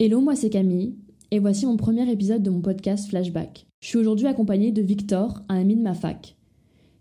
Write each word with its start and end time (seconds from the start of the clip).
Hello, 0.00 0.20
moi 0.20 0.36
c'est 0.36 0.48
Camille, 0.48 0.94
et 1.32 1.40
voici 1.40 1.66
mon 1.66 1.76
premier 1.76 2.08
épisode 2.08 2.44
de 2.44 2.50
mon 2.50 2.60
podcast 2.60 3.08
Flashback. 3.08 3.66
Je 3.80 3.88
suis 3.88 3.98
aujourd'hui 3.98 4.28
accompagnée 4.28 4.70
de 4.70 4.80
Victor, 4.80 5.42
un 5.48 5.56
ami 5.56 5.74
de 5.74 5.82
ma 5.82 5.92
fac. 5.92 6.36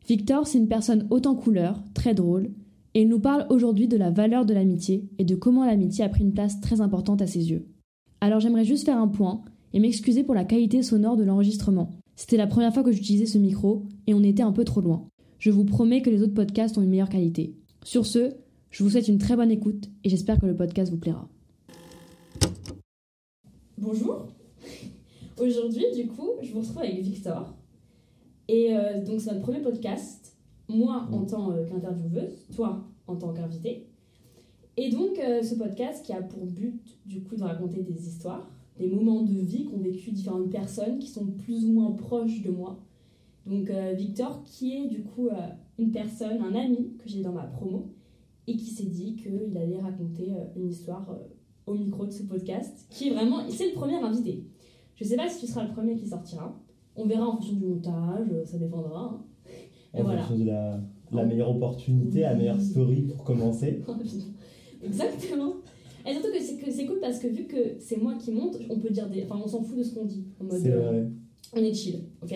Victor, 0.08 0.48
c'est 0.48 0.58
une 0.58 0.68
personne 0.68 1.06
haute 1.12 1.28
en 1.28 1.36
couleur, 1.36 1.84
très 1.94 2.16
drôle, 2.16 2.50
et 2.96 3.04
il 3.04 3.08
nous 3.08 3.20
parle 3.20 3.46
aujourd'hui 3.52 3.88
de 3.88 3.98
la 3.98 4.10
valeur 4.10 4.48
de 4.48 4.56
l'amitié 4.56 5.08
et 5.20 5.26
de 5.26 5.36
comment 5.36 5.64
l'amitié 5.64 6.06
a 6.06 6.10
pris 6.10 6.24
une 6.24 6.34
place 6.34 6.60
très 6.60 6.82
importante 6.82 7.22
à 7.22 7.28
ses 7.28 7.52
yeux. 7.52 7.68
Alors 8.20 8.40
j'aimerais 8.40 8.66
juste 8.66 8.86
faire 8.86 8.98
un 8.98 9.08
point 9.08 9.44
et 9.74 9.80
m'excuser 9.80 10.24
pour 10.24 10.34
la 10.34 10.44
qualité 10.44 10.82
sonore 10.82 11.18
de 11.18 11.24
l'enregistrement. 11.24 11.92
C'était 12.16 12.36
la 12.36 12.48
première 12.48 12.74
fois 12.74 12.82
que 12.82 12.92
j'utilisais 12.92 13.28
ce 13.28 13.38
micro 13.38 13.84
et 14.08 14.16
on 14.16 14.24
était 14.24 14.42
un 14.42 14.52
peu 14.52 14.64
trop 14.64 14.82
loin. 14.82 15.08
Je 15.38 15.52
vous 15.52 15.66
promets 15.66 16.02
que 16.02 16.10
les 16.10 16.24
autres 16.24 16.34
podcasts 16.34 16.80
ont 16.80 16.82
une 16.82 16.90
meilleure 16.90 17.10
qualité. 17.10 17.54
Sur 17.84 18.08
ce, 18.08 18.32
je 18.72 18.84
vous 18.84 18.90
souhaite 18.90 19.08
une 19.08 19.20
très 19.20 19.36
bonne 19.36 19.52
écoute 19.52 19.88
et 20.04 20.10
j'espère 20.10 20.40
que 20.40 20.48
le 20.48 20.56
podcast 20.56 20.92
vous 20.92 20.98
plaira. 20.98 21.30
Bonjour. 23.80 24.26
Aujourd'hui, 25.40 25.86
du 25.96 26.08
coup, 26.08 26.32
je 26.42 26.52
vous 26.52 26.62
retrouve 26.62 26.80
avec 26.80 27.00
Victor. 27.00 27.54
Et 28.48 28.76
euh, 28.76 29.04
donc, 29.04 29.22
c'est 29.22 29.30
notre 29.30 29.44
premier 29.44 29.62
podcast. 29.62 30.36
Moi, 30.68 31.08
en 31.12 31.26
tant 31.26 31.52
euh, 31.52 31.64
qu'intervieweuse, 31.64 32.48
toi, 32.56 32.88
en 33.06 33.16
tant 33.18 33.34
qu'invité. 33.34 33.86
Et 34.78 34.90
donc, 34.90 35.20
euh, 35.20 35.44
ce 35.44 35.54
podcast 35.54 36.04
qui 36.04 36.12
a 36.12 36.24
pour 36.24 36.48
but, 36.48 36.82
du 37.06 37.22
coup, 37.22 37.36
de 37.36 37.44
raconter 37.44 37.84
des 37.84 38.08
histoires, 38.08 38.50
des 38.80 38.88
moments 38.88 39.22
de 39.22 39.36
vie 39.36 39.66
qu'ont 39.66 39.78
vécu 39.78 40.10
différentes 40.10 40.50
personnes 40.50 40.98
qui 40.98 41.10
sont 41.10 41.28
plus 41.28 41.64
ou 41.66 41.74
moins 41.74 41.92
proches 41.92 42.42
de 42.42 42.50
moi. 42.50 42.80
Donc, 43.46 43.70
Victor, 43.96 44.44
qui 44.44 44.76
est 44.76 44.88
du 44.88 45.04
coup 45.04 45.30
une 45.78 45.92
personne, 45.92 46.42
un 46.42 46.56
ami 46.56 46.98
que 46.98 47.08
j'ai 47.08 47.22
dans 47.22 47.32
ma 47.32 47.44
promo, 47.44 47.94
et 48.48 48.58
qui 48.58 48.66
s'est 48.66 48.88
dit 48.88 49.16
qu'il 49.16 49.56
allait 49.56 49.80
raconter 49.80 50.32
une 50.58 50.68
histoire 50.68 51.18
au 51.68 51.74
micro 51.76 52.06
de 52.06 52.12
ce 52.12 52.24
podcast, 52.24 52.88
qui 52.90 53.10
est 53.10 53.12
vraiment, 53.12 53.42
c'est 53.50 53.68
le 53.68 53.74
premier 53.74 53.96
invité. 53.96 54.46
Je 54.96 55.04
sais 55.04 55.16
pas 55.16 55.30
si 55.30 55.46
tu 55.46 55.52
seras 55.52 55.66
le 55.66 55.74
premier 55.74 55.96
qui 55.96 56.08
sortira. 56.08 56.60
On 56.96 57.06
verra 57.06 57.28
en 57.28 57.34
fonction 57.34 57.54
du 57.54 57.66
montage, 57.66 58.28
ça 58.46 58.58
dépendra. 58.58 59.00
Hein. 59.00 59.22
En 59.94 60.04
voilà. 60.04 60.24
fonction 60.24 60.44
de 60.44 60.50
la, 60.50 60.80
la 61.12 61.26
meilleure 61.26 61.52
opportunité, 61.56 62.22
la 62.22 62.34
meilleure 62.36 62.60
story 62.60 63.04
pour 63.04 63.24
commencer. 63.24 63.84
Exactement. 64.84 65.54
Et 66.06 66.14
surtout 66.14 66.32
que 66.32 66.42
c'est, 66.42 66.58
que 66.58 66.72
c'est 66.72 66.86
cool 66.86 67.00
parce 67.00 67.20
que 67.20 67.28
vu 67.28 67.46
que 67.46 67.76
c'est 67.80 67.98
moi 67.98 68.16
qui 68.16 68.32
monte, 68.32 68.58
on 68.70 68.80
peut 68.80 68.90
dire 68.90 69.10
des. 69.10 69.24
Enfin, 69.24 69.40
on 69.44 69.48
s'en 69.48 69.62
fout 69.62 69.78
de 69.78 69.84
ce 69.84 69.94
qu'on 69.94 70.06
dit. 70.06 70.26
En 70.40 70.46
mode, 70.46 70.60
c'est 70.62 70.70
vrai. 70.70 70.96
Euh, 70.96 71.10
on 71.54 71.58
est 71.58 71.74
chill, 71.74 72.04
ok? 72.22 72.34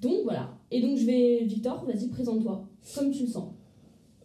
Donc 0.00 0.24
voilà. 0.24 0.58
Et 0.70 0.80
donc 0.80 0.96
je 0.96 1.06
vais. 1.06 1.44
Victor, 1.44 1.84
vas-y, 1.84 2.08
présente-toi. 2.08 2.68
Comme 2.96 3.10
tu 3.10 3.22
le 3.22 3.28
sens. 3.28 3.54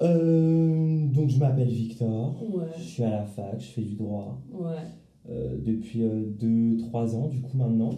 Euh, 0.01 1.05
donc 1.07 1.29
je 1.29 1.39
m'appelle 1.39 1.69
Victor, 1.69 2.35
ouais. 2.53 2.65
je 2.77 2.83
suis 2.83 3.03
à 3.03 3.11
la 3.11 3.23
fac, 3.23 3.55
je 3.59 3.65
fais 3.65 3.81
du 3.81 3.95
droit 3.95 4.41
ouais. 4.51 4.75
euh, 5.29 5.57
depuis 5.65 6.01
2-3 6.01 6.03
euh, 6.43 7.15
ans 7.15 7.29
du 7.29 7.39
coup 7.39 7.57
maintenant. 7.57 7.91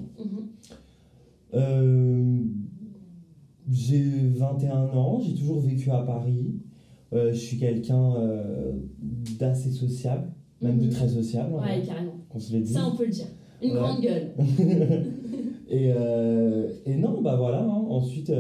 Mm-hmm. 1.54 2.48
j'ai 3.68 4.04
21 4.36 4.76
ans, 4.90 5.20
j'ai 5.20 5.34
toujours 5.34 5.60
vécu 5.60 5.90
à 5.90 6.04
Paris, 6.04 6.60
je 7.12 7.34
suis 7.34 7.58
quelqu'un 7.58 8.14
d'assez 9.40 9.72
sociable, 9.72 10.32
même 10.62 10.78
de 10.78 10.86
mm-hmm. 10.86 10.92
très 10.92 11.08
sociable. 11.08 11.56
Ouais, 11.56 11.82
carrément. 11.84 12.18
Qu'on 12.30 12.40
se 12.40 12.56
le 12.56 12.64
Ça 12.64 12.88
on 12.94 12.96
peut 12.96 13.06
le 13.06 13.12
dire. 13.12 13.28
Une 13.60 13.74
grande 13.74 14.02
gueule. 14.02 14.34
et, 15.68 15.88
et, 16.86 16.96
non, 16.96 17.24
bah 17.24 17.38
voilà, 17.38 17.64
hein. 17.64 17.86
ensuite 17.90 18.32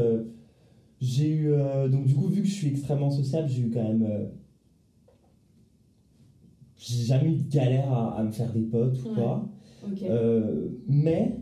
j'ai 1.00 1.30
eu. 1.30 1.52
Euh, 1.52 1.88
donc, 1.88 2.06
du 2.06 2.16
coup, 2.16 2.28
vu 2.28 2.42
que 2.42 2.48
je 2.48 2.54
suis 2.54 2.68
extrêmement 2.68 3.12
sociable, 3.12 3.48
j'ai 3.50 3.64
eu 3.64 3.70
quand 3.70 3.84
même. 3.84 4.04
Euh, 4.04 4.26
j'ai 6.78 7.04
jamais 7.04 7.32
eu 7.32 7.36
de 7.36 7.50
galère 7.50 7.92
à, 7.92 8.24
me 8.24 8.32
faire 8.32 8.52
des 8.54 8.62
potes 8.62 9.00
ou 9.04 9.14
quoi. 9.16 9.50
Euh, 10.04 10.68
mais, 10.88 11.40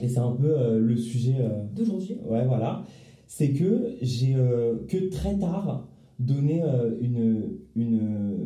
et 0.00 0.08
c'est 0.08 0.18
un 0.18 0.32
peu 0.32 0.78
le 0.78 0.96
sujet. 0.96 1.36
d'aujourd'hui. 1.74 2.18
Ouais, 2.28 2.44
voilà. 2.46 2.84
C'est 3.26 3.52
que 3.52 3.96
j'ai 4.02 4.34
que 4.88 5.08
très 5.08 5.38
tard 5.38 5.88
donné 6.18 6.62
une, 7.00 7.56
une, 7.74 8.38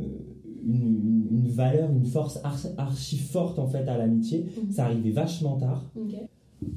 une, 0.64 1.26
une, 1.30 1.48
valeur, 1.48 1.90
une 1.90 2.04
force 2.04 2.40
archi, 2.78 3.18
forte 3.18 3.58
en 3.58 3.66
fait 3.66 3.86
à 3.88 3.98
l'amitié. 3.98 4.46
Mhm. 4.62 4.70
Ça 4.70 4.84
arrivait 4.86 5.10
vachement 5.10 5.58
tard. 5.58 5.90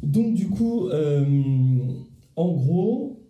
Donc, 0.01 0.33
du 0.33 0.49
coup. 0.49 0.89
En 2.35 2.51
gros, 2.53 3.22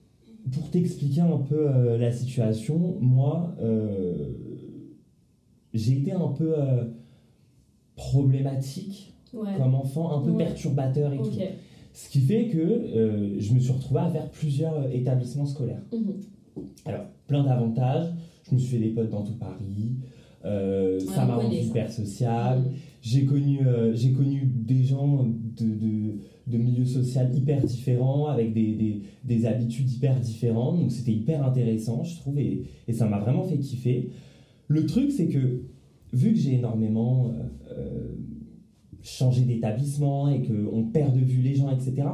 pour 0.53 0.69
t'expliquer 0.69 1.21
un 1.21 1.37
peu 1.37 1.67
euh, 1.67 1.97
la 1.97 2.11
situation, 2.11 2.97
moi, 3.01 3.55
euh, 3.61 4.29
j'ai 5.73 5.97
été 5.97 6.11
un 6.11 6.27
peu 6.27 6.53
euh, 6.57 6.85
problématique 7.95 9.13
comme 9.31 9.73
enfant, 9.73 10.15
un 10.15 10.21
peu 10.21 10.37
perturbateur 10.37 11.11
et 11.11 11.17
tout. 11.17 11.31
Ce 11.93 12.09
qui 12.09 12.19
fait 12.21 12.47
que 12.47 13.37
je 13.39 13.53
me 13.53 13.59
suis 13.59 13.71
retrouvé 13.71 14.01
à 14.01 14.09
faire 14.09 14.29
plusieurs 14.29 14.91
établissements 14.91 15.45
scolaires. 15.45 15.81
Mhm. 15.91 16.63
Alors, 16.85 17.05
plein 17.27 17.43
d'avantages. 17.43 18.07
Je 18.47 18.55
me 18.55 18.59
suis 18.59 18.77
fait 18.77 18.83
des 18.83 18.89
potes 18.89 19.09
dans 19.09 19.23
tout 19.23 19.33
Paris. 19.33 19.95
Ça 20.43 21.25
m'a 21.25 21.35
rendu 21.35 21.61
super 21.63 21.91
sociable. 21.91 22.71
J'ai 23.01 23.25
connu, 23.25 23.59
j'ai 23.93 24.11
connu 24.11 24.43
des 24.45 24.83
gens 24.83 25.25
de 25.59 26.15
de 26.45 26.57
milieux 26.57 26.85
sociaux 26.85 27.21
hyper 27.33 27.63
différents, 27.63 28.27
avec 28.27 28.53
des, 28.53 28.73
des, 28.73 29.01
des, 29.23 29.45
habitudes 29.45 29.89
hyper 29.89 30.19
différentes. 30.19 30.79
Donc 30.79 30.91
c'était 30.91 31.13
hyper 31.13 31.45
intéressant, 31.45 32.03
je 32.03 32.17
trouve, 32.17 32.37
et, 32.37 32.63
et 32.87 32.93
ça 32.93 33.07
m'a 33.07 33.19
vraiment 33.19 33.43
fait 33.43 33.57
kiffer. 33.57 34.09
Le 34.67 34.85
truc, 34.85 35.11
c'est 35.11 35.27
que 35.27 35.63
vu 36.11 36.33
que 36.33 36.39
j'ai 36.39 36.55
énormément 36.55 37.27
euh, 37.27 37.75
euh, 37.77 38.15
changé 39.01 39.41
d'établissement 39.41 40.29
et 40.29 40.41
qu'on 40.41 40.83
perd 40.83 41.13
de 41.13 41.23
vue 41.23 41.41
les 41.41 41.55
gens, 41.55 41.69
etc., 41.71 42.07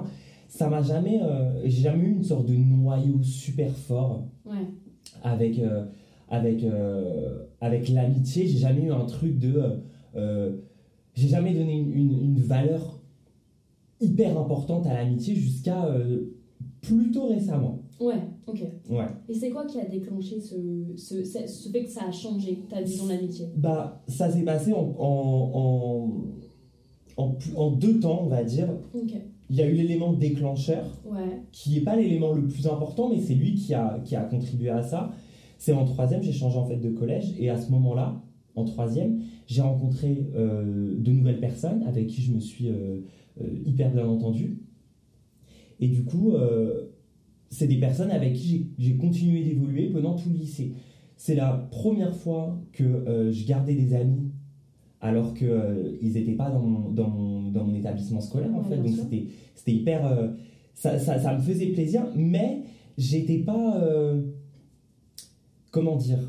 ça 0.47 0.67
m'a 0.67 0.81
jamais. 0.81 1.19
Euh, 1.22 1.61
j'ai 1.66 1.84
jamais 1.84 2.06
eu 2.06 2.11
une 2.11 2.23
sorte 2.23 2.47
de 2.47 2.56
noyau 2.56 3.22
super 3.22 3.72
fort 3.75 4.25
avec, 5.22 5.61
avec, 6.29 6.66
avec 7.62 7.90
l'amitié. 7.90 8.47
J'ai 8.47 8.57
jamais 8.57 8.84
eu 8.84 8.91
un 8.91 9.06
truc 9.06 9.38
de. 9.40 9.81
j'ai 11.16 11.28
jamais 11.28 11.53
donné 11.53 11.73
une, 11.78 11.91
une, 11.94 12.23
une 12.23 12.40
valeur 12.40 13.00
hyper 14.01 14.38
importante 14.38 14.88
à 14.88 14.94
l'amitié 14.94 15.35
jusqu'à 15.35 15.85
euh, 15.85 16.34
plutôt 16.81 17.28
récemment. 17.28 17.79
Ouais, 18.00 18.22
ok. 18.47 18.62
Ouais. 18.90 19.06
Et 19.28 19.34
c'est 19.34 19.50
quoi 19.50 19.66
qui 19.66 19.79
a 19.79 19.85
déclenché 19.85 20.40
ce, 20.40 20.56
ce, 20.95 21.23
ce, 21.25 21.69
fait 21.69 21.84
que 21.84 21.90
ça 21.90 22.06
a 22.07 22.12
changé 22.12 22.59
ta 22.69 22.81
vision 22.81 23.06
de 23.06 23.09
l'amitié? 23.09 23.47
Bah, 23.57 24.01
ça 24.07 24.31
s'est 24.31 24.44
passé 24.44 24.72
en, 24.72 24.96
en, 24.97 26.11
en, 27.17 27.35
en, 27.56 27.72
deux 27.72 28.00
temps, 28.00 28.22
on 28.23 28.28
va 28.28 28.44
dire. 28.44 28.69
Ok. 28.94 29.11
Il 29.50 29.56
y 29.56 29.61
a 29.61 29.67
eu 29.67 29.73
l'élément 29.73 30.13
déclencheur, 30.13 30.85
ouais. 31.06 31.41
qui 31.51 31.73
n'est 31.73 31.81
pas 31.81 31.96
l'élément 31.96 32.34
le 32.34 32.47
plus 32.47 32.67
important, 32.67 33.09
mais 33.09 33.19
c'est 33.19 33.34
lui 33.34 33.56
qui 33.56 33.73
a, 33.73 34.00
qui 34.06 34.16
a 34.16 34.22
contribué 34.22 34.69
à 34.69 34.84
ça. 34.84 35.11
C'est 35.59 35.74
en 35.74 35.84
troisième, 35.86 36.24
j'ai 36.24 36.31
changé 36.31 36.58
en 36.58 36.66
fait 36.66 36.78
de 36.78 36.90
collège, 36.90 37.36
et 37.38 37.50
à 37.50 37.58
ce 37.58 37.70
moment-là, 37.72 38.24
en 38.56 38.64
troisième, 38.64 39.20
j'ai 39.46 39.62
rencontré 39.62 40.30
euh, 40.36 40.96
de 40.97 41.12
nouvelles 41.12 41.42
personnes 41.42 41.84
avec 41.84 42.08
qui 42.08 42.22
je 42.22 42.31
me 42.31 42.40
suis 42.40 42.70
euh, 42.70 43.02
euh, 43.42 43.47
hyper 43.66 43.92
bien 43.92 44.08
entendu. 44.08 44.59
Et 45.81 45.90
du 45.90 46.06
coup, 46.06 46.31
euh, 46.31 46.86
c'est 47.50 47.68
des 47.68 47.78
personnes 47.78 48.12
avec 48.12 48.34
qui 48.34 48.72
j'ai 48.78 48.96
continué 48.96 49.44
d'évoluer 49.44 49.90
pendant 49.90 50.16
tout 50.16 50.30
le 50.30 50.36
lycée. 50.36 50.72
C'est 51.18 51.36
la 51.36 51.68
première 51.72 52.16
fois 52.16 52.58
que 52.72 53.30
je 53.30 53.46
gardais 53.46 53.76
des 53.76 53.94
amis 53.94 54.31
alors 55.02 55.34
qu'ils 55.34 56.14
n'étaient 56.14 56.34
pas 56.34 56.50
dans 56.50 56.62
mon, 56.62 56.90
dans, 56.91 57.09
mon, 57.09 57.52
dans 57.52 57.66
mon, 57.66 57.76
établissement 57.76 58.22
scolaire 58.22 58.56
en 58.56 58.64
fait. 58.64 58.78
Donc 58.78 58.88
c'était 58.88 59.72
hyper... 59.72 60.34
ça, 60.74 60.97
ça, 60.97 61.20
ça, 61.20 61.36
me 61.36 61.41
faisait 61.41 61.68
plaisir, 61.68 62.06
mais 62.16 62.64
j'étais 62.97 63.40
pas... 63.40 63.81
comment 65.72 65.96
dire 65.96 66.19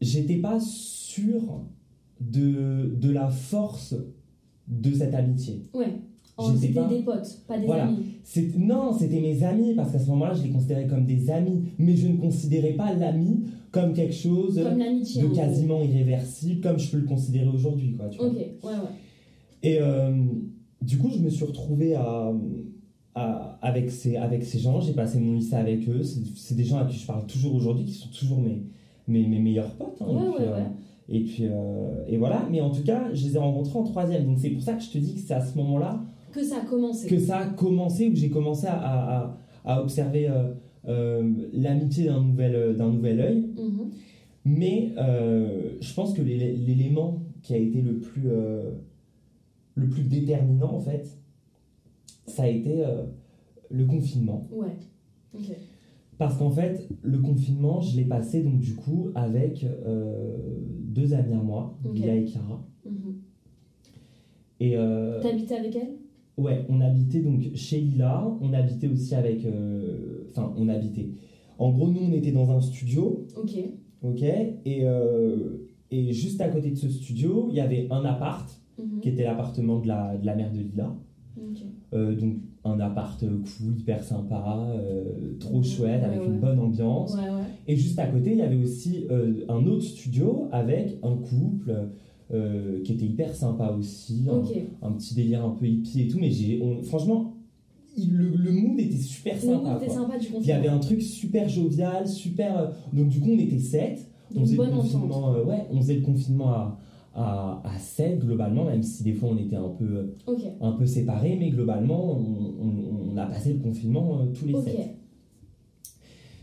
J'étais 0.00 0.36
pas 0.36 0.58
sûr 0.60 1.62
de, 2.20 2.96
de 3.00 3.10
la 3.10 3.28
force 3.28 3.94
de 4.68 4.92
cette 4.92 5.14
amitié. 5.14 5.62
Ouais. 5.74 6.00
C'était 6.58 6.86
des 6.88 7.02
potes, 7.02 7.42
pas 7.46 7.58
des 7.58 7.70
amis. 7.70 8.14
Non, 8.56 8.92
c'était 8.98 9.20
mes 9.20 9.42
amis, 9.42 9.74
parce 9.74 9.92
qu'à 9.92 9.98
ce 9.98 10.08
moment-là, 10.08 10.34
je 10.34 10.42
les 10.42 10.50
considérais 10.50 10.86
comme 10.86 11.04
des 11.04 11.30
amis, 11.30 11.64
mais 11.78 11.96
je 11.96 12.08
ne 12.08 12.16
considérais 12.16 12.72
pas 12.72 12.94
l'ami 12.94 13.44
comme 13.70 13.92
quelque 13.92 14.14
chose 14.14 14.54
de 14.54 15.34
quasiment 15.34 15.82
irréversible, 15.82 16.60
comme 16.60 16.78
je 16.78 16.90
peux 16.90 16.98
le 16.98 17.06
considérer 17.06 17.48
aujourd'hui. 17.48 17.94
Ok, 17.98 18.18
ouais, 18.18 18.48
ouais. 18.62 18.72
Et 19.62 19.78
euh, 19.80 20.12
du 20.80 20.98
coup, 20.98 21.10
je 21.10 21.18
me 21.18 21.28
suis 21.28 21.44
retrouvé 21.44 21.94
à, 21.94 22.32
avec, 23.14 23.90
ces, 23.90 24.16
avec 24.16 24.44
ces 24.44 24.58
gens, 24.58 24.80
j'ai 24.80 24.92
passé 24.92 25.18
mon 25.18 25.34
lycée 25.34 25.56
avec 25.56 25.88
eux, 25.88 26.02
c'est 26.02 26.54
des 26.54 26.64
gens 26.64 26.78
à 26.78 26.84
qui 26.84 26.96
je 26.96 27.06
parle 27.06 27.26
toujours 27.26 27.54
aujourd'hui, 27.54 27.84
qui 27.84 27.94
sont 27.94 28.08
toujours 28.08 28.40
mes, 28.40 28.62
mes, 29.08 29.26
mes 29.26 29.38
meilleurs 29.40 29.70
potes. 29.74 30.00
Hein, 30.00 30.06
ouais, 30.06 30.20
et 30.28 30.34
puis, 30.34 30.44
ouais, 30.44 30.66
et 31.08 31.20
puis 31.24 31.46
euh, 31.46 32.04
et 32.08 32.16
voilà, 32.16 32.46
mais 32.50 32.60
en 32.60 32.70
tout 32.70 32.84
cas, 32.84 33.12
je 33.12 33.26
les 33.26 33.34
ai 33.34 33.38
rencontrés 33.38 33.78
en 33.78 33.84
troisième, 33.84 34.26
donc 34.26 34.38
c'est 34.38 34.50
pour 34.50 34.62
ça 34.62 34.74
que 34.74 34.82
je 34.82 34.90
te 34.90 34.98
dis 34.98 35.14
que 35.14 35.20
c'est 35.20 35.34
à 35.34 35.40
ce 35.40 35.56
moment-là 35.58 36.02
que 36.32 36.44
ça 36.44 36.58
a 36.58 36.64
commencé. 36.64 37.08
Que 37.08 37.18
ça 37.18 37.38
a 37.38 37.46
commencé, 37.46 38.08
où 38.08 38.14
j'ai 38.14 38.30
commencé 38.30 38.66
à, 38.68 38.78
à, 38.78 39.38
à 39.64 39.82
observer 39.82 40.28
euh, 40.28 40.52
euh, 40.86 41.28
l'amitié 41.52 42.06
d'un 42.06 42.22
nouvel, 42.22 42.76
d'un 42.76 42.90
nouvel 42.90 43.20
œil. 43.20 43.50
Mm-hmm. 43.56 43.90
Mais 44.44 44.92
euh, 44.96 45.72
je 45.80 45.92
pense 45.92 46.14
que 46.14 46.22
l'élément 46.22 47.22
qui 47.42 47.54
a 47.54 47.56
été 47.56 47.82
le 47.82 47.98
plus, 47.98 48.28
le 49.74 49.88
plus 49.88 50.02
déterminant, 50.02 50.72
en 50.74 50.80
fait, 50.80 51.18
ça 52.30 52.44
a 52.44 52.48
été 52.48 52.84
le 53.70 53.84
confinement. 53.86 54.48
Ouais. 54.52 54.76
Parce 56.18 56.36
qu'en 56.36 56.50
fait, 56.50 56.88
le 57.02 57.18
confinement, 57.18 57.80
je 57.80 57.96
l'ai 57.96 58.04
passé 58.04 58.42
donc 58.42 58.58
du 58.58 58.74
coup 58.74 59.10
avec 59.14 59.66
deux 60.90 61.14
amis 61.14 61.34
à 61.34 61.42
moi, 61.42 61.78
Lila 61.94 62.14
et 62.14 62.26
Chiara. 62.26 62.66
Mhm. 62.84 63.14
Et 64.60 64.76
euh, 64.76 65.20
T'habitais 65.20 65.56
avec 65.56 65.74
elle? 65.74 65.96
Ouais, 66.36 66.64
on 66.68 66.80
habitait 66.80 67.20
donc 67.20 67.42
chez 67.54 67.80
Lila, 67.80 68.30
on 68.40 68.52
habitait 68.52 68.88
aussi 68.88 69.14
avec. 69.14 69.44
Euh, 69.44 70.26
enfin, 70.30 70.54
on 70.56 70.68
habitait. 70.68 71.08
En 71.58 71.70
gros, 71.70 71.88
nous, 71.88 72.00
on 72.00 72.12
était 72.12 72.32
dans 72.32 72.50
un 72.50 72.60
studio. 72.60 73.26
Ok. 73.36 73.58
Ok. 74.02 74.22
Et, 74.22 74.80
euh, 74.84 75.68
et 75.90 76.12
juste 76.12 76.40
à 76.40 76.48
côté 76.48 76.70
de 76.70 76.76
ce 76.76 76.88
studio, 76.88 77.48
il 77.50 77.56
y 77.56 77.60
avait 77.60 77.88
un 77.90 78.04
appart, 78.04 78.48
mhm. 78.78 79.00
qui 79.00 79.08
était 79.08 79.24
l'appartement 79.24 79.80
de 79.80 79.88
la, 79.88 80.16
de 80.16 80.24
la 80.24 80.34
mère 80.34 80.52
de 80.52 80.60
Lila. 80.60 80.94
Euh, 81.92 82.14
donc, 82.14 82.36
un 82.62 82.78
appart 82.78 83.18
cool, 83.20 83.78
hyper 83.78 84.04
sympa, 84.04 84.68
trop 85.40 85.58
mhm. 85.58 85.64
chouette, 85.64 86.04
avec 86.04 86.24
une 86.24 86.38
bonne 86.38 86.58
ambiance. 86.58 87.14
Ouais, 87.14 87.22
et 87.66 87.74
juste 87.74 87.98
à 87.98 88.06
côté, 88.06 88.32
il 88.32 88.38
y 88.38 88.42
avait 88.42 88.62
aussi 88.62 89.06
un 89.48 89.66
autre 89.66 89.82
studio 89.82 90.48
avec 90.52 90.98
un 91.02 91.16
couple 91.16 91.88
euh, 92.32 92.80
qui 92.84 92.92
était 92.92 93.06
hyper 93.06 93.34
sympa 93.34 93.74
aussi. 93.76 94.24
Un, 94.82 94.92
petit 94.92 95.16
délire 95.16 95.44
un 95.44 95.50
peu 95.50 95.66
hippie 95.66 96.02
et 96.02 96.06
tout. 96.08 96.18
Mais 96.20 96.30
j'ai, 96.30 96.62
franchement, 96.84 97.34
le, 97.98 98.36
le, 98.36 98.52
mood 98.52 98.78
était 98.78 98.96
super 98.98 99.36
sympa. 99.36 99.80
était 99.82 99.92
sympa 99.92 100.16
du 100.16 100.28
Il 100.40 100.46
y 100.46 100.52
avait 100.52 100.68
un 100.68 100.78
truc 100.78 101.02
super 101.02 101.48
jovial, 101.48 102.06
super. 102.06 102.56
Euh, 102.56 102.66
donc, 102.92 103.08
du 103.08 103.18
coup, 103.18 103.30
on 103.32 103.38
était 103.38 103.58
sept. 103.58 104.08
On 104.36 104.42
faisait, 104.42 104.56
le 104.58 104.70
confinement, 104.70 105.34
euh, 105.34 105.44
ouais, 105.44 105.66
on 105.72 105.80
faisait 105.80 105.96
le 105.96 106.02
confinement 106.02 106.50
à, 106.50 106.78
à, 107.14 107.62
à 107.64 107.78
7 107.78 108.20
globalement, 108.20 108.64
même 108.64 108.82
si 108.82 109.02
des 109.02 109.12
fois 109.12 109.30
on 109.30 109.38
était 109.38 109.56
un 109.56 109.68
peu, 109.68 110.14
un 110.60 110.72
peu 110.72 110.86
séparés, 110.86 111.36
mais 111.38 111.50
globalement 111.50 112.16
on, 112.18 113.12
on, 113.12 113.16
a 113.16 113.26
passé 113.26 113.54
le 113.54 113.58
confinement 113.58 114.26
tous 114.28 114.46
les 114.46 114.54
sept. 114.54 114.96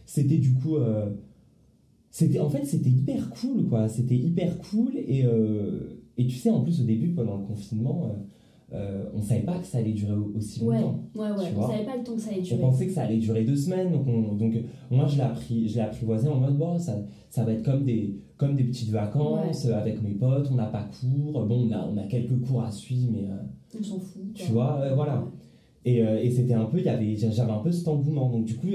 C'était 0.05 0.37
du 0.37 0.53
coup 0.53 0.77
c'était 2.17 2.39
en 2.39 2.49
fait 2.49 2.65
c'était 2.65 2.89
hyper 2.89 3.29
cool 3.29 3.67
quoi. 3.67 3.87
C'était 3.87 4.15
hyper 4.15 4.57
cool 4.57 4.93
et, 4.95 5.23
euh, 5.23 6.01
et 6.17 6.25
tu 6.25 6.35
sais 6.35 6.49
en 6.49 6.61
plus 6.61 6.81
au 6.81 6.83
début 6.83 7.09
pendant 7.09 7.37
le 7.37 7.45
confinement 7.45 8.09
euh, 8.73 8.75
euh 8.75 9.05
on 9.13 9.21
savait 9.21 9.43
pas 9.43 9.59
que 9.59 9.67
ça 9.67 9.77
allait 9.77 9.93
durer 9.93 10.15
aussi 10.35 10.61
longtemps 10.61 11.03
ouais 11.13 11.29
ouais, 11.29 11.53
on 11.55 11.67
savait 11.67 11.85
pas 11.85 11.95
le 11.95 12.03
temps 12.03 12.15
que 12.15 12.21
ça 12.21 12.31
allait 12.31 12.41
durer. 12.41 12.59
on 12.59 12.71
pensait 12.71 12.87
que 12.87 12.91
ça 12.91 13.03
allait 13.03 13.17
durer 13.17 13.43
deux 13.43 13.55
semaines 13.55 13.91
donc, 13.91 14.37
donc 14.37 14.55
moi 14.89 15.05
je 15.05 15.17
l'ai 15.17 15.21
appris 15.21 15.69
je 15.69 15.75
l'ai 15.75 15.81
apprivoisé 15.81 16.27
en 16.27 16.39
mode 16.39 16.57
bon 16.57 16.79
ça, 16.79 16.97
ça 17.29 17.45
va 17.45 17.53
être 17.53 17.63
comme 17.63 17.85
des 17.85 18.19
comme 18.37 18.55
des 18.55 18.63
petites 18.63 18.91
vacances 18.91 19.65
avec 19.65 20.01
mes 20.01 20.11
potes 20.11 20.49
on 20.51 20.55
n'a 20.55 20.67
pas 20.67 20.89
cours. 20.99 21.45
Bon 21.45 21.67
on 21.67 21.71
a, 21.71 21.85
on 21.85 21.97
a 21.97 22.03
quelques 22.03 22.39
cours 22.45 22.63
à 22.63 22.71
suivre 22.71 23.09
mais 23.11 23.27
on 23.77 23.83
s'en 23.83 23.99
fout 23.99 24.33
tu 24.33 24.51
vois 24.51 24.93
voilà. 24.95 25.25
Et, 25.85 25.99
et 25.99 26.31
c'était 26.31 26.53
un 26.53 26.65
peu 26.65 26.79
il 26.79 26.85
y 26.85 26.89
avait 26.89 27.15
j'avais 27.15 27.51
un 27.51 27.59
peu 27.59 27.71
cet 27.71 27.87
engouement. 27.87 28.29
Donc 28.29 28.45
du 28.45 28.55
coup 28.55 28.69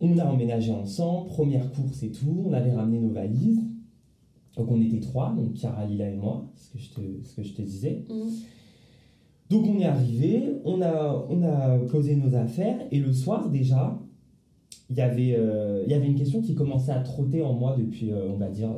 on 0.00 0.18
a 0.18 0.24
emménagé 0.24 0.72
ensemble, 0.72 1.28
première 1.28 1.70
course 1.72 2.02
et 2.02 2.10
tout, 2.10 2.44
on 2.46 2.52
avait 2.52 2.72
ramené 2.72 2.98
nos 3.00 3.10
valises. 3.10 3.62
Donc 4.56 4.70
on 4.70 4.80
était 4.80 5.00
trois, 5.00 5.34
donc 5.34 5.54
Chiara, 5.56 5.84
Lila 5.86 6.10
et 6.10 6.16
moi, 6.16 6.44
ce 6.56 6.72
que 6.72 6.78
je 6.78 6.90
te, 6.90 7.00
ce 7.24 7.36
que 7.36 7.42
je 7.42 7.54
te 7.54 7.62
disais. 7.62 8.04
Mm. 8.08 8.30
Donc 9.50 9.66
on 9.66 9.78
est 9.78 9.84
arrivé, 9.84 10.56
on 10.64 10.80
a, 10.80 11.26
on 11.28 11.42
a 11.42 11.78
posé 11.90 12.16
nos 12.16 12.34
affaires. 12.34 12.78
Et 12.90 12.98
le 12.98 13.12
soir 13.12 13.50
déjà, 13.50 13.98
il 14.90 14.96
y 14.96 15.00
avait, 15.00 15.34
euh, 15.36 15.82
il 15.86 15.90
y 15.90 15.94
avait 15.94 16.06
une 16.06 16.14
question 16.14 16.40
qui 16.40 16.54
commençait 16.54 16.92
à 16.92 17.00
trotter 17.00 17.42
en 17.42 17.52
moi 17.52 17.76
depuis, 17.78 18.10
euh, 18.12 18.28
on 18.30 18.36
va 18.36 18.48
dire, 18.48 18.70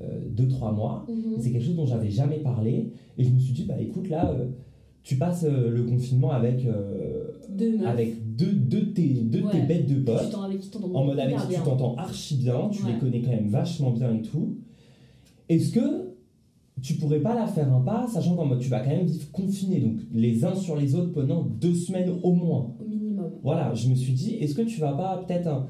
2-3 0.00 0.68
euh, 0.68 0.72
mois. 0.72 1.06
Mm-hmm. 1.08 1.40
C'est 1.40 1.50
quelque 1.50 1.64
chose 1.64 1.76
dont 1.76 1.86
j'avais 1.86 2.10
jamais 2.10 2.38
parlé 2.38 2.92
et 3.18 3.24
je 3.24 3.30
me 3.30 3.38
suis 3.38 3.52
dit, 3.52 3.64
bah 3.64 3.80
écoute 3.80 4.08
là, 4.08 4.34
tu 5.02 5.16
passes 5.16 5.44
le 5.44 5.82
confinement 5.84 6.30
avec 6.30 6.66
avec 7.84 8.36
deux, 8.36 8.52
deux, 8.52 8.92
tes, 8.92 9.08
deux 9.08 9.42
tes 9.50 9.62
bêtes 9.62 9.86
de 9.86 10.00
potes, 10.00 10.34
en 10.34 11.04
mode 11.04 11.18
avec 11.18 11.36
qui 11.36 11.54
tu 11.54 11.60
t'entends 11.62 11.94
archi 11.96 12.36
bien, 12.36 12.68
tu 12.70 12.86
les 12.86 12.98
connais 12.98 13.20
quand 13.20 13.30
même 13.30 13.48
vachement 13.48 13.90
bien 13.90 14.14
et 14.14 14.22
tout. 14.22 14.56
Est-ce 15.48 15.72
que 15.72 16.10
tu 16.82 16.94
pourrais 16.94 17.20
pas 17.20 17.34
la 17.34 17.46
faire 17.46 17.72
un 17.72 17.80
pas, 17.80 18.06
sachant 18.08 18.36
qu'en 18.36 18.46
mode 18.46 18.60
tu 18.60 18.68
vas 18.68 18.80
quand 18.80 18.90
même 18.90 19.06
vivre 19.06 19.30
confiné, 19.32 19.80
donc 19.80 20.00
les 20.12 20.44
uns 20.44 20.54
sur 20.54 20.76
les 20.76 20.94
autres 20.94 21.12
pendant 21.12 21.42
deux 21.42 21.74
semaines 21.74 22.12
au 22.22 22.32
moins? 22.32 22.74
Voilà, 23.42 23.74
je 23.74 23.88
me 23.88 23.94
suis 23.94 24.12
dit, 24.12 24.36
est-ce 24.36 24.54
que 24.54 24.62
tu 24.62 24.80
vas 24.80 24.92
pas 24.92 25.22
peut-être, 25.26 25.66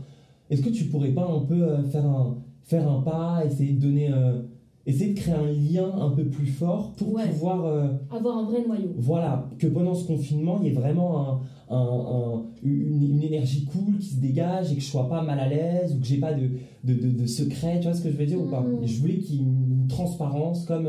est-ce 0.50 0.62
que 0.62 0.70
tu 0.70 0.84
pourrais 0.84 1.10
pas 1.10 1.26
un 1.26 1.40
peu 1.40 1.62
euh, 1.62 1.82
faire 1.84 2.06
un, 2.06 2.38
faire 2.62 2.90
un 2.90 3.00
pas, 3.00 3.42
essayer 3.44 3.72
de 3.72 3.80
donner 3.80 4.12
euh, 4.12 4.42
essayer 4.86 5.12
de 5.12 5.18
créer 5.18 5.34
un 5.34 5.46
lien 5.46 5.92
un 6.00 6.10
peu 6.10 6.24
plus 6.24 6.46
fort 6.46 6.92
pour 6.92 7.14
pouvoir 7.14 7.64
euh, 7.64 7.88
avoir 8.10 8.38
un 8.38 8.44
vrai 8.44 8.64
noyau. 8.66 8.94
Voilà, 8.96 9.48
que 9.58 9.66
pendant 9.66 9.94
ce 9.94 10.06
confinement, 10.06 10.58
il 10.60 10.68
y 10.68 10.70
ait 10.70 10.74
vraiment 10.74 11.40
un, 11.70 12.42
une, 12.62 13.22
énergie 13.22 13.64
cool 13.66 13.98
qui 13.98 14.08
se 14.08 14.20
dégage 14.20 14.72
et 14.72 14.74
que 14.74 14.80
je 14.80 14.86
sois 14.86 15.08
pas 15.08 15.22
mal 15.22 15.38
à 15.38 15.48
l'aise 15.48 15.94
ou 15.94 16.00
que 16.00 16.06
j'ai 16.06 16.18
pas 16.18 16.32
de, 16.32 16.50
de, 16.82 16.94
de, 16.94 17.26
secret, 17.26 17.78
tu 17.78 17.86
vois 17.86 17.94
ce 17.94 18.02
que 18.02 18.10
je 18.10 18.16
veux 18.16 18.26
dire 18.26 18.40
ou 18.40 18.46
pas 18.46 18.62
mm. 18.62 18.86
Je 18.86 19.00
voulais 19.00 19.18
qu'il 19.18 19.36
y 19.36 19.38
ait 19.38 19.42
une, 19.42 19.86
transparence 19.88 20.66
comme 20.66 20.88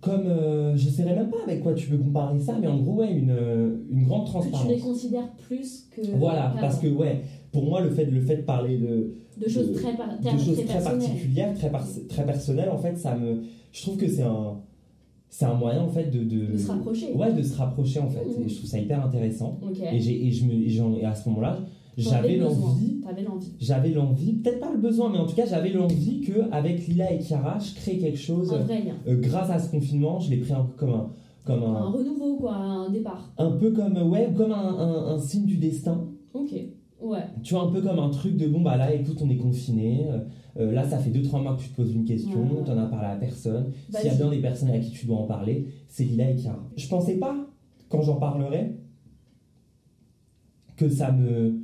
comme 0.00 0.26
euh, 0.26 0.76
je 0.76 0.88
sais 0.88 1.04
même 1.04 1.28
pas 1.28 1.36
avec 1.46 1.62
quoi 1.62 1.74
tu 1.74 1.88
veux 1.88 1.98
comparer 1.98 2.38
ça, 2.40 2.56
mais 2.60 2.66
en 2.66 2.78
gros 2.78 2.94
ouais 2.94 3.12
une, 3.12 3.36
une 3.90 4.04
grande 4.04 4.26
transparence. 4.26 4.62
Que 4.62 4.68
tu 4.68 4.74
les 4.74 4.80
considères 4.80 5.30
plus 5.46 5.88
que 5.90 6.00
voilà 6.16 6.54
parce 6.60 6.78
que 6.78 6.88
ouais 6.88 7.22
pour 7.52 7.64
moi 7.64 7.80
le 7.80 7.90
fait 7.90 8.06
le 8.06 8.20
fait 8.20 8.38
de 8.38 8.42
parler 8.42 8.78
de 8.78 9.14
de 9.40 9.48
choses 9.48 9.72
très, 9.72 9.92
de 9.92 10.38
choses 10.38 10.64
très, 10.66 10.82
particulières, 10.82 11.54
très, 11.54 11.70
très 12.08 12.26
personnelles, 12.26 12.68
en 12.68 12.78
fait, 12.78 12.96
ça 12.98 13.16
me, 13.16 13.42
je 13.72 13.82
trouve 13.82 13.96
que 13.96 14.06
c'est 14.06 14.22
un, 14.22 14.58
c'est 15.28 15.46
un 15.46 15.54
moyen 15.54 15.82
en 15.82 15.88
fait 15.88 16.10
de, 16.10 16.24
de, 16.24 16.56
se 16.56 16.68
rapprocher. 16.68 17.12
Ouais, 17.14 17.32
de 17.32 17.42
se 17.42 17.56
rapprocher 17.56 18.00
en 18.00 18.08
fait. 18.08 18.24
Mmh. 18.24 18.44
Et 18.44 18.48
je 18.48 18.56
trouve 18.56 18.68
ça 18.68 18.78
hyper 18.78 19.04
intéressant. 19.04 19.58
Et, 19.92 19.98
j'ai, 19.98 20.26
et, 20.26 20.30
je 20.30 20.44
me, 20.44 20.98
et, 20.98 21.04
à 21.04 21.14
ce 21.14 21.28
moment-là, 21.30 21.58
j'avais 22.00 22.36
l'envie. 22.36 23.00
J'avais 23.58 23.90
l'envie, 23.90 24.32
peut-être 24.34 24.60
pas 24.60 24.70
le 24.72 24.78
besoin, 24.78 25.10
mais 25.10 25.18
en 25.18 25.26
tout 25.26 25.34
cas, 25.34 25.46
j'avais 25.46 25.70
l'envie 25.70 26.20
que 26.20 26.50
avec 26.52 26.86
Lila 26.86 27.12
et 27.12 27.20
Chiara, 27.20 27.58
je 27.58 27.74
crée 27.74 27.98
quelque 27.98 28.18
chose. 28.18 28.52
Euh, 29.06 29.16
grâce 29.20 29.50
à 29.50 29.58
ce 29.58 29.70
confinement, 29.70 30.20
je 30.20 30.30
l'ai 30.30 30.36
pris 30.38 30.52
un 30.52 30.64
peu 30.64 30.76
comme 30.76 30.94
un. 30.94 31.10
Comme 31.44 31.62
un, 31.62 31.74
un 31.74 31.90
renouveau, 31.90 32.36
quoi, 32.36 32.54
un 32.54 32.90
départ. 32.90 33.32
Un 33.38 33.52
peu 33.52 33.72
comme, 33.72 33.96
ouais, 34.10 34.30
comme 34.36 34.52
un, 34.52 34.78
un, 34.78 35.14
un 35.14 35.18
signe 35.18 35.46
du 35.46 35.56
destin. 35.56 36.06
Ok. 36.34 36.52
Ouais. 37.00 37.24
Tu 37.42 37.54
vois, 37.54 37.64
un 37.64 37.72
peu 37.72 37.80
comme 37.80 37.98
un 37.98 38.10
truc 38.10 38.36
de 38.36 38.46
bon, 38.46 38.60
bah 38.60 38.76
là, 38.76 38.92
écoute, 38.94 39.18
on 39.22 39.30
est 39.30 39.38
confiné. 39.38 40.06
Euh, 40.06 40.18
euh, 40.58 40.72
là, 40.72 40.84
ça 40.84 40.98
fait 40.98 41.10
2-3 41.10 41.42
mois 41.42 41.56
que 41.56 41.62
tu 41.62 41.70
te 41.70 41.76
poses 41.76 41.94
une 41.94 42.04
question, 42.04 42.46
tu 42.64 42.70
en 42.70 42.78
as 42.78 42.86
parlé 42.86 43.06
à 43.06 43.16
personne. 43.16 43.72
S'il 43.90 44.06
y 44.06 44.10
a 44.10 44.14
bien 44.14 44.28
des 44.30 44.40
personnes 44.40 44.70
à 44.70 44.78
qui 44.78 44.90
tu 44.90 45.06
dois 45.06 45.16
en 45.16 45.26
parler, 45.26 45.66
c'est 45.88 46.04
Lila 46.04 46.30
et 46.30 46.36
Chiara. 46.36 46.62
Je 46.76 46.86
pensais 46.88 47.16
pas, 47.16 47.34
quand 47.88 48.02
j'en 48.02 48.16
parlerais, 48.16 48.76
que 50.76 50.88
ça 50.88 51.12
me. 51.12 51.58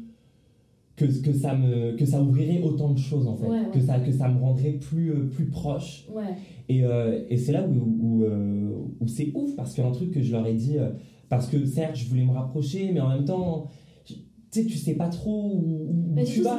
Que, 0.96 1.04
que, 1.04 1.32
ça 1.34 1.54
me, 1.54 1.94
que 1.94 2.06
ça 2.06 2.22
ouvrirait 2.22 2.62
autant 2.62 2.92
de 2.92 2.98
choses 2.98 3.28
en 3.28 3.36
fait, 3.36 3.70
que, 3.70 3.80
ça, 3.80 4.00
que 4.00 4.10
ça 4.10 4.30
me 4.30 4.40
rendrait 4.40 4.72
plus, 4.72 5.10
euh, 5.10 5.28
plus 5.28 5.44
proche. 5.50 6.06
Et, 6.70 6.84
et 7.28 7.36
c'est 7.36 7.52
là 7.52 7.66
où, 7.68 7.74
où, 7.74 8.24
où 9.00 9.06
c'est 9.06 9.30
ouf, 9.34 9.54
parce 9.56 9.74
qu'un 9.74 9.92
truc 9.92 10.10
que 10.10 10.22
je 10.22 10.32
leur 10.32 10.46
ai 10.46 10.54
dit, 10.54 10.76
parce 11.28 11.48
que 11.48 11.64
certes, 11.66 11.96
je 11.96 12.08
voulais 12.08 12.24
me 12.24 12.32
rapprocher, 12.32 12.92
mais 12.92 13.00
en 13.00 13.08
même 13.08 13.24
temps, 13.24 13.66
tu 14.04 14.14
sais, 14.50 14.64
tu 14.64 14.76
sais 14.78 14.94
pas 14.94 15.08
trop 15.08 15.52
où, 15.54 16.14
tu 16.24 16.40
vas. 16.42 16.58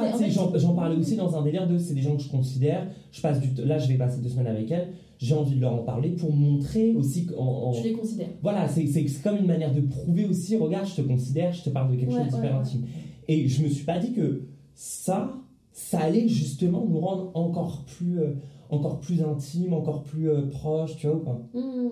J'en 0.56 0.74
parlais 0.74 0.96
aussi 0.96 1.16
dans 1.16 1.34
un 1.36 1.42
délire 1.42 1.66
de 1.66 1.78
c'est 1.78 1.94
des 1.94 2.02
gens 2.02 2.16
que 2.16 2.22
je 2.22 2.30
considère. 2.30 2.86
Je 3.10 3.20
passe 3.20 3.40
du 3.40 3.48
là, 3.64 3.78
je 3.78 3.88
vais 3.88 3.96
passer 3.96 4.20
deux 4.20 4.28
semaines 4.28 4.46
avec 4.46 4.70
elles. 4.70 4.88
J'ai 5.18 5.34
envie 5.34 5.56
de 5.56 5.60
leur 5.60 5.74
en 5.74 5.82
parler 5.82 6.10
pour 6.10 6.32
montrer 6.32 6.94
aussi 6.94 7.26
qu'en. 7.26 7.72
Tu 7.72 7.82
les 7.82 7.92
considères. 7.92 8.28
Voilà, 8.42 8.68
c'est 8.68 8.84
comme 9.22 9.38
une 9.38 9.46
manière 9.46 9.74
de 9.74 9.80
prouver 9.80 10.26
aussi 10.26 10.56
regarde, 10.56 10.86
je 10.86 11.02
te 11.02 11.06
considère, 11.06 11.52
je 11.52 11.64
te 11.64 11.70
parle 11.70 11.90
de 11.92 11.96
quelque 11.96 12.12
chose 12.12 12.26
de 12.26 12.30
super 12.30 12.56
intime. 12.56 12.84
Et 13.28 13.48
je 13.48 13.62
me 13.62 13.68
suis 13.68 13.84
pas 13.84 13.98
dit 13.98 14.12
que 14.12 14.42
ça, 14.74 15.38
ça 15.72 16.00
allait 16.00 16.28
justement 16.28 16.86
nous 16.86 16.98
rendre 16.98 17.30
encore 17.34 17.84
plus, 17.84 18.20
euh, 18.20 18.34
encore 18.70 19.00
plus 19.00 19.22
intime, 19.22 19.74
encore 19.74 20.02
plus 20.02 20.30
euh, 20.30 20.48
proche, 20.48 20.96
tu 20.96 21.06
vois 21.06 21.16
ou 21.16 21.20
pas? 21.20 21.42
Mmh. 21.54 21.90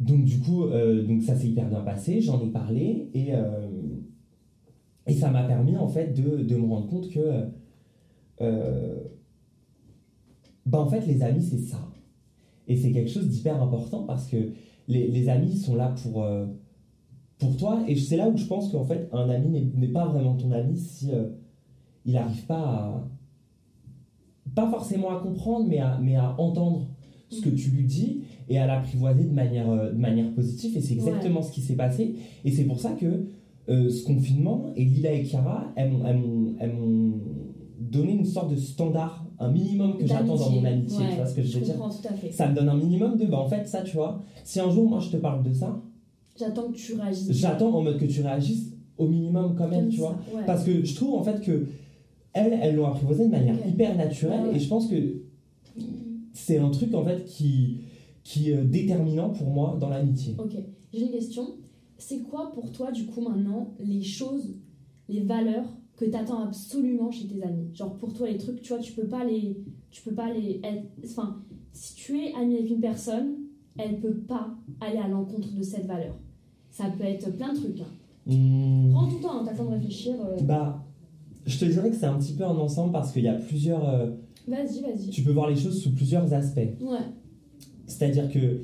Donc, 0.00 0.24
du 0.24 0.40
coup, 0.40 0.64
euh, 0.64 1.02
donc 1.06 1.22
ça 1.22 1.34
s'est 1.34 1.48
hyper 1.48 1.68
bien 1.68 1.80
passé, 1.80 2.20
j'en 2.20 2.40
ai 2.42 2.48
parlé 2.48 3.10
et. 3.14 3.32
Et 5.06 5.14
ça 5.14 5.30
m'a 5.30 5.44
permis 5.44 5.76
en 5.76 5.88
fait 5.88 6.12
de, 6.12 6.42
de, 6.42 6.56
me 6.56 6.66
rendre 6.66 6.88
compte 6.88 7.08
que, 7.10 7.44
euh, 8.40 9.00
ben 10.66 10.78
en 10.78 10.88
fait 10.88 11.06
les 11.06 11.22
amis 11.22 11.42
c'est 11.42 11.58
ça. 11.58 11.78
Et 12.66 12.76
c'est 12.76 12.90
quelque 12.90 13.10
chose 13.10 13.28
d'hyper 13.28 13.62
important 13.62 14.02
parce 14.02 14.26
que 14.26 14.36
les, 14.88 15.08
les, 15.08 15.28
amis 15.28 15.56
sont 15.56 15.76
là 15.76 15.94
pour, 16.02 16.24
euh, 16.24 16.46
pour 17.38 17.56
toi. 17.56 17.82
Et 17.86 17.96
c'est 17.96 18.16
là 18.16 18.28
où 18.28 18.36
je 18.36 18.46
pense 18.46 18.70
qu'en 18.70 18.84
fait 18.84 19.08
un 19.12 19.28
ami 19.28 19.70
n'est 19.74 19.88
pas 19.88 20.06
vraiment 20.06 20.34
ton 20.34 20.52
ami 20.52 20.76
si 20.76 21.10
euh, 21.12 21.28
il 22.04 22.14
n'arrive 22.14 22.46
pas 22.46 22.58
à... 22.58 23.08
Pas 24.54 24.70
forcément 24.70 25.10
à 25.10 25.20
comprendre, 25.20 25.66
mais 25.68 25.80
à, 25.80 25.98
mais 26.00 26.16
à 26.16 26.34
entendre 26.40 26.86
ce 27.28 27.42
que 27.42 27.50
tu 27.50 27.70
lui 27.70 27.84
dis 27.84 28.22
et 28.48 28.58
à 28.58 28.66
l'apprivoiser 28.66 29.24
de 29.24 29.32
manière, 29.32 29.68
de 29.68 29.98
manière 29.98 30.32
positive. 30.32 30.76
Et 30.76 30.80
c'est 30.80 30.94
exactement 30.94 31.42
ce 31.42 31.52
qui 31.52 31.60
s'est 31.60 31.74
passé. 31.74 32.14
Et 32.44 32.50
c'est 32.52 32.64
pour 32.64 32.80
ça 32.80 32.92
que 32.92 33.26
euh, 33.68 33.90
ce 33.90 34.04
confinement, 34.04 34.72
et 34.76 34.84
Lila 34.84 35.12
et 35.12 35.24
Chiara, 35.24 35.72
elles 35.74 35.90
m'ont 35.90 37.12
donné 37.78 38.12
une 38.12 38.24
sorte 38.24 38.50
de 38.52 38.56
standard 38.56 39.26
un 39.38 39.50
minimum 39.50 39.98
que 39.98 40.06
j'attends 40.06 40.36
dans 40.36 40.50
mon 40.50 40.64
amitié, 40.64 41.04
tu 41.10 41.16
vois 41.16 41.26
ce 41.26 41.34
que 41.34 41.42
je 41.42 41.58
veux 41.58 41.64
dire? 41.64 41.74
Ça 42.30 42.48
me 42.48 42.54
donne 42.54 42.68
un 42.70 42.76
minimum 42.76 43.18
de, 43.18 43.26
bah 43.26 43.38
en 43.38 43.48
fait, 43.48 43.66
ça, 43.68 43.82
tu 43.82 43.96
vois, 43.96 44.22
si 44.44 44.60
un 44.60 44.70
jour 44.70 44.88
moi 44.88 45.00
je 45.00 45.10
te 45.10 45.16
parle 45.18 45.42
de 45.42 45.52
ça, 45.52 45.82
j'attends 46.38 46.70
que 46.70 46.76
tu 46.76 46.94
réagisses. 46.94 47.30
J'attends 47.32 47.74
en 47.74 47.82
mode 47.82 47.98
que 47.98 48.04
tu 48.04 48.22
réagisses 48.22 48.72
au 48.98 49.08
minimum 49.08 49.54
quand 49.56 49.68
même, 49.68 49.88
tu 49.88 49.98
vois. 49.98 50.18
Parce 50.46 50.64
que 50.64 50.84
je 50.84 50.94
trouve 50.94 51.14
en 51.14 51.22
fait 51.22 51.40
que 51.40 51.66
elles, 52.32 52.58
elles 52.60 52.74
l'ont 52.74 52.86
apprivoisé 52.86 53.26
de 53.26 53.30
manière 53.30 53.56
hyper 53.66 53.96
naturelle 53.96 54.54
et 54.54 54.58
je 54.58 54.68
pense 54.68 54.88
que 54.88 55.22
c'est 56.32 56.58
un 56.58 56.70
truc 56.70 56.94
en 56.94 57.04
fait 57.04 57.24
qui, 57.24 57.80
qui 58.22 58.50
est 58.50 58.62
déterminant 58.62 59.30
pour 59.30 59.48
moi 59.48 59.76
dans 59.80 59.88
l'amitié. 59.88 60.34
Ok, 60.38 60.56
j'ai 60.92 61.02
une 61.06 61.12
question. 61.12 61.56
C'est 61.98 62.20
quoi 62.20 62.52
pour 62.52 62.70
toi 62.72 62.92
du 62.92 63.06
coup 63.06 63.22
maintenant 63.22 63.74
les 63.80 64.02
choses, 64.02 64.54
les 65.08 65.20
valeurs 65.20 65.66
que 65.96 66.04
tu 66.04 66.14
attends 66.14 66.40
absolument 66.40 67.10
chez 67.10 67.26
tes 67.26 67.42
amis? 67.42 67.70
Genre 67.72 67.96
pour 67.96 68.12
toi 68.12 68.28
les 68.28 68.36
trucs, 68.36 68.60
tu 68.60 68.72
vois, 68.72 68.82
tu 68.82 68.92
peux 68.92 69.06
pas 69.06 69.24
les... 69.24 69.56
Tu 69.90 70.02
peux 70.02 70.14
pas 70.14 70.30
les... 70.30 70.60
Enfin, 71.04 71.42
si 71.72 71.94
tu 71.94 72.18
es 72.18 72.34
ami 72.34 72.56
avec 72.56 72.70
une 72.70 72.80
personne, 72.80 73.36
elle 73.78 73.98
peut 73.98 74.16
pas 74.16 74.54
aller 74.80 74.98
à 74.98 75.08
l'encontre 75.08 75.54
de 75.54 75.62
cette 75.62 75.86
valeur. 75.86 76.18
Ça 76.76 76.84
peut 76.90 77.04
être 77.04 77.34
plein 77.34 77.54
de 77.54 77.58
trucs. 77.58 77.80
Hein. 77.80 78.30
Mmh. 78.30 78.90
Prends 78.92 79.06
tout 79.08 79.16
le 79.16 79.22
temps, 79.22 79.38
hein, 79.40 79.42
t'as 79.46 79.52
le 79.52 79.56
temps 79.56 79.64
de 79.64 79.70
réfléchir. 79.70 80.14
Euh. 80.20 80.42
Bah, 80.42 80.84
je 81.46 81.58
te 81.58 81.64
dirais 81.64 81.88
que 81.88 81.96
c'est 81.96 82.04
un 82.04 82.18
petit 82.18 82.34
peu 82.34 82.44
un 82.44 82.56
ensemble 82.56 82.92
parce 82.92 83.12
qu'il 83.12 83.22
y 83.22 83.28
a 83.28 83.34
plusieurs. 83.34 83.88
Euh, 83.88 84.10
vas-y, 84.46 84.82
vas-y. 84.82 85.08
Tu 85.08 85.22
peux 85.22 85.30
voir 85.32 85.48
les 85.48 85.56
choses 85.56 85.80
sous 85.80 85.94
plusieurs 85.94 86.34
aspects. 86.34 86.58
Ouais. 86.82 86.98
C'est-à-dire 87.86 88.30
que 88.30 88.60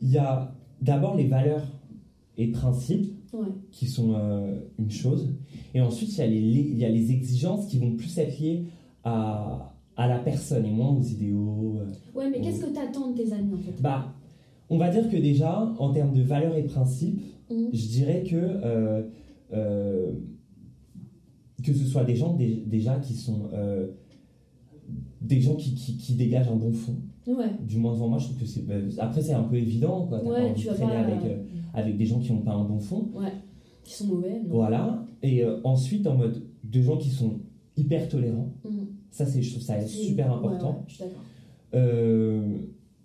il 0.00 0.10
y 0.10 0.16
a 0.16 0.54
d'abord 0.80 1.16
les 1.16 1.26
valeurs 1.26 1.66
et 2.38 2.46
principes 2.50 3.12
qui 3.70 3.86
sont 3.86 4.14
euh, 4.14 4.58
une 4.78 4.90
chose, 4.90 5.28
et 5.74 5.82
ensuite 5.82 6.16
il 6.16 6.18
y, 6.18 6.22
a 6.22 6.26
les, 6.26 6.38
il 6.38 6.78
y 6.78 6.84
a 6.86 6.88
les 6.88 7.12
exigences 7.12 7.66
qui 7.66 7.78
vont 7.78 7.94
plus 7.94 8.16
être 8.18 8.40
liées 8.40 8.64
à, 9.04 9.74
à 9.96 10.08
la 10.08 10.18
personne 10.18 10.64
et 10.64 10.70
moins 10.70 10.96
aux 10.96 11.02
idéaux. 11.02 11.76
ouais, 12.14 12.30
mais 12.30 12.40
qu'est-ce 12.40 12.64
que 12.64 12.72
tu 12.72 12.78
attends 12.78 13.10
de 13.10 13.16
tes 13.18 13.32
amis 13.32 13.52
en 13.54 13.58
fait? 13.58 13.80
Bah, 13.82 14.14
on 14.70 14.78
va 14.78 14.88
dire 14.88 15.10
que 15.10 15.16
déjà, 15.16 15.70
en 15.78 15.92
termes 15.92 16.14
de 16.14 16.22
valeurs 16.22 16.56
et 16.56 16.62
principes, 16.62 17.20
mmh. 17.50 17.68
je 17.72 17.86
dirais 17.88 18.24
que 18.24 18.36
euh, 19.52 20.12
que 21.62 21.74
ce 21.74 21.84
soit 21.84 22.04
des 22.04 22.16
gens 22.16 22.36
déjà 22.66 22.96
qui 22.98 23.14
sont 23.14 23.48
euh, 23.52 23.88
des 25.20 25.40
gens 25.40 25.54
qui, 25.54 25.74
qui, 25.74 26.14
dégagent 26.14 26.48
un 26.48 26.56
bon 26.56 26.72
fond. 26.72 26.96
Du 27.60 27.76
moins 27.78 27.92
devant 27.92 28.08
moi, 28.08 28.18
je 28.18 28.24
trouve 28.24 28.38
que 28.38 28.46
c'est. 28.46 28.66
Bah, 28.66 28.74
après, 28.98 29.22
c'est 29.22 29.34
un 29.34 29.44
peu 29.44 29.56
évident, 29.56 30.06
quoi. 30.06 30.24
Ouais, 30.24 30.52
tu 30.54 30.66
vas 30.66 30.74
pas... 30.74 30.88
avec, 30.88 31.24
euh, 31.24 31.42
avec 31.74 31.96
des 31.96 32.06
gens 32.06 32.18
qui 32.18 32.32
n'ont 32.32 32.40
pas 32.40 32.54
un 32.54 32.64
bon 32.64 32.80
fond. 32.80 33.08
Ouais, 33.14 33.32
qui 33.84 33.92
sont 33.92 34.06
mauvais. 34.06 34.40
Voilà. 34.48 35.04
Et 35.22 35.44
euh, 35.44 35.60
ensuite, 35.62 36.06
en 36.06 36.16
mode 36.16 36.42
de 36.64 36.82
gens 36.82 36.96
qui 36.96 37.10
sont 37.10 37.40
hyper 37.76 38.08
tolérants. 38.08 38.52
Mm. 38.64 38.70
Ça, 39.10 39.26
c'est, 39.26 39.42
je 39.42 39.50
trouve 39.50 39.62
ça 39.62 39.80
super 39.86 40.32
important. 40.32 40.84
je 40.88 40.94
suis 40.94 41.04
d'accord. 41.04 41.22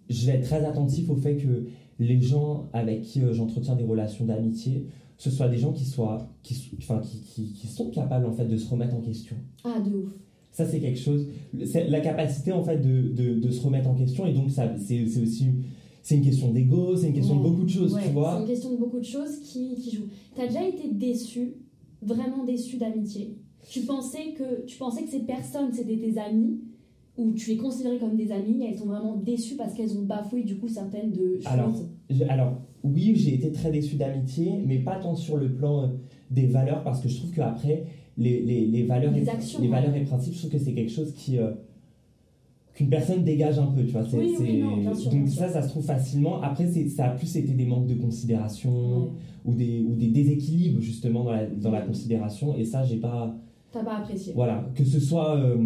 je 0.10 0.26
vais 0.26 0.38
être 0.38 0.46
très 0.46 0.66
attentif 0.66 1.10
au 1.10 1.16
fait 1.16 1.36
que 1.36 1.68
les 2.00 2.20
gens 2.20 2.70
avec 2.74 3.02
qui 3.02 3.22
j'entretiens 3.32 3.76
des 3.76 3.86
relations 3.86 4.26
d'amitié 4.26 4.88
ce 5.18 5.30
soit 5.32 5.48
des 5.48 5.58
gens 5.58 5.72
qui 5.72 5.86
soient 5.86 6.30
qui, 6.44 6.56
enfin, 6.78 7.00
qui, 7.00 7.22
qui, 7.22 7.54
qui, 7.54 7.68
sont 7.68 7.90
capables 7.90 8.26
en 8.26 8.34
fait 8.34 8.46
de 8.46 8.58
se 8.58 8.70
remettre 8.70 8.96
en 8.96 9.02
question. 9.02 9.36
Ah 9.64 9.80
de 9.80 9.96
ouf. 9.96 10.10
Ça 10.52 10.66
c'est 10.66 10.80
quelque 10.80 11.00
chose, 11.00 11.28
c'est 11.66 11.90
la 11.90 12.00
capacité 12.00 12.52
en 12.52 12.64
fait 12.64 12.78
de, 12.78 13.10
de, 13.10 13.40
de, 13.40 13.52
se 13.52 13.62
remettre 13.62 13.90
en 13.90 13.94
question 13.96 14.26
et 14.26 14.34
donc 14.34 14.52
ça 14.52 14.74
c'est 14.78 15.04
aussi 15.04 15.48
c'est 16.02 16.16
une 16.16 16.24
question 16.24 16.52
d'ego, 16.52 16.96
c'est 16.96 17.08
une 17.08 17.14
question 17.14 17.38
de 17.38 17.42
beaucoup 17.42 17.64
de 17.64 17.70
choses, 17.70 17.98
tu 18.02 18.10
vois. 18.12 18.36
C'est 18.36 18.42
une 18.42 18.48
question 18.48 18.72
de 18.72 18.78
beaucoup 18.78 19.00
de 19.00 19.06
choses 19.06 19.40
qui, 19.40 19.76
qui 19.76 19.96
jouent. 19.96 20.08
T'as 20.36 20.46
déjà 20.48 20.66
été 20.66 20.94
déçu, 20.94 21.56
vraiment 22.02 22.46
déçu 22.46 22.78
d'amitié? 22.78 23.38
Tu 23.68 23.82
pensais 23.82 24.34
que 24.38 24.66
tu 24.66 24.78
pensais 24.78 25.04
que 25.04 25.10
ces 25.10 25.22
personnes 25.22 25.72
c'était 25.74 25.98
tes 25.98 26.18
amis 26.20 26.62
ou 27.18 27.32
tu 27.32 27.52
les 27.52 27.58
considérais 27.58 27.98
comme 27.98 28.16
des 28.16 28.32
amis 28.32 28.62
et 28.62 28.70
elles 28.70 28.78
sont 28.78 28.88
vraiment 28.88 29.16
déçues 29.16 29.56
parce 29.56 29.74
qu'elles 29.74 29.98
ont 29.98 30.04
bafoué 30.04 30.44
du 30.44 30.58
coup 30.58 30.68
certaines 30.68 31.12
de 31.12 31.38
choses. 31.38 31.48
Alors, 31.48 31.74
alors 32.30 32.62
oui, 32.84 33.14
j'ai 33.16 33.34
été 33.36 33.52
très 33.52 33.72
déçu 33.72 33.96
d'amitié, 33.96 34.62
mais 34.66 34.80
pas 34.80 34.98
tant 34.98 35.16
sur 35.16 35.38
le 35.38 35.54
plan 35.54 35.84
euh, 35.84 35.88
des 36.30 36.46
valeurs, 36.46 36.84
parce 36.84 37.02
que 37.02 37.10
je 37.10 37.18
trouve 37.18 37.32
qu'après, 37.32 37.86
les, 38.18 38.42
les, 38.42 38.66
les, 38.66 38.84
valeurs, 38.84 39.12
les, 39.12 39.24
et, 39.24 39.62
les 39.62 39.68
valeurs 39.68 39.96
et 39.96 40.04
principes, 40.04 40.34
je 40.34 40.40
trouve 40.40 40.52
que 40.52 40.60
c'est 40.60 40.74
quelque 40.74 40.92
chose 40.92 41.14
qui. 41.14 41.38
Euh, 41.38 41.52
qu'une 42.74 42.90
personne 42.90 43.24
dégage 43.24 43.58
un 43.58 43.68
peu, 43.68 43.86
tu 43.86 43.92
vois. 43.92 44.04
Oui, 44.14 44.36
oui, 44.38 44.60
non, 44.60 44.78
bien 44.78 44.94
sûr, 44.94 45.10
donc 45.10 45.30
ça, 45.30 45.48
ça 45.48 45.62
se 45.62 45.70
trouve 45.70 45.86
facilement. 45.86 46.42
Après, 46.42 46.68
ça 46.90 47.06
a 47.06 47.10
plus 47.12 47.34
été 47.38 47.54
des 47.54 47.66
manques 47.66 47.88
de 47.88 47.94
considération 47.96 49.12
ou, 49.46 49.54
des, 49.54 49.80
ou 49.80 49.96
des 49.96 50.08
déséquilibres 50.08 50.82
justement 50.82 51.24
dans 51.24 51.32
la, 51.32 51.46
dans 51.46 51.72
la 51.72 51.82
considération. 51.82 52.54
Et 52.58 52.66
ça, 52.66 52.84
j'ai 52.84 52.98
pas. 52.98 53.34
T'as 53.72 53.84
pas 53.84 54.00
apprécié. 54.00 54.34
Voilà, 54.36 54.70
que 54.76 54.84
ce 54.84 55.00
soit 55.00 55.38
euh, 55.38 55.58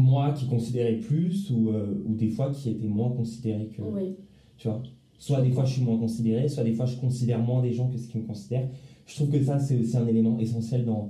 moi 0.00 0.32
qui 0.32 0.46
considérais 0.46 0.96
plus 0.96 1.50
ou, 1.50 1.70
ou 1.70 2.14
des 2.14 2.28
fois 2.28 2.50
qui 2.50 2.70
était 2.70 2.88
moins 2.88 3.10
considéré 3.10 3.66
que. 3.66 3.82
Oui. 3.82 4.16
Tu 4.56 4.68
vois. 4.68 4.82
Soit 5.18 5.42
des 5.42 5.50
fois 5.50 5.64
je 5.64 5.74
suis 5.74 5.82
moins 5.82 5.98
considéré, 5.98 6.48
soit 6.48 6.64
des 6.64 6.72
fois 6.72 6.86
je 6.86 6.96
considère 6.96 7.38
moins 7.40 7.60
des 7.62 7.72
gens 7.72 7.88
que 7.88 7.98
ce 7.98 8.08
qu'ils 8.08 8.22
me 8.22 8.26
considèrent. 8.26 8.68
Je 9.10 9.16
trouve 9.16 9.30
que 9.30 9.42
ça, 9.42 9.58
c'est 9.58 9.76
aussi 9.76 9.96
un 9.96 10.06
élément 10.06 10.38
essentiel 10.38 10.84
dans, 10.84 11.08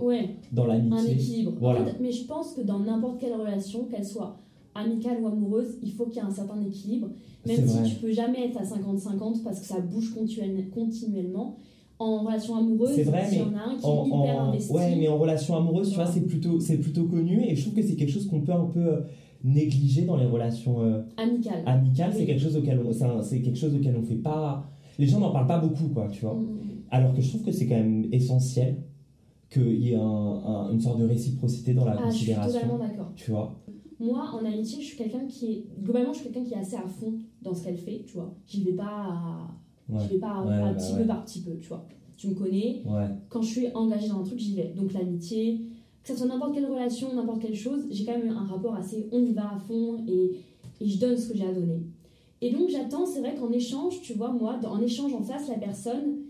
dans 0.53 0.67
l'amitié. 0.67 0.99
Un 0.99 1.13
équilibre. 1.13 1.53
mais 2.01 2.11
je 2.11 2.25
pense 2.25 2.55
que 2.55 2.63
dans 2.63 2.79
n'importe 2.79 3.21
quelle 3.21 3.35
relation, 3.35 3.85
qu'elle 3.85 4.07
soit 4.07 4.39
amicale 4.75 5.19
ou 5.23 5.27
amoureuse, 5.27 5.77
il 5.83 5.93
faut 5.93 6.07
qu'il 6.07 6.17
y 6.17 6.19
ait 6.19 6.29
un 6.29 6.31
certain 6.31 6.61
équilibre. 6.63 7.09
Même 7.47 7.69
si 7.69 7.83
tu 7.91 7.97
peux 7.97 8.13
jamais 8.13 8.47
être 8.47 8.59
à 8.59 8.65
50-50 8.65 9.43
parce 9.43 9.61
que 9.61 9.67
ça 9.67 9.81
bouge 9.81 10.15
continuellement. 10.15 11.57
En 12.01 12.25
relation 12.25 12.57
amoureuse, 12.57 12.93
c'est 12.95 13.03
vrai, 13.03 13.29
mais 13.31 13.37
y 13.37 13.43
en 13.43 13.55
a 13.55 13.61
un 13.61 13.77
qui 13.77 13.87
est 13.87 14.07
hyper 14.07 14.41
investi. 14.41 14.73
Ouais, 14.73 14.97
mais 14.97 15.09
en 15.09 15.19
relation 15.19 15.55
amoureuse, 15.55 15.91
tu 15.91 15.97
vois, 15.97 16.07
c'est 16.07 16.23
plutôt, 16.23 16.59
c'est 16.59 16.79
plutôt 16.79 17.05
connu 17.05 17.45
et 17.45 17.55
je 17.55 17.63
trouve 17.63 17.75
que 17.75 17.83
c'est 17.83 17.95
quelque 17.95 18.11
chose 18.11 18.27
qu'on 18.27 18.41
peut 18.41 18.55
un 18.55 18.65
peu 18.65 18.81
euh, 18.81 19.01
négligé 19.45 20.03
dans 20.03 20.17
les 20.17 20.25
relations 20.25 20.83
euh, 20.83 21.03
amicales. 21.19 21.63
Amicales, 21.67 22.13
c'est 22.17 22.25
quelque 22.25 22.41
chose 22.41 22.57
auquel 22.57 22.81
on, 22.81 23.23
c'est 23.23 23.43
quelque 23.43 23.59
chose 23.59 23.75
auquel 23.75 23.95
on 23.97 24.03
fait 24.03 24.17
pas. 24.17 24.67
Les 24.99 25.07
gens 25.07 25.21
n'en 25.21 25.31
parlent 25.31 25.47
pas 25.47 25.59
beaucoup, 25.59 25.89
quoi, 25.89 26.09
tu 26.09 26.23
vois. 26.23 26.35
Mm. 26.35 26.59
Alors 26.91 27.15
que 27.15 27.21
je 27.21 27.29
trouve 27.29 27.43
que 27.43 27.53
c'est 27.53 27.67
quand 27.67 27.77
même 27.77 28.09
essentiel 28.13 28.83
qu'il 29.51 29.83
y 29.83 29.93
ait 29.93 29.97
un, 29.97 30.71
une 30.73 30.81
sorte 30.81 31.01
de 31.01 31.05
réciprocité 31.05 31.75
dans 31.75 31.85
la 31.85 31.97
ah, 31.99 32.05
considération. 32.05 32.53
Je 32.53 32.59
suis 32.59 32.67
totalement 32.67 32.87
d'accord. 32.87 33.13
Tu 33.15 33.31
vois. 33.31 33.61
Moi, 33.99 34.25
en 34.33 34.45
amitié, 34.47 34.81
je 34.81 34.87
suis 34.87 34.97
quelqu'un 34.97 35.27
qui 35.27 35.53
est 35.53 35.65
globalement, 35.83 36.13
je 36.13 36.21
suis 36.21 36.31
quelqu'un 36.31 36.49
qui 36.49 36.55
est 36.55 36.59
assez 36.59 36.77
à 36.77 36.87
fond 36.87 37.15
dans 37.43 37.53
ce 37.53 37.65
qu'elle 37.65 37.77
fait, 37.77 38.05
tu 38.07 38.15
vois. 38.15 38.35
J'y 38.47 38.65
vais 38.65 38.73
pas, 38.73 38.85
à... 38.87 39.51
vais 39.99 40.19
pas 40.19 40.33
un 40.33 40.45
bah 40.47 40.75
petit 40.75 40.95
peu 40.95 41.05
par 41.05 41.25
petit 41.25 41.41
peu, 41.41 41.57
tu 41.59 41.69
vois. 41.69 41.87
Tu 42.17 42.29
me 42.29 42.35
connais. 42.35 42.83
Quand 43.29 43.43
je 43.43 43.49
suis 43.49 43.67
engagée 43.75 44.09
dans 44.09 44.21
un 44.21 44.25
truc, 44.25 44.39
j'y 44.39 44.55
vais. 44.55 44.73
Donc 44.77 44.93
l'amitié, 44.93 45.61
que 46.03 46.11
ce 46.11 46.17
soit 46.17 46.27
n'importe 46.27 46.55
quelle 46.55 46.67
relation, 46.67 47.15
n'importe 47.15 47.41
quelle 47.41 47.55
chose, 47.55 47.87
j'ai 47.91 48.05
quand 48.05 48.19
même 48.19 48.31
un 48.31 48.45
rapport 48.45 48.75
assez 48.75 49.09
on 49.13 49.23
y 49.23 49.33
va 49.33 49.55
à 49.55 49.59
fond 49.59 50.05
et, 50.07 50.41
et 50.81 50.89
je 50.89 50.99
donne 50.99 51.17
ce 51.17 51.31
que 51.31 51.37
j'ai 51.37 51.47
à 51.47 51.53
donner. 51.53 51.83
Et 52.43 52.53
donc 52.53 52.71
j'attends, 52.71 53.07
c'est 53.07 53.21
vrai 53.21 53.35
qu'en 53.35 53.53
échange, 53.53 54.01
tu 54.01 54.15
vois, 54.15 54.33
moi, 54.33 54.59
en 54.65 54.81
échange 54.81 55.13
en 55.13 55.23
face, 55.23 55.49
la 55.49 55.59
personne, 55.59 56.21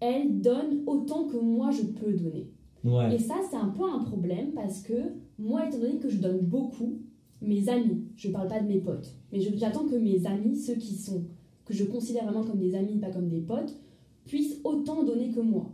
elle 0.00 0.40
donne 0.40 0.82
autant 0.86 1.24
que 1.24 1.36
moi 1.36 1.70
je 1.70 1.82
peux 1.82 2.12
donner. 2.12 2.50
Et 3.12 3.18
ça, 3.18 3.36
c'est 3.50 3.56
un 3.56 3.68
peu 3.68 3.82
un 3.82 4.00
problème 4.00 4.52
parce 4.52 4.82
que 4.82 4.94
moi, 5.38 5.66
étant 5.66 5.78
donné 5.78 5.96
que 5.96 6.10
je 6.10 6.18
donne 6.18 6.40
beaucoup, 6.40 6.98
mes 7.40 7.68
amis, 7.70 8.04
je 8.16 8.28
parle 8.28 8.48
pas 8.48 8.60
de 8.60 8.68
mes 8.68 8.78
potes, 8.78 9.14
mais 9.32 9.40
j'attends 9.40 9.86
que 9.86 9.96
mes 9.96 10.26
amis, 10.26 10.56
ceux 10.56 10.74
qui 10.74 10.94
sont, 10.94 11.24
que 11.64 11.74
je 11.74 11.84
considère 11.84 12.24
vraiment 12.24 12.44
comme 12.44 12.58
des 12.58 12.74
amis, 12.74 12.98
pas 12.98 13.10
comme 13.10 13.28
des 13.28 13.40
potes, 13.40 13.74
puissent 14.26 14.60
autant 14.64 15.02
donner 15.04 15.30
que 15.30 15.40
moi. 15.40 15.70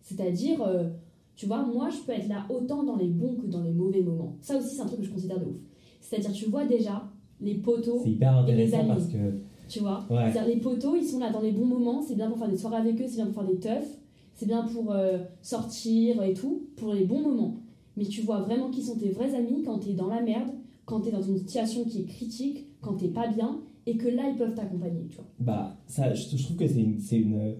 C'est-à-dire, 0.00 0.62
euh, 0.62 0.88
tu 1.36 1.46
vois, 1.46 1.62
moi, 1.62 1.88
je 1.90 1.98
peux 2.04 2.12
être 2.12 2.28
là 2.28 2.46
autant 2.50 2.82
dans 2.82 2.96
les 2.96 3.08
bons 3.08 3.36
que 3.36 3.46
dans 3.46 3.62
les 3.62 3.72
mauvais 3.72 4.02
moments. 4.02 4.36
Ça 4.40 4.56
aussi, 4.58 4.74
c'est 4.74 4.82
un 4.82 4.86
truc 4.86 5.00
que 5.00 5.06
je 5.06 5.12
considère 5.12 5.38
de 5.38 5.46
ouf. 5.46 5.56
C'est-à-dire, 6.00 6.32
tu 6.32 6.46
vois 6.46 6.64
déjà 6.64 7.08
les 7.40 7.54
poteaux 7.54 8.02
et 8.04 8.54
les 8.54 8.74
amis. 8.74 8.88
Parce 8.88 9.06
que... 9.06 9.34
Tu 9.68 9.80
vois 9.80 10.04
C'est-à-dire, 10.08 10.46
les 10.46 10.60
poteaux, 10.60 10.96
ils 10.96 11.04
sont 11.04 11.18
là 11.18 11.30
dans 11.30 11.40
les 11.40 11.52
bons 11.52 11.64
moments. 11.64 12.02
C'est 12.02 12.14
bien 12.14 12.28
pour 12.28 12.38
faire 12.38 12.50
des 12.50 12.58
soirées 12.58 12.76
avec 12.76 13.00
eux, 13.00 13.06
c'est 13.08 13.16
bien 13.16 13.26
pour 13.26 13.42
faire 13.42 13.50
des 13.50 13.58
teufs, 13.58 13.98
c'est 14.34 14.46
bien 14.46 14.62
pour 14.66 14.92
euh, 14.92 15.18
sortir 15.40 16.22
et 16.22 16.34
tout, 16.34 16.66
pour 16.76 16.92
les 16.92 17.04
bons 17.04 17.20
moments. 17.20 17.56
Mais 17.96 18.04
tu 18.04 18.22
vois 18.22 18.40
vraiment 18.40 18.70
qui 18.70 18.82
sont 18.82 18.96
tes 18.96 19.10
vrais 19.10 19.34
amis 19.34 19.62
quand 19.62 19.78
t'es 19.78 19.94
dans 19.94 20.08
la 20.08 20.20
merde, 20.20 20.50
quand 20.84 21.00
t'es 21.00 21.10
dans 21.10 21.22
une 21.22 21.38
situation 21.38 21.84
qui 21.84 22.02
est 22.02 22.04
critique, 22.04 22.66
quand 22.80 22.94
t'es 22.94 23.08
pas 23.08 23.28
bien, 23.28 23.60
et 23.86 23.96
que 23.96 24.08
là, 24.08 24.24
ils 24.30 24.36
peuvent 24.36 24.54
t'accompagner, 24.54 25.06
tu 25.08 25.16
vois. 25.16 25.26
Bah, 25.40 25.76
ça, 25.86 26.14
je, 26.14 26.42
trouve 26.44 26.56
que 26.56 26.66
c'est 26.66 26.80
une, 26.80 26.98
une 27.12 27.54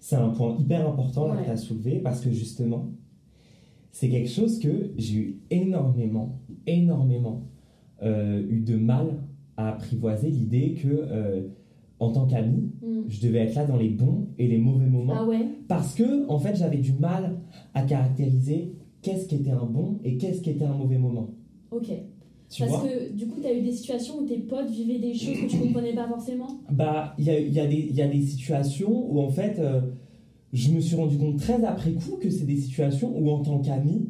c'est 0.00 0.16
un 0.16 0.30
point 0.30 0.56
hyper 0.58 0.86
important 0.86 1.28
là, 1.28 1.36
que 1.36 1.44
tu 1.44 1.50
as 1.50 1.56
soulevé 1.56 1.98
parce 1.98 2.20
que 2.20 2.30
justement, 2.30 2.90
c'est 3.90 4.08
quelque 4.08 4.28
chose 4.28 4.58
que 4.58 4.92
j'ai 4.96 5.16
eu 5.16 5.40
énormément, 5.50 6.40
énormément 6.66 7.44
euh, 8.02 8.44
eu 8.48 8.60
de 8.60 8.76
mal 8.76 9.22
à 9.56 9.70
apprivoiser 9.70 10.28
l'idée 10.28 10.74
que 10.74 10.88
euh, 10.88 11.48
en 12.00 12.10
tant 12.10 12.26
qu'ami, 12.26 12.72
mm. 12.82 13.04
je 13.08 13.20
devais 13.26 13.38
être 13.38 13.54
là 13.54 13.64
dans 13.64 13.76
les 13.76 13.88
bons 13.88 14.28
et 14.36 14.48
les 14.48 14.58
mauvais 14.58 14.86
moments. 14.86 15.14
Ah 15.16 15.24
ouais. 15.24 15.46
Parce 15.68 15.94
que 15.94 16.28
en 16.28 16.38
fait, 16.38 16.56
j'avais 16.56 16.78
du 16.78 16.92
mal 16.92 17.38
à 17.72 17.82
caractériser 17.82 18.74
qu'est-ce 19.00 19.26
qui 19.26 19.36
était 19.36 19.52
un 19.52 19.64
bon 19.64 20.00
et 20.04 20.16
qu'est-ce 20.16 20.40
qui 20.40 20.50
était 20.50 20.64
un 20.64 20.74
mauvais 20.74 20.98
moment. 20.98 21.30
Ok. 21.70 21.90
Parce 22.58 22.82
que 22.82 23.12
du 23.12 23.26
coup, 23.26 23.40
tu 23.40 23.46
as 23.46 23.52
eu 23.52 23.62
des 23.62 23.72
situations 23.72 24.18
où 24.20 24.26
tes 24.26 24.38
potes 24.38 24.70
vivaient 24.70 24.98
des 24.98 25.14
choses 25.14 25.40
que 25.40 25.46
tu 25.46 25.58
comprenais 25.58 25.94
pas 25.94 26.08
forcément 26.08 26.60
Bah, 26.70 27.14
il 27.18 27.24
y 27.24 27.30
a, 27.30 27.38
y, 27.38 27.60
a 27.60 27.64
y 27.70 28.02
a, 28.02 28.08
des 28.08 28.22
situations 28.22 29.12
où 29.12 29.20
en 29.20 29.30
fait, 29.30 29.58
euh, 29.58 29.80
je 30.52 30.70
me 30.70 30.80
suis 30.80 30.96
rendu 30.96 31.18
compte 31.18 31.38
très 31.38 31.64
après 31.64 31.92
coup 31.92 32.16
que 32.20 32.30
c'est 32.30 32.44
des 32.44 32.56
situations 32.56 33.16
où 33.16 33.30
en 33.30 33.40
tant 33.40 33.60
qu'ami, 33.60 34.08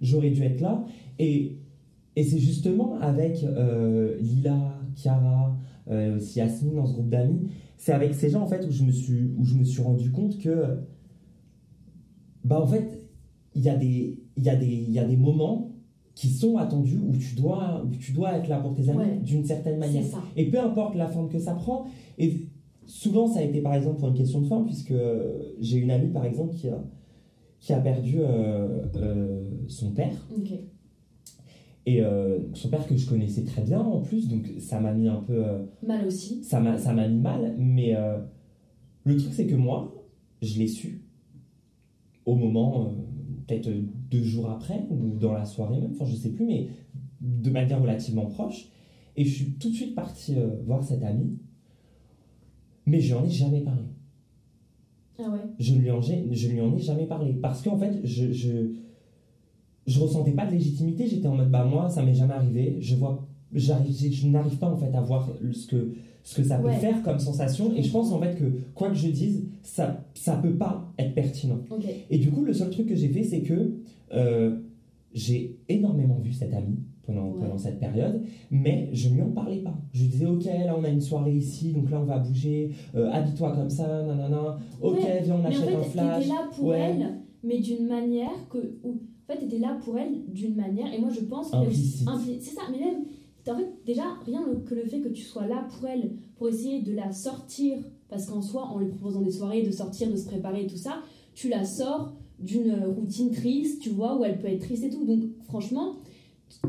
j'aurais 0.00 0.30
dû 0.30 0.42
être 0.42 0.60
là. 0.60 0.84
Et 1.18 1.56
et 2.16 2.24
c'est 2.24 2.38
justement 2.38 2.98
avec 2.98 3.44
euh, 3.44 4.16
Lila, 4.20 4.80
Chiara, 4.96 5.54
euh, 5.88 6.16
aussi 6.16 6.38
Yasmine 6.38 6.74
dans 6.74 6.86
ce 6.86 6.94
groupe 6.94 7.10
d'amis, 7.10 7.50
c'est 7.76 7.92
avec 7.92 8.14
ces 8.14 8.30
gens 8.30 8.42
en 8.42 8.46
fait 8.46 8.66
où 8.66 8.70
je 8.70 8.82
me 8.82 8.90
suis, 8.90 9.30
où 9.36 9.44
je 9.44 9.54
me 9.54 9.64
suis 9.64 9.82
rendu 9.82 10.10
compte 10.10 10.38
que, 10.38 10.78
bah 12.42 12.60
en 12.60 12.66
fait, 12.66 13.06
il 13.54 13.62
y, 13.62 13.68
a 13.68 13.76
des, 13.76 14.18
y, 14.38 14.48
a 14.48 14.56
des, 14.56 14.66
y 14.66 14.98
a 14.98 15.04
des 15.04 15.16
moments 15.16 15.75
qui 16.16 16.30
sont 16.30 16.56
attendus 16.56 16.98
où 16.98 17.14
tu 17.14 17.36
dois, 17.36 17.84
où 17.84 17.94
tu 17.94 18.12
dois 18.12 18.38
être 18.38 18.48
là 18.48 18.58
pour 18.58 18.74
tes 18.74 18.88
amis 18.88 19.20
d'une 19.22 19.44
certaine 19.44 19.78
manière. 19.78 20.02
Et 20.34 20.48
peu 20.48 20.58
importe 20.58 20.96
la 20.96 21.06
forme 21.06 21.28
que 21.28 21.38
ça 21.38 21.52
prend. 21.52 21.84
Et 22.18 22.48
souvent, 22.86 23.28
ça 23.28 23.40
a 23.40 23.42
été 23.42 23.60
par 23.60 23.74
exemple 23.74 23.98
pour 23.98 24.08
une 24.08 24.14
question 24.14 24.40
de 24.40 24.46
forme, 24.46 24.64
puisque 24.64 24.94
j'ai 25.60 25.76
une 25.76 25.90
amie 25.90 26.08
par 26.08 26.24
exemple 26.24 26.54
qui 26.54 26.68
a, 26.68 26.82
qui 27.60 27.72
a 27.74 27.80
perdu 27.80 28.16
euh, 28.20 28.86
euh, 28.96 29.44
son 29.68 29.90
père. 29.90 30.26
Et 31.84 32.00
euh, 32.00 32.38
son 32.54 32.70
père 32.70 32.84
que 32.86 32.96
je 32.96 33.06
connaissais 33.06 33.44
très 33.44 33.62
bien 33.62 33.80
en 33.80 34.00
plus, 34.00 34.26
donc 34.26 34.50
ça 34.58 34.80
m'a 34.80 34.94
mis 34.94 35.08
un 35.08 35.20
peu... 35.20 35.44
mal 35.86 36.06
aussi. 36.06 36.42
Ça 36.42 36.60
m'a, 36.60 36.78
ça 36.78 36.94
m'a 36.94 37.06
mis 37.06 37.20
mal, 37.20 37.54
mais 37.58 37.94
le 39.04 39.16
truc 39.16 39.34
c'est 39.34 39.46
que 39.46 39.54
moi, 39.54 39.94
je 40.40 40.58
l'ai 40.58 40.66
su 40.66 41.02
au 42.24 42.34
moment, 42.34 42.90
peut-être 43.46 43.70
deux 44.10 44.22
jours 44.22 44.50
après, 44.50 44.86
ou 44.90 45.16
dans 45.18 45.32
la 45.32 45.44
soirée 45.44 45.80
même, 45.80 45.92
enfin 45.92 46.04
je 46.04 46.14
sais 46.14 46.30
plus, 46.30 46.46
mais 46.46 46.68
de 47.20 47.50
manière 47.50 47.80
relativement 47.80 48.26
proche. 48.26 48.68
Et 49.16 49.24
je 49.24 49.34
suis 49.34 49.52
tout 49.52 49.70
de 49.70 49.74
suite 49.74 49.94
parti 49.94 50.36
voir 50.66 50.82
cette 50.84 51.02
amie, 51.02 51.38
mais 52.84 53.00
je 53.00 53.14
n'en 53.14 53.24
ai 53.24 53.30
jamais 53.30 53.60
parlé. 53.62 53.82
Ah 55.18 55.30
ouais. 55.30 55.38
Je 55.58 55.74
ne 55.74 55.80
lui 55.80 55.90
en, 55.90 56.00
je 56.02 56.48
lui 56.48 56.60
en 56.60 56.76
ai 56.76 56.80
jamais 56.80 57.06
parlé. 57.06 57.32
Parce 57.32 57.62
qu'en 57.62 57.78
fait, 57.78 58.00
je, 58.04 58.32
je, 58.32 58.72
je 59.86 60.00
ressentais 60.00 60.32
pas 60.32 60.46
de 60.46 60.52
légitimité. 60.52 61.06
J'étais 61.06 61.26
en 61.26 61.36
mode, 61.36 61.50
bah 61.50 61.64
moi, 61.64 61.88
ça 61.88 62.02
m'est 62.02 62.14
jamais 62.14 62.34
arrivé. 62.34 62.76
Je 62.80 62.96
vois, 62.96 63.26
je 63.52 64.26
n'arrive 64.26 64.58
pas 64.58 64.68
en 64.68 64.76
fait 64.76 64.94
à 64.94 65.00
voir 65.00 65.30
ce 65.52 65.66
que, 65.66 65.92
ce 66.22 66.40
que 66.40 66.46
ça 66.46 66.58
peut 66.58 66.70
faire 66.72 67.02
comme 67.02 67.18
sensation. 67.18 67.74
Et 67.74 67.82
je 67.82 67.90
pense 67.90 68.12
en 68.12 68.20
fait 68.20 68.36
que, 68.36 68.44
quoi 68.74 68.88
que 68.88 68.96
je 68.96 69.08
dise, 69.08 69.46
ça, 69.62 70.04
ça 70.14 70.36
peut 70.36 70.54
pas 70.54 70.92
être 70.98 71.14
pertinent. 71.14 71.60
Et 72.10 72.18
du 72.18 72.30
coup, 72.30 72.44
le 72.44 72.52
seul 72.52 72.70
truc 72.70 72.86
que 72.86 72.96
j'ai 72.96 73.08
fait, 73.08 73.22
c'est 73.22 73.42
que 73.42 73.74
euh, 74.12 74.58
j'ai 75.12 75.56
énormément 75.68 76.18
vu 76.18 76.32
cette 76.32 76.52
amie 76.52 76.78
pendant, 77.06 77.30
pendant 77.32 77.56
cette 77.56 77.78
période, 77.78 78.20
mais 78.50 78.90
je 78.92 79.08
ne 79.08 79.14
lui 79.14 79.22
en 79.22 79.30
parlais 79.30 79.58
pas. 79.58 79.74
Je 79.92 80.02
lui 80.02 80.08
disais, 80.08 80.26
ok, 80.26 80.44
là 80.44 80.76
on 80.76 80.84
a 80.84 80.88
une 80.88 81.00
soirée 81.00 81.36
ici, 81.36 81.72
donc 81.72 81.90
là 81.90 82.00
on 82.00 82.04
va 82.04 82.18
bouger, 82.18 82.70
euh, 82.94 83.10
habille-toi 83.12 83.52
comme 83.52 83.70
ça, 83.70 83.86
nanana, 84.02 84.58
ok, 84.82 84.98
viens, 85.22 85.36
on 85.40 85.44
achète 85.44 85.62
en 85.62 85.66
fait, 85.66 85.76
un 85.76 85.82
flash. 85.82 86.24
Étais 86.24 86.34
là 86.34 86.48
pour 86.54 86.74
elle, 86.74 87.14
mais 87.44 87.60
d'une 87.60 87.86
manière 87.86 88.48
que. 88.50 88.58
Où, 88.82 89.00
en 89.28 89.32
fait, 89.32 89.44
étais 89.44 89.58
là 89.58 89.78
pour 89.84 89.98
elle 89.98 90.22
d'une 90.28 90.54
manière, 90.56 90.92
et 90.92 91.00
moi 91.00 91.10
je 91.10 91.20
pense 91.20 91.50
que. 91.50 91.70
C'est 91.72 92.54
ça, 92.54 92.62
mais 92.70 92.78
même. 92.78 93.04
En 93.48 93.56
fait, 93.56 93.68
déjà, 93.84 94.04
rien 94.24 94.44
que 94.66 94.74
le 94.74 94.84
fait 94.84 95.00
que 95.00 95.08
tu 95.08 95.22
sois 95.22 95.46
là 95.46 95.66
pour 95.70 95.88
elle, 95.88 96.12
pour 96.36 96.48
essayer 96.48 96.82
de 96.82 96.92
la 96.92 97.12
sortir, 97.12 97.78
parce 98.08 98.26
qu'en 98.26 98.42
soi, 98.42 98.64
en 98.64 98.78
lui 98.78 98.88
proposant 98.88 99.22
des 99.22 99.30
soirées, 99.30 99.62
de 99.62 99.70
sortir, 99.70 100.10
de 100.10 100.16
se 100.16 100.26
préparer 100.26 100.64
et 100.64 100.66
tout 100.66 100.76
ça, 100.76 101.02
tu 101.34 101.48
la 101.48 101.64
sors 101.64 102.12
d'une 102.38 102.74
routine 102.84 103.30
triste, 103.30 103.80
tu 103.82 103.90
vois, 103.90 104.18
où 104.18 104.24
elle 104.24 104.38
peut 104.38 104.48
être 104.48 104.62
triste 104.62 104.84
et 104.84 104.90
tout. 104.90 105.04
Donc, 105.04 105.20
franchement, 105.44 105.96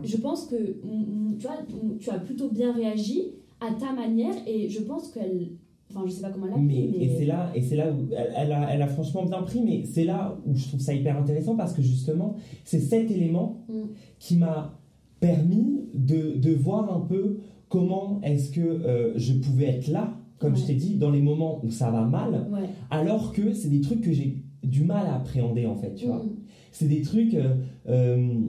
je 0.04 0.18
pense 0.18 0.46
que 0.46 0.56
tu, 0.56 1.48
vois, 1.48 1.58
tu 2.00 2.10
as 2.10 2.20
plutôt 2.20 2.50
bien 2.50 2.74
réagi 2.74 3.32
à 3.60 3.74
ta 3.74 3.94
manière 3.94 4.36
et 4.46 4.70
je 4.70 4.82
pense 4.82 5.10
qu'elle 5.12 5.50
Enfin, 5.90 6.04
je 6.06 6.12
sais 6.12 6.22
pas 6.22 6.32
comment 6.32 6.48
elle 6.48 6.54
a 6.54 6.58
mais, 6.58 6.90
mais... 6.92 7.06
Et 7.06 7.16
c'est 7.18 7.26
là, 7.26 7.52
et 7.56 7.62
c'est 7.62 7.78
là 7.78 7.92
où 7.92 8.08
elle, 8.12 8.52
a, 8.52 8.74
elle 8.74 8.82
a 8.82 8.88
franchement 8.88 9.24
bien 9.24 9.42
pris, 9.44 9.62
mais 9.62 9.84
c'est 9.86 10.04
là 10.04 10.38
où 10.46 10.54
je 10.54 10.68
trouve 10.68 10.82
ça 10.82 10.94
hyper 10.94 11.18
intéressant 11.18 11.56
parce 11.56 11.74
que 11.74 11.82
justement, 11.82 12.36
c'est 12.66 12.82
cet 12.82 13.10
élément 13.10 13.64
mm. 13.70 13.84
qui 14.20 14.36
m'a 14.36 14.78
permis 15.20 15.90
de, 15.94 16.38
de, 16.38 16.54
voir 16.54 16.96
un 16.96 17.02
peu 17.02 17.40
comment 17.70 18.22
est-ce 18.24 18.52
que 18.52 18.62
euh, 18.62 19.14
je 19.18 19.34
pouvais 19.34 19.66
être 19.66 19.88
là, 19.88 20.18
comme 20.40 20.56
je 20.56 20.66
t'ai 20.66 20.76
dit, 20.76 20.96
dans 20.96 21.10
les 21.10 21.22
moments 21.22 21.60
où 21.64 21.72
ça 21.72 21.90
va 21.92 22.06
mal, 22.06 22.48
alors 22.90 23.34
que 23.34 23.54
c'est 23.54 23.70
des 23.70 23.82
trucs 23.82 24.02
que 24.02 24.12
j'ai 24.12 24.44
du 24.64 24.84
mal 24.84 25.08
à 25.08 25.16
appréhender 25.16 25.66
en 25.66 25.76
fait, 25.76 25.96
tu 25.96 26.06
vois. 26.08 26.24
Mm. 26.24 26.36
C'est 26.72 26.88
des 26.88 27.02
trucs. 27.02 27.34
Euh, 27.34 27.56
euh, 27.88 28.40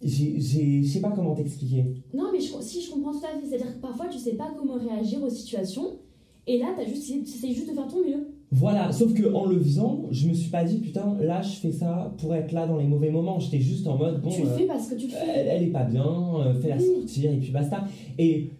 je 0.00 0.86
sais 0.86 1.00
pas 1.00 1.10
comment 1.10 1.34
t'expliquer. 1.34 1.84
Non, 2.14 2.30
mais 2.32 2.38
je, 2.40 2.52
si 2.60 2.80
je 2.82 2.90
comprends 2.90 3.12
tout 3.12 3.24
à 3.24 3.40
fait. 3.40 3.46
C'est-à-dire 3.46 3.74
que 3.74 3.80
parfois, 3.80 4.06
tu 4.06 4.18
sais 4.18 4.34
pas 4.34 4.54
comment 4.56 4.74
réagir 4.74 5.22
aux 5.22 5.30
situations. 5.30 5.98
Et 6.46 6.58
là, 6.58 6.74
tu 6.78 6.88
juste, 6.88 7.10
essayes 7.10 7.52
juste 7.52 7.68
de 7.68 7.74
faire 7.74 7.88
ton 7.88 8.06
mieux. 8.06 8.28
Voilà, 8.50 8.92
sauf 8.92 9.12
que 9.12 9.32
en 9.34 9.44
le 9.44 9.60
faisant, 9.60 10.06
je 10.10 10.26
me 10.26 10.32
suis 10.32 10.50
pas 10.50 10.64
dit 10.64 10.78
putain, 10.78 11.16
là 11.20 11.42
je 11.42 11.56
fais 11.56 11.72
ça 11.72 12.14
pour 12.18 12.34
être 12.34 12.52
là 12.52 12.66
dans 12.66 12.78
les 12.78 12.86
mauvais 12.86 13.10
moments. 13.10 13.38
J'étais 13.38 13.60
juste 13.60 13.86
en 13.86 13.96
mode 13.96 14.22
bon. 14.22 14.30
Tu 14.30 14.42
le 14.42 14.48
euh, 14.48 14.56
fais 14.56 14.64
parce 14.64 14.88
que 14.88 14.94
tu 14.94 15.06
le 15.06 15.12
fais. 15.12 15.46
Elle, 15.46 15.64
est 15.64 15.72
pas 15.72 15.84
bien, 15.84 16.06
euh, 16.06 16.54
fais-la 16.54 16.78
sortir 16.78 17.30
et 17.30 17.36
puis 17.36 17.50
basta. 17.50 17.84
Et 18.18 18.50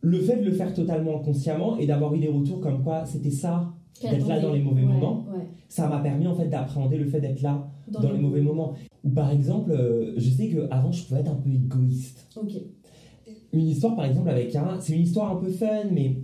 le 0.00 0.18
fait 0.20 0.36
de 0.36 0.44
le 0.44 0.52
faire 0.52 0.72
totalement 0.72 1.18
inconsciemment 1.18 1.76
et 1.76 1.86
d'avoir 1.86 2.14
eu 2.14 2.20
des 2.20 2.28
retours 2.28 2.60
comme 2.60 2.84
quoi 2.84 3.04
c'était 3.04 3.30
ça, 3.30 3.72
d'être 4.00 4.28
là 4.28 4.38
dans 4.40 4.52
les 4.52 4.62
mauvais 4.62 4.82
moments, 4.82 5.26
ça 5.68 5.88
m'a 5.88 5.98
permis 5.98 6.26
en 6.26 6.34
fait 6.34 6.46
d'appréhender 6.46 6.96
le 6.96 7.06
fait 7.06 7.20
d'être 7.20 7.42
là 7.42 7.68
dans, 7.88 8.12
les 8.12 8.18
mauvais 8.18 8.40
moments. 8.40 8.74
Ou 9.04 9.10
par 9.10 9.30
exemple, 9.30 9.72
euh, 9.72 10.14
je 10.16 10.30
sais 10.30 10.48
qu'avant, 10.48 10.92
je 10.92 11.04
pouvais 11.04 11.20
être 11.20 11.32
un 11.32 11.36
peu 11.36 11.50
égoïste. 11.50 12.28
Ok. 12.36 12.52
Une 13.52 13.66
histoire, 13.66 13.96
par 13.96 14.04
exemple, 14.04 14.30
avec 14.30 14.50
Cara, 14.50 14.78
c'est 14.80 14.94
une 14.94 15.02
histoire 15.02 15.32
un 15.32 15.36
peu 15.36 15.50
fun, 15.50 15.84
mais 15.90 16.22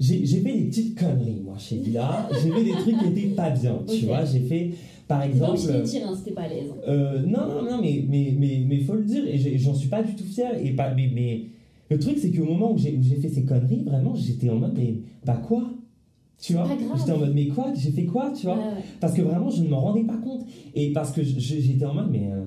j'ai 0.00 0.26
fait 0.26 0.52
des 0.52 0.64
petites 0.64 0.98
conneries, 0.98 1.40
moi, 1.44 1.56
chez 1.58 1.76
Lila. 1.76 2.28
j'ai 2.42 2.50
fait 2.50 2.64
des 2.64 2.72
trucs 2.72 2.98
qui 2.98 3.06
étaient 3.06 3.34
pas 3.34 3.50
bien, 3.50 3.78
tu 3.88 4.06
vois. 4.06 4.24
J'ai 4.24 4.40
fait, 4.40 4.70
par 5.06 5.22
exemple. 5.22 5.52
Non, 5.52 5.56
je 5.56 5.98
hein, 5.98 6.14
c'était 6.16 6.32
pas 6.32 6.42
à 6.42 6.48
l'aise. 6.48 6.70
Euh, 6.86 7.22
non, 7.22 7.46
non, 7.48 7.62
non, 7.62 7.80
mais 7.82 8.04
mais, 8.08 8.34
mais, 8.38 8.64
mais 8.66 8.80
faut 8.80 8.94
le 8.94 9.04
dire, 9.04 9.24
et 9.26 9.58
j'en 9.58 9.74
suis 9.74 9.88
pas 9.88 10.02
du 10.02 10.14
tout 10.14 10.24
fier. 10.24 10.52
Et 10.64 10.70
pas, 10.72 10.94
mais, 10.94 11.10
mais 11.12 11.46
le 11.90 11.98
truc, 11.98 12.18
c'est 12.18 12.30
qu'au 12.30 12.44
moment 12.44 12.72
où 12.72 12.78
j'ai 12.78 13.00
fait 13.20 13.28
ces 13.28 13.44
conneries, 13.44 13.82
vraiment, 13.82 14.14
j'étais 14.14 14.50
en 14.50 14.56
mode, 14.56 14.74
mais 14.76 15.00
bah 15.24 15.40
quoi? 15.46 15.70
Tu 16.40 16.52
vois? 16.52 16.68
J'étais 16.96 17.12
en 17.12 17.18
mode, 17.18 17.34
mais 17.34 17.48
quoi? 17.48 17.72
J'ai 17.74 17.90
fait 17.90 18.04
quoi? 18.04 18.30
Tu 18.30 18.46
vois? 18.46 18.58
Parce 19.00 19.14
que 19.14 19.22
vraiment, 19.22 19.50
je 19.50 19.62
ne 19.62 19.68
m'en 19.68 19.80
rendais 19.80 20.04
pas 20.04 20.18
compte. 20.18 20.46
Et 20.74 20.92
parce 20.92 21.12
que 21.12 21.22
j'étais 21.22 21.84
en 21.84 21.94
mode, 21.94 22.10
mais 22.10 22.30
euh, 22.30 22.44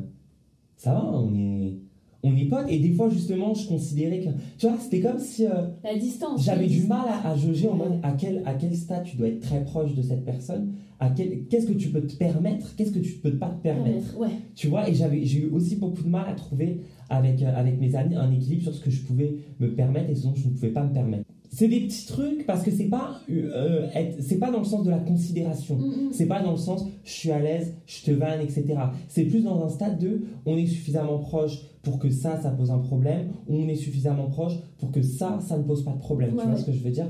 ça 0.78 0.94
va, 0.94 1.12
on 1.12 1.34
est, 1.36 1.78
on 2.24 2.36
est 2.36 2.46
potes. 2.46 2.66
Et 2.70 2.80
des 2.80 2.92
fois, 2.92 3.10
justement, 3.10 3.54
je 3.54 3.68
considérais 3.68 4.20
que. 4.20 4.30
Tu 4.58 4.68
vois, 4.68 4.78
c'était 4.80 5.02
comme 5.02 5.20
si. 5.20 5.46
Euh, 5.46 5.68
la 5.84 5.98
distance. 5.98 6.44
J'avais 6.44 6.68
du 6.68 6.84
mal 6.84 7.08
à, 7.08 7.30
à 7.30 7.36
jauger 7.36 7.68
en 7.68 7.76
mode 7.76 8.00
à 8.04 8.12
quel, 8.12 8.44
à 8.46 8.54
quel 8.54 8.76
stade 8.76 9.04
tu 9.04 9.18
dois 9.18 9.28
être 9.28 9.40
très 9.40 9.64
proche 9.64 9.94
de 9.96 10.02
cette 10.02 10.26
personne? 10.26 10.74
À 11.00 11.10
quel, 11.10 11.46
qu'est-ce 11.48 11.66
que 11.66 11.74
tu 11.74 11.90
peux 11.90 12.02
te 12.02 12.16
permettre? 12.16 12.76
Qu'est-ce 12.76 12.92
que 12.92 13.00
tu 13.00 13.14
peux 13.14 13.38
pas 13.38 13.50
te 13.50 13.62
permettre? 13.64 14.18
Ouais. 14.18 14.30
Tu 14.56 14.68
vois, 14.68 14.88
et 14.88 14.94
j'avais, 14.94 15.26
j'ai 15.26 15.40
eu 15.40 15.50
aussi 15.50 15.78
beaucoup 15.78 16.04
de 16.04 16.10
mal 16.10 16.26
à 16.30 16.34
trouver 16.34 16.82
avec, 17.10 17.42
euh, 17.42 17.56
avec 17.56 17.80
mes 17.80 17.96
amis 17.96 18.16
un 18.16 18.32
équilibre 18.32 18.64
sur 18.64 18.76
ce 18.76 18.82
que 18.82 18.92
je 18.92 19.02
pouvais 19.02 19.36
me 19.60 19.74
permettre 19.74 20.10
et 20.10 20.16
ce 20.16 20.24
dont 20.24 20.36
je 20.36 20.48
ne 20.48 20.54
pouvais 20.54 20.70
pas 20.70 20.84
me 20.84 20.94
permettre 20.94 21.26
c'est 21.52 21.68
des 21.68 21.82
petits 21.82 22.06
trucs 22.06 22.46
parce 22.46 22.64
que 22.64 22.72
c'est 22.72 22.86
pas 22.86 23.20
euh, 23.30 23.88
c'est 24.20 24.40
pas 24.40 24.52
dans 24.52 24.60
le 24.60 24.66
sens 24.66 24.86
de 24.86 24.90
la 24.90 25.00
considération 25.00 25.76
mm, 25.78 25.86
mm. 25.86 26.14
c'est 26.14 26.26
pas 26.26 26.42
dans 26.42 26.52
le 26.52 26.58
sens 26.58 26.86
je 27.04 27.12
suis 27.12 27.32
à 27.32 27.40
l'aise 27.40 27.76
je 27.86 28.04
te 28.04 28.12
vanne 28.12 28.42
etc 28.42 28.76
c'est 29.10 29.26
plus 29.26 29.44
dans 29.44 29.64
un 29.66 29.70
stade 29.70 30.00
de 30.00 30.22
on 30.46 30.58
est 30.58 30.66
suffisamment 30.66 31.20
proche 31.20 31.60
pour 31.82 32.00
que 32.00 32.10
ça 32.10 32.40
ça 32.40 32.52
pose 32.52 32.72
un 32.72 32.80
problème 32.80 33.30
ou 33.48 33.56
on 33.56 33.68
est 33.68 33.76
suffisamment 33.76 34.28
proche 34.28 34.54
pour 34.78 34.92
que 34.92 35.02
ça 35.02 35.40
ça 35.42 35.58
ne 35.58 35.64
pose 35.64 35.84
pas 35.84 35.92
de 35.92 36.00
problème. 36.00 36.36
Tu 36.38 36.46
vois 36.46 36.56
ce 36.56 36.66
que 36.66 36.72
je 36.72 36.84
veux 36.84 36.92
dire? 36.92 37.08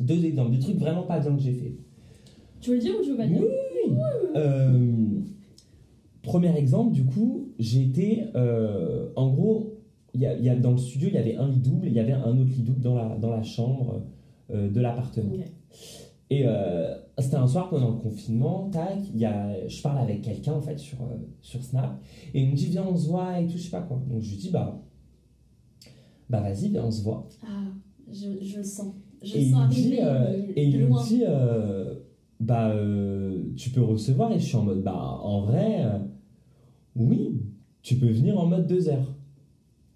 Deux 0.00 0.24
exemples 0.24 0.52
des 0.52 0.58
trucs 0.58 0.78
vraiment 0.78 1.02
pas 1.02 1.20
bien 1.20 1.34
que 1.34 1.42
j'ai 1.42 1.52
fait. 1.52 1.74
Tu 2.60 2.70
veux 2.70 2.76
le 2.76 2.82
dire 2.82 2.94
ou 2.98 3.02
tu 3.02 3.10
veux 3.10 3.16
pas 3.16 3.26
le 3.26 3.30
dire? 3.30 3.42
Oui, 3.42 3.96
euh, 4.36 5.20
premier 6.22 6.56
exemple 6.56 6.92
du 6.92 7.04
coup 7.04 7.48
j'ai 7.58 7.82
été 7.82 8.24
euh, 8.34 9.08
en 9.16 9.30
gros 9.30 9.72
il 10.14 10.20
y 10.20 10.26
a, 10.26 10.54
dans 10.56 10.72
le 10.72 10.76
studio, 10.76 11.08
il 11.08 11.14
y 11.14 11.18
avait 11.18 11.36
un 11.36 11.48
lit 11.48 11.60
double 11.60 11.86
et 11.86 11.88
il 11.88 11.94
y 11.94 12.00
avait 12.00 12.12
un 12.12 12.38
autre 12.38 12.50
lit 12.50 12.62
double 12.62 12.80
dans 12.80 12.94
la, 12.94 13.16
dans 13.16 13.30
la 13.30 13.42
chambre 13.42 14.02
euh, 14.50 14.68
de 14.68 14.80
l'appartement. 14.80 15.32
Et 16.32 16.44
euh, 16.46 16.94
c'était 17.18 17.36
un 17.36 17.46
soir 17.46 17.68
pendant 17.68 17.90
le 17.90 17.98
confinement, 17.98 18.70
tac, 18.70 18.96
y 19.14 19.26
a, 19.26 19.68
je 19.68 19.82
parle 19.82 19.98
avec 19.98 20.22
quelqu'un 20.22 20.54
en 20.54 20.62
fait 20.62 20.78
sur, 20.78 20.98
euh, 21.02 21.18
sur 21.42 21.62
Snap 21.62 22.00
et 22.32 22.40
il 22.40 22.48
me 22.48 22.56
dit 22.56 22.68
viens 22.68 22.86
on 22.86 22.96
se 22.96 23.08
voit 23.08 23.38
et 23.38 23.46
tout, 23.46 23.58
je 23.58 23.64
sais 23.64 23.70
pas 23.70 23.82
quoi. 23.82 24.00
Donc 24.08 24.22
je 24.22 24.30
lui 24.30 24.38
dis 24.38 24.50
bah, 24.50 24.82
bah 26.30 26.40
vas-y, 26.40 26.70
viens 26.70 26.86
on 26.86 26.90
se 26.90 27.02
voit. 27.02 27.28
Ah, 27.42 27.64
je, 28.10 28.42
je 28.42 28.56
le 28.56 28.64
sens. 28.64 28.94
Je 29.22 29.36
et 29.36 29.44
sens 29.44 29.76
il 29.78 30.00
arriver, 30.00 30.52
et 30.56 30.64
il 30.64 30.86
me 30.86 31.06
dit 31.06 31.22
bah 32.40 32.74
tu 33.54 33.68
peux 33.68 33.82
recevoir 33.82 34.32
et 34.32 34.38
je 34.38 34.46
suis 34.46 34.56
en 34.56 34.62
mode 34.64 34.82
bah 34.82 35.18
en 35.22 35.42
vrai, 35.42 35.84
oui, 36.96 37.42
tu 37.82 37.96
peux 37.96 38.10
venir 38.10 38.38
en 38.40 38.46
mode 38.46 38.66
deux 38.66 38.88
heures 38.88 39.14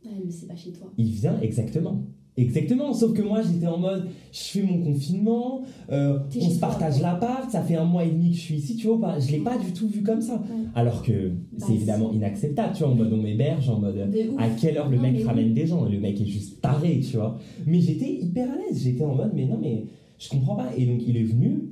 mais 0.05 0.31
c'est 0.31 0.47
pas 0.47 0.57
chez 0.57 0.73
toi. 0.73 0.93
Il 0.99 1.11
vient 1.13 1.41
exactement. 1.41 2.05
Exactement, 2.39 2.93
sauf 2.93 3.15
que 3.15 3.23
moi 3.23 3.41
j'étais 3.41 3.67
en 3.67 3.79
mode, 3.79 4.09
je 4.31 4.39
fais 4.39 4.63
mon 4.63 4.83
confinement, 4.83 5.63
euh, 5.91 6.19
on 6.39 6.51
se 6.51 6.59
partage 6.59 7.01
l'appart, 7.01 7.51
ça 7.51 7.63
fait 7.63 7.77
un 7.77 7.87
mois 7.87 8.05
et 8.05 8.11
demi 8.11 8.31
que 8.33 8.37
je 8.37 8.41
suis 8.43 8.55
ici, 8.57 8.77
tu 8.77 8.89
vois, 8.89 9.19
je 9.19 9.33
l'ai 9.33 9.39
pas 9.39 9.57
du 9.57 9.73
tout 9.73 9.89
vu 9.89 10.03
comme 10.03 10.21
ça. 10.21 10.43
Alors 10.75 11.03
que 11.03 11.29
bah, 11.29 11.65
c'est 11.67 11.73
évidemment 11.73 12.13
inacceptable, 12.13 12.75
tu 12.75 12.83
vois, 12.83 12.93
en 12.93 12.95
mode 12.95 13.11
on 13.11 13.23
m'héberge, 13.23 13.71
en 13.71 13.79
mode 13.79 14.11
à 14.37 14.51
quelle 14.51 14.77
heure 14.77 14.91
le 14.91 14.99
mec 14.99 15.25
ramène 15.25 15.55
des 15.55 15.67
gens, 15.67 15.87
le 15.87 15.99
mec 15.99 16.21
est 16.21 16.27
juste 16.27 16.61
taré, 16.61 17.01
tu 17.01 17.17
vois. 17.17 17.39
Mais 17.67 17.81
j'étais 17.81 18.13
hyper 18.13 18.51
à 18.51 18.57
l'aise, 18.57 18.83
j'étais 18.83 19.05
en 19.05 19.15
mode, 19.15 19.33
mais 19.35 19.47
non, 19.47 19.59
mais 19.59 19.87
je 20.19 20.29
comprends 20.29 20.57
pas. 20.57 20.69
Et 20.77 20.85
donc 20.85 21.01
il 21.07 21.17
est 21.17 21.25
venu, 21.25 21.71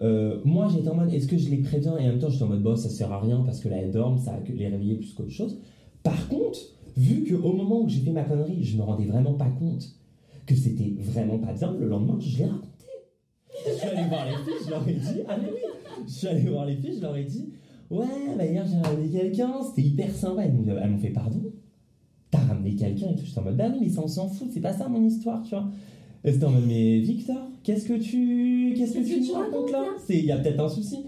euh, 0.00 0.40
moi 0.46 0.68
j'étais 0.74 0.88
en 0.88 0.94
mode, 0.94 1.12
est-ce 1.12 1.26
que 1.26 1.36
je 1.36 1.50
les 1.50 1.58
préviens? 1.58 1.98
Et 1.98 2.04
en 2.04 2.12
même 2.12 2.18
temps 2.18 2.30
j'étais 2.30 2.44
en 2.44 2.48
mode, 2.48 2.62
bon, 2.62 2.74
ça 2.74 2.88
sert 2.88 3.12
à 3.12 3.20
rien 3.20 3.42
parce 3.44 3.60
que 3.60 3.68
là 3.68 3.76
elles 3.76 3.92
dorment, 3.92 4.16
ça 4.16 4.38
les 4.48 4.68
réveiller 4.68 4.94
plus 4.94 5.12
qu'autre 5.12 5.28
chose. 5.28 5.60
Par 6.02 6.26
contre, 6.28 6.58
vu 6.96 7.24
qu'au 7.24 7.52
moment 7.52 7.82
où 7.82 7.88
j'ai 7.90 8.00
fait 8.00 8.12
ma 8.12 8.22
connerie, 8.22 8.64
je 8.64 8.78
me 8.78 8.82
rendais 8.82 9.04
vraiment 9.04 9.34
pas 9.34 9.50
compte 9.50 9.94
que 10.46 10.54
c'était 10.54 10.94
vraiment 10.98 11.38
pas 11.38 11.52
bien, 11.52 11.74
le 11.78 11.88
lendemain, 11.88 12.18
je 12.20 12.38
l'ai 12.38 12.44
raconté. 12.44 12.86
Je 13.66 13.72
suis 13.72 13.88
allé 13.88 14.08
voir 14.08 14.26
les 14.26 14.36
filles, 14.36 14.64
je 14.64 14.70
leur 14.70 14.88
ai 14.88 14.94
dit, 14.94 15.22
ah 15.28 15.36
mais 15.40 15.48
oui, 15.48 15.60
je 16.06 16.12
suis 16.12 16.28
allé 16.28 16.40
voir 16.42 16.66
les 16.66 16.76
filles, 16.76 16.94
je 16.96 17.02
leur 17.02 17.16
ai 17.16 17.24
dit, 17.24 17.48
ouais, 17.90 18.06
bah 18.36 18.46
hier 18.46 18.64
j'ai 18.66 18.78
ramené 18.78 19.08
quelqu'un, 19.08 19.52
c'était 19.62 19.88
hyper 19.88 20.14
sympa. 20.14 20.44
Elles 20.44 20.52
m'ont 20.52 20.98
fait, 20.98 21.10
pardon 21.10 21.42
T'as 22.30 22.38
ramené 22.38 22.74
quelqu'un 22.74 23.10
et 23.10 23.16
tout, 23.16 23.24
j'étais 23.24 23.38
en 23.38 23.44
mode, 23.44 23.56
bah 23.56 23.68
non, 23.68 23.78
mais 23.80 23.88
ça 23.88 24.02
on 24.02 24.08
s'en 24.08 24.28
fout, 24.28 24.48
c'est 24.52 24.60
pas 24.60 24.72
ça 24.72 24.88
mon 24.88 25.02
histoire, 25.04 25.42
tu 25.42 25.50
vois. 25.50 25.68
Et 26.24 26.32
c'était 26.32 26.44
en 26.44 26.50
mode, 26.50 26.66
mais 26.66 26.98
Victor, 27.00 27.48
qu'est-ce 27.62 27.86
que 27.86 27.94
tu, 27.94 28.74
qu'est-ce 28.76 28.94
que, 28.94 29.24
tu, 29.24 29.32
racontes 29.32 29.70
là? 29.70 29.84
Il 30.08 30.24
y 30.24 30.32
a 30.32 30.38
peut-être 30.38 30.60
un 30.60 30.68
souci. 30.68 31.04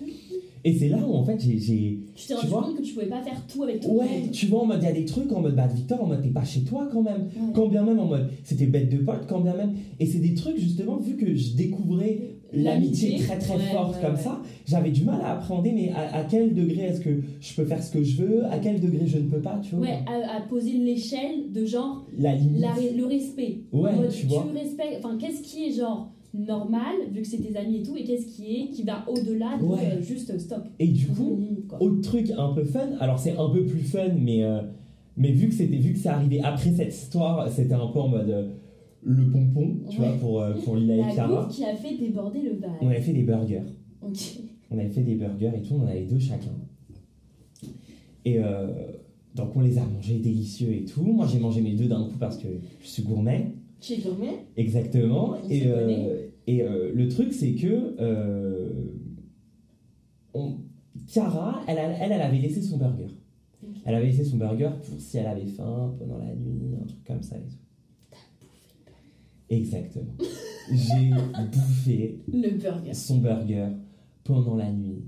Et 0.69 0.75
c'est 0.75 0.89
là 0.91 0.99
où 0.99 1.15
en 1.15 1.25
fait 1.25 1.41
j'ai. 1.41 1.99
Tu 2.15 2.27
t'es 2.27 2.35
rendu 2.35 2.49
compte 2.51 2.77
que 2.77 2.83
tu 2.83 2.93
pouvais 2.93 3.07
pas 3.07 3.23
faire 3.23 3.43
tout 3.47 3.63
avec 3.63 3.81
tout 3.81 3.89
Ouais, 3.89 4.29
tu 4.31 4.47
vois, 4.47 4.61
en 4.61 4.67
mode, 4.67 4.81
il 4.83 4.85
y 4.85 4.89
a 4.89 4.93
des 4.93 5.07
trucs 5.07 5.33
en 5.33 5.41
mode, 5.41 5.57
bah 5.57 5.67
Victor, 5.67 6.03
en 6.03 6.07
mode, 6.07 6.21
t'es 6.21 6.29
pas 6.29 6.45
chez 6.45 6.61
toi 6.61 6.87
quand 6.93 7.01
même. 7.01 7.29
Quand 7.55 7.69
bien 7.69 7.83
même 7.83 7.99
en 7.99 8.05
mode, 8.05 8.29
c'était 8.45 8.67
bête 8.67 8.91
de 8.91 8.99
pote, 8.99 9.25
quand 9.27 9.41
bien 9.41 9.57
même. 9.57 9.73
Et 9.99 10.05
c'est 10.05 10.19
des 10.19 10.35
trucs 10.35 10.59
justement, 10.59 10.99
vu 10.99 11.17
que 11.17 11.35
je 11.35 11.57
découvrais 11.57 12.37
l'amitié 12.53 13.17
très 13.17 13.39
très 13.39 13.59
forte 13.59 13.99
comme 14.03 14.17
ça, 14.17 14.43
j'avais 14.67 14.91
du 14.91 15.05
mal 15.05 15.23
à 15.23 15.33
appréhender, 15.33 15.73
mais 15.73 15.91
à, 15.95 16.23
quel 16.25 16.53
degré 16.53 16.83
est-ce 16.83 17.01
que 17.01 17.23
je 17.41 17.55
peux 17.55 17.65
faire 17.65 17.83
ce 17.83 17.91
que 17.91 18.03
je 18.03 18.23
veux, 18.23 18.45
à 18.47 18.59
quel 18.59 18.79
degré 18.79 19.07
je 19.07 19.19
ne 19.19 19.31
peux 19.31 19.41
pas, 19.41 19.59
tu 19.63 19.75
vois? 19.75 19.87
Ouais, 19.87 19.99
à, 20.07 20.43
poser 20.43 20.73
l'échelle 20.73 21.51
de 21.51 21.65
genre. 21.65 22.05
La 22.19 22.35
limite. 22.35 22.63
le 22.95 23.07
respect. 23.07 23.61
Ouais, 23.73 23.93
tu 24.11 24.27
vois. 24.27 24.47
Tu 24.51 24.59
respectes, 24.59 25.03
enfin, 25.03 25.17
qu'est-ce 25.19 25.41
qui 25.41 25.65
est 25.65 25.73
genre 25.73 26.13
normal 26.39 26.95
vu 27.13 27.23
que 27.23 27.27
c'est 27.27 27.39
tes 27.39 27.57
amis 27.57 27.79
et 27.79 27.83
tout 27.83 27.97
et 27.97 28.05
qu'est-ce 28.05 28.27
qui 28.27 28.55
est 28.55 28.71
qui 28.71 28.85
va 28.85 29.05
au-delà 29.09 29.59
de 29.59 29.65
euh, 29.65 30.01
juste 30.01 30.39
stop. 30.39 30.65
Et 30.79 30.89
du 30.89 31.09
coup 31.09 31.41
autre 31.81 32.01
truc 32.01 32.31
un 32.37 32.53
peu 32.53 32.65
fun 32.65 32.91
alors 33.01 33.19
c'est 33.19 33.37
un 33.37 33.49
peu 33.51 33.65
plus 33.65 33.81
fun 33.81 34.11
mais 34.19 34.45
euh, 34.45 34.63
mais 35.17 35.33
vu 35.33 35.49
que 35.49 35.55
c'était 35.55 35.77
vu 35.77 35.93
que 35.93 35.99
c'est 35.99 36.09
arrivé 36.09 36.41
après 36.41 36.71
cette 36.71 36.95
histoire 36.95 37.51
c'était 37.51 37.75
un 37.75 37.89
peu 37.89 37.99
en 37.99 38.09
mode 38.09 38.31
euh, 38.31 38.49
le 39.03 39.29
pompon 39.31 39.77
tu 39.91 39.99
vois 39.99 40.13
pour 40.13 40.45
pour 40.65 40.77
Lila 40.77 40.97
et 40.97 41.13
Chiara 41.13 41.49
qui 41.51 41.65
a 41.65 41.75
fait 41.75 41.97
déborder 41.97 42.43
le 42.43 42.55
bal. 42.55 42.71
On 42.81 42.89
avait 42.89 43.01
fait 43.01 43.13
des 43.13 43.23
burgers. 43.23 43.63
On 44.71 44.79
avait 44.79 44.89
fait 44.89 45.03
des 45.03 45.15
burgers 45.15 45.53
et 45.57 45.63
tout 45.63 45.75
on 45.75 45.85
en 45.85 45.87
avait 45.87 46.05
deux 46.05 46.19
chacun. 46.19 46.51
Et 48.25 48.39
donc 49.35 49.57
on 49.57 49.61
les 49.61 49.79
a 49.79 49.85
mangés 49.85 50.19
délicieux 50.19 50.73
et 50.73 50.85
tout. 50.85 51.03
Moi 51.03 51.27
j'ai 51.31 51.39
mangé 51.39 51.61
mes 51.61 51.75
deux 51.75 51.87
d'un 51.87 52.05
coup 52.05 52.19
parce 52.19 52.37
que 52.37 52.49
je 52.81 52.87
suis 52.87 53.03
gourmet. 53.03 53.53
Chez 53.81 53.99
Gourmet? 53.99 54.45
Exactement. 54.57 55.37
et 55.49 55.63
euh, 55.67 56.28
et 56.49 56.63
euh, 56.63 56.91
le 56.95 57.09
truc, 57.09 57.35
c'est 57.35 57.53
que 57.53 57.95
euh, 58.01 58.71
on, 60.33 60.57
elle, 61.67 61.77
elle, 61.79 62.11
elle, 62.11 62.23
avait 62.23 62.39
laissé 62.39 62.63
son 62.63 62.79
burger. 62.79 63.09
Elle 63.85 63.95
avait 63.95 64.07
laissé 64.07 64.25
son 64.25 64.39
burger 64.39 64.71
pour 64.83 64.99
si 64.99 65.19
elle 65.19 65.27
avait 65.27 65.45
faim 65.45 65.95
pendant 65.99 66.17
la 66.17 66.35
nuit, 66.35 66.75
un 66.83 66.87
truc 66.87 67.05
comme 67.05 67.23
ça 67.23 67.37
et 67.37 67.41
tout. 67.41 68.17
Exactement. 69.51 70.15
J'ai 70.73 71.11
bouffé 71.53 72.19
le 72.33 72.57
burger. 72.57 72.95
son 72.95 73.19
burger 73.19 73.69
pendant 74.25 74.57
la 74.57 74.73
nuit. 74.73 75.05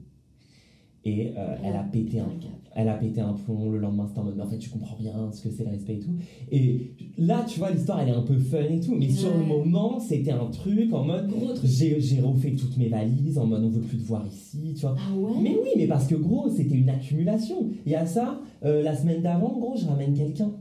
Et 1.06 1.32
euh, 1.38 1.56
elle, 1.64 1.76
a 1.76 1.84
pété 1.84 2.20
un, 2.20 2.28
elle 2.74 2.88
a 2.88 2.94
pété 2.94 3.20
un 3.20 3.32
plomb. 3.32 3.70
Le 3.70 3.78
lendemain, 3.78 4.06
c'était 4.06 4.20
en 4.20 4.24
mode, 4.24 4.36
mais 4.36 4.42
en 4.42 4.48
fait, 4.48 4.58
tu 4.58 4.70
comprends 4.70 4.96
rien 4.96 5.30
ce 5.32 5.42
que 5.42 5.50
c'est 5.50 5.64
le 5.64 5.70
respect 5.70 5.94
et 5.94 6.00
tout. 6.00 6.14
Et 6.50 6.92
là, 7.18 7.44
tu 7.46 7.58
vois, 7.58 7.70
l'histoire, 7.70 8.00
elle 8.00 8.08
est 8.08 8.16
un 8.16 8.22
peu 8.22 8.38
fun 8.38 8.62
et 8.70 8.80
tout. 8.80 8.94
Mais 8.94 9.08
sur 9.08 9.36
le 9.36 9.44
moment, 9.44 9.98
c'était 10.00 10.32
un 10.32 10.46
truc 10.46 10.92
en 10.92 11.04
mode, 11.04 11.30
j'ai 11.64 12.20
refait 12.20 12.52
toutes 12.52 12.76
mes 12.76 12.88
valises 12.88 13.38
en 13.38 13.46
mode, 13.46 13.64
on 13.64 13.70
veut 13.70 13.80
plus 13.80 13.98
te 13.98 14.06
voir 14.06 14.24
ici, 14.26 14.74
tu 14.74 14.82
vois. 14.82 14.96
Ah 14.98 15.16
ouais? 15.16 15.32
Mais 15.42 15.50
oui, 15.50 15.70
mais 15.76 15.86
parce 15.86 16.06
que 16.06 16.14
gros, 16.14 16.48
c'était 16.48 16.76
une 16.76 16.90
accumulation. 16.90 17.68
Il 17.86 17.92
y 17.92 17.96
a 17.96 18.06
ça, 18.06 18.40
euh, 18.64 18.82
la 18.82 18.94
semaine 18.96 19.22
d'avant, 19.22 19.52
gros, 19.58 19.76
je 19.76 19.86
ramène 19.86 20.14
quelqu'un. 20.14 20.52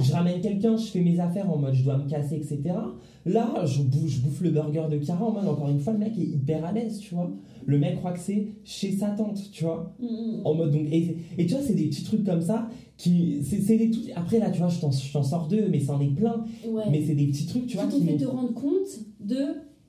Je 0.00 0.12
ramène 0.12 0.40
quelqu'un, 0.40 0.76
je 0.76 0.86
fais 0.86 1.00
mes 1.00 1.20
affaires 1.20 1.50
en 1.50 1.58
mode 1.58 1.74
je 1.74 1.84
dois 1.84 1.98
me 1.98 2.08
casser, 2.08 2.36
etc. 2.36 2.74
Là, 3.24 3.64
je 3.64 3.82
bouffe, 3.82 4.08
je 4.08 4.20
bouffe 4.20 4.40
le 4.40 4.50
burger 4.50 4.86
de 4.90 4.98
Cara 4.98 5.24
en 5.24 5.32
mode 5.32 5.46
encore 5.46 5.68
une 5.68 5.78
fois, 5.78 5.92
le 5.92 6.00
mec 6.00 6.18
est 6.18 6.24
hyper 6.24 6.64
à 6.64 6.72
l'aise, 6.72 6.98
tu 6.98 7.14
vois. 7.14 7.30
Le 7.66 7.78
mec 7.78 7.96
croit 7.96 8.12
que 8.12 8.20
c'est 8.20 8.46
chez 8.64 8.92
sa 8.92 9.10
tante, 9.10 9.50
tu 9.50 9.64
vois. 9.64 9.94
En 10.44 10.54
mode 10.54 10.70
donc, 10.70 10.86
et, 10.90 11.16
et, 11.36 11.46
tu 11.46 11.54
vois, 11.54 11.62
c'est 11.62 11.74
des 11.74 11.86
petits 11.86 12.04
trucs 12.04 12.24
comme 12.24 12.40
ça 12.40 12.68
qui. 12.96 13.38
C'est 13.42 13.76
des 13.76 13.90
tout, 13.90 14.00
Après 14.14 14.38
là, 14.38 14.50
tu 14.50 14.60
vois, 14.60 14.68
je 14.68 14.80
t'en 14.80 15.22
sors 15.22 15.48
deux, 15.48 15.68
mais 15.68 15.80
c'en 15.80 16.00
est 16.00 16.14
plein. 16.14 16.44
Mais 16.90 17.02
c'est 17.04 17.14
des 17.14 17.26
petits 17.26 17.46
trucs, 17.46 17.66
tu 17.66 17.76
vois. 17.76 17.86
Qui 17.86 17.98
t'ont 17.98 18.06
fait 18.06 18.16
te 18.16 18.24
rendre 18.24 18.54
compte 18.54 19.00
de 19.20 19.36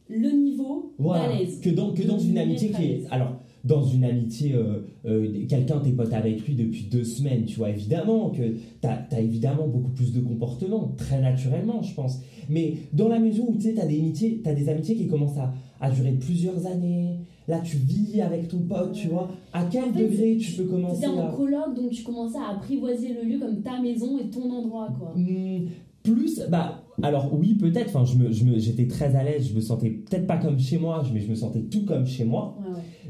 le 0.09 0.31
niveau 0.31 0.93
voilà, 0.97 1.29
Que 1.61 1.69
dans, 1.69 1.93
que 1.93 2.03
dans 2.03 2.19
une 2.19 2.37
amitié 2.37 2.69
qui 2.69 2.83
est. 2.83 3.03
Alors 3.11 3.39
dans 3.67 3.83
une 3.83 4.03
amitié, 4.03 4.53
euh, 4.53 4.81
euh, 5.05 5.45
quelqu'un 5.47 5.79
t'es 5.79 5.91
pote 5.91 6.13
avec 6.13 6.45
lui 6.47 6.55
depuis 6.55 6.83
deux 6.89 7.03
semaines, 7.03 7.45
tu 7.45 7.57
vois, 7.57 7.69
évidemment 7.69 8.29
que 8.29 8.55
t'as 8.81 8.99
as 9.11 9.19
évidemment 9.19 9.67
beaucoup 9.67 9.91
plus 9.91 10.13
de 10.13 10.21
comportement, 10.21 10.93
très 10.97 11.19
naturellement, 11.19 11.81
je 11.81 11.93
pense. 11.93 12.21
Mais 12.49 12.75
dans 12.93 13.09
la 13.09 13.19
mesure 13.19 13.49
où 13.49 13.55
tu 13.55 13.63
sais, 13.63 13.73
t'as 13.73 13.85
des 13.85 13.99
amitiés, 13.99 14.41
as 14.45 14.53
des 14.53 14.69
amitiés 14.69 14.95
qui 14.95 15.07
commencent 15.07 15.37
à, 15.37 15.53
à, 15.81 15.91
durer 15.91 16.13
plusieurs 16.13 16.65
années. 16.65 17.17
Là, 17.47 17.61
tu 17.61 17.77
vis 17.77 18.19
avec 18.21 18.49
ton 18.49 18.59
pote, 18.59 18.91
tu 18.91 19.07
vois. 19.07 19.29
À 19.53 19.63
quel 19.65 19.93
degré 19.93 20.35
tu 20.37 20.51
peux 20.53 20.65
commencer 20.65 21.05
à... 21.05 21.11
en 21.11 21.31
colloque, 21.31 21.75
donc 21.75 21.91
tu 21.91 22.03
commençais 22.03 22.37
à 22.37 22.55
apprivoiser 22.55 23.13
le 23.13 23.29
lieu 23.29 23.39
comme 23.39 23.61
ta 23.61 23.81
maison 23.81 24.19
et 24.19 24.29
ton 24.29 24.51
endroit, 24.51 24.89
quoi. 24.99 25.13
Mmh, 25.15 25.67
plus, 26.03 26.41
bah, 26.49 26.83
alors 27.01 27.33
oui, 27.33 27.55
peut-être, 27.55 27.95
enfin, 27.95 28.05
je 28.05 28.17
me, 28.17 28.31
je 28.31 28.45
j'étais 28.59 28.87
très 28.87 29.15
à 29.15 29.23
l'aise, 29.23 29.49
je 29.49 29.55
me 29.55 29.61
sentais 29.61 29.89
peut-être 29.89 30.27
pas 30.27 30.37
comme 30.37 30.59
chez 30.59 30.77
moi, 30.77 31.03
mais 31.13 31.19
je 31.19 31.29
me 31.29 31.35
sentais 31.35 31.61
tout 31.61 31.85
comme 31.85 32.05
chez 32.05 32.25
moi. 32.25 32.57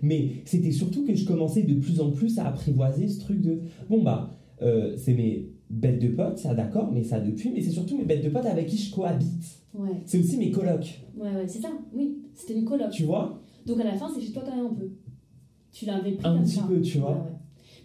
Mais 0.02 0.30
c'était 0.46 0.72
surtout 0.72 1.04
que 1.04 1.16
je 1.16 1.26
commençais 1.26 1.64
de 1.64 1.74
plus 1.76 2.00
en 2.00 2.12
plus 2.12 2.38
à 2.38 2.48
apprivoiser 2.48 3.08
ce 3.08 3.20
truc 3.20 3.42
de, 3.42 3.62
bon 3.90 4.04
bah, 4.04 4.38
euh, 4.62 4.96
c'est 4.98 5.14
mes 5.14 5.50
bêtes 5.70 6.02
de 6.02 6.10
potes, 6.10 6.38
ça 6.38 6.54
d'accord, 6.54 6.92
mais 6.94 7.04
ça 7.04 7.20
depuis, 7.20 7.52
mais 7.54 7.62
c'est 7.62 7.72
surtout 7.72 7.98
mes 7.98 8.06
bêtes 8.06 8.24
de 8.24 8.30
potes 8.30 8.46
avec 8.46 8.68
qui 8.68 8.78
je 8.78 8.94
cohabite. 8.94 9.64
C'est 10.06 10.20
aussi 10.20 10.38
mes 10.38 10.50
colocs. 10.50 11.02
Ouais, 11.16 11.28
ouais, 11.28 11.48
c'est 11.48 11.62
ça, 11.62 11.70
oui, 11.94 12.18
c'était 12.34 12.56
une 12.56 12.66
coloc. 12.66 12.90
Tu 12.90 13.04
vois? 13.04 13.42
Donc 13.68 13.82
à 13.82 13.84
la 13.84 13.94
fin, 13.94 14.08
c'est 14.10 14.22
chez 14.22 14.32
toi 14.32 14.44
quand 14.46 14.56
même 14.56 14.68
un 14.68 14.74
peu. 14.74 14.90
Tu 15.72 15.86
l'avais 15.86 16.14
pris 16.14 16.26
Un 16.26 16.42
petit 16.42 16.62
peu, 16.62 16.80
tu 16.82 17.00
vois. 17.00 17.28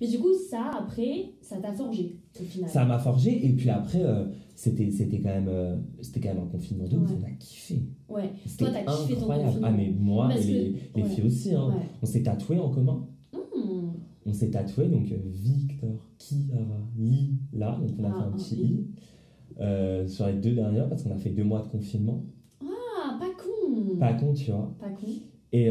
Mais 0.00 0.06
du 0.06 0.18
coup, 0.18 0.32
ça, 0.50 0.70
après, 0.80 1.32
ça 1.40 1.56
t'a 1.58 1.72
forgé, 1.72 2.16
au 2.40 2.44
final. 2.44 2.70
Ça 2.70 2.84
m'a 2.84 2.98
forgé, 2.98 3.46
et 3.46 3.52
puis 3.52 3.68
après, 3.68 4.02
euh, 4.02 4.24
c'était, 4.54 4.90
c'était, 4.90 5.20
quand 5.20 5.28
même, 5.28 5.48
euh, 5.48 5.76
c'était 6.00 6.20
quand 6.20 6.34
même 6.34 6.44
un 6.44 6.48
confinement 6.48 6.86
de 6.88 6.96
ouf, 6.96 7.10
on 7.20 7.24
a 7.24 7.30
kiffé. 7.30 7.82
Ouais, 8.08 8.32
toi, 8.58 8.70
t'as 8.72 8.84
kiffé 8.84 9.14
ton 9.14 9.26
confinement. 9.26 9.60
Ah, 9.62 9.70
mais 9.70 9.94
moi 9.96 10.34
et 10.34 10.42
les, 10.42 10.76
les 10.96 11.04
filles 11.04 11.26
aussi, 11.26 11.54
hein. 11.54 11.74
on 12.00 12.06
s'est 12.06 12.22
tatoués 12.22 12.58
en 12.58 12.70
commun. 12.70 13.06
Hmm. 13.32 13.90
On 14.26 14.32
s'est 14.32 14.50
tatoué, 14.50 14.86
donc 14.88 15.10
euh, 15.12 15.18
Victor, 15.26 16.08
Kiara, 16.18 16.80
Lila, 16.98 17.78
donc 17.80 17.90
on 17.98 18.04
a 18.04 18.08
ah, 18.08 18.18
fait 18.18 18.24
un 18.24 18.32
petit 18.32 18.56
I. 18.56 20.08
sur 20.08 20.26
les 20.26 20.34
deux 20.34 20.54
dernières, 20.54 20.88
parce 20.88 21.02
qu'on 21.02 21.12
a 21.12 21.18
fait 21.18 21.30
deux 21.30 21.44
mois 21.44 21.62
de 21.62 21.68
confinement. 21.68 22.24
Ah, 22.60 23.18
pas 23.20 23.30
con 23.30 23.98
Pas 23.98 24.14
con, 24.14 24.32
tu 24.32 24.50
vois. 24.50 24.74
Pas 24.80 24.90
con. 24.90 25.06
Et, 25.52 25.70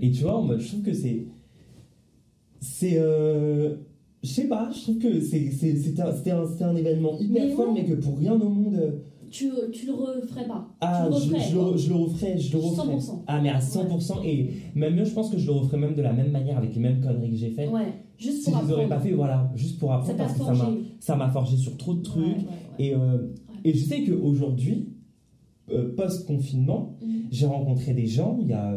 et 0.00 0.10
tu 0.10 0.22
vois, 0.22 0.36
en 0.36 0.42
mode, 0.42 0.60
je 0.60 0.68
trouve 0.68 0.82
que 0.82 0.92
c'est 0.92 1.26
c'est. 2.60 2.98
Euh, 2.98 3.74
je 4.22 4.28
sais 4.28 4.48
pas, 4.48 4.70
je 4.70 4.82
trouve 4.82 4.98
que 4.98 5.20
c'était 5.20 6.30
un, 6.30 6.68
un, 6.68 6.76
événement 6.76 7.18
hyper 7.18 7.48
fort, 7.56 7.72
mais 7.72 7.84
que 7.84 7.94
pour 7.94 8.18
rien 8.18 8.34
au 8.34 8.48
monde. 8.48 8.74
Euh, 8.74 8.90
tu, 9.30 9.48
tu 9.72 9.86
le 9.86 9.92
referais 9.92 10.46
pas. 10.46 10.68
Ah, 10.80 11.08
je, 11.10 11.20
je, 11.20 11.30
le, 11.30 11.76
je, 11.78 11.88
le, 11.88 11.94
referais, 11.94 12.36
je 12.36 12.52
le 12.52 12.58
referais. 12.58 12.96
100%. 12.96 13.22
Ah, 13.28 13.40
mais 13.40 13.48
à 13.48 13.60
100%. 13.60 14.24
Et 14.24 14.50
même 14.74 14.96
mieux, 14.96 15.04
je 15.04 15.12
pense 15.14 15.30
que 15.30 15.38
je 15.38 15.46
le 15.46 15.52
referais 15.52 15.78
même 15.78 15.94
de 15.94 16.02
la 16.02 16.12
même 16.12 16.32
manière, 16.32 16.58
avec 16.58 16.74
les 16.74 16.80
mêmes 16.80 17.00
conneries 17.00 17.30
que 17.30 17.36
j'ai 17.36 17.50
faites. 17.50 17.70
Ouais, 17.70 17.94
juste 18.18 18.44
pour 18.44 18.54
si 18.54 18.60
je 18.60 18.66
les 18.66 18.72
aurais 18.72 18.88
pas 18.88 18.98
fait, 18.98 19.12
voilà, 19.12 19.50
juste 19.54 19.78
pour 19.78 19.92
apprendre, 19.92 20.18
parce 20.18 20.34
que 20.34 20.44
ça 20.98 21.16
m'a 21.16 21.30
forgé 21.30 21.56
sur 21.56 21.76
trop 21.76 21.94
de 21.94 22.02
trucs. 22.02 22.44
et, 22.78 22.94
euh, 22.94 23.18
et 23.64 23.72
je 23.72 23.84
sais 23.84 24.02
qu'aujourd'hui, 24.02 24.88
post-confinement, 25.96 26.96
mm. 27.00 27.06
j'ai 27.30 27.46
rencontré 27.46 27.94
des 27.94 28.06
gens, 28.06 28.38
il 28.40 28.48
y 28.48 28.52
a 28.52 28.74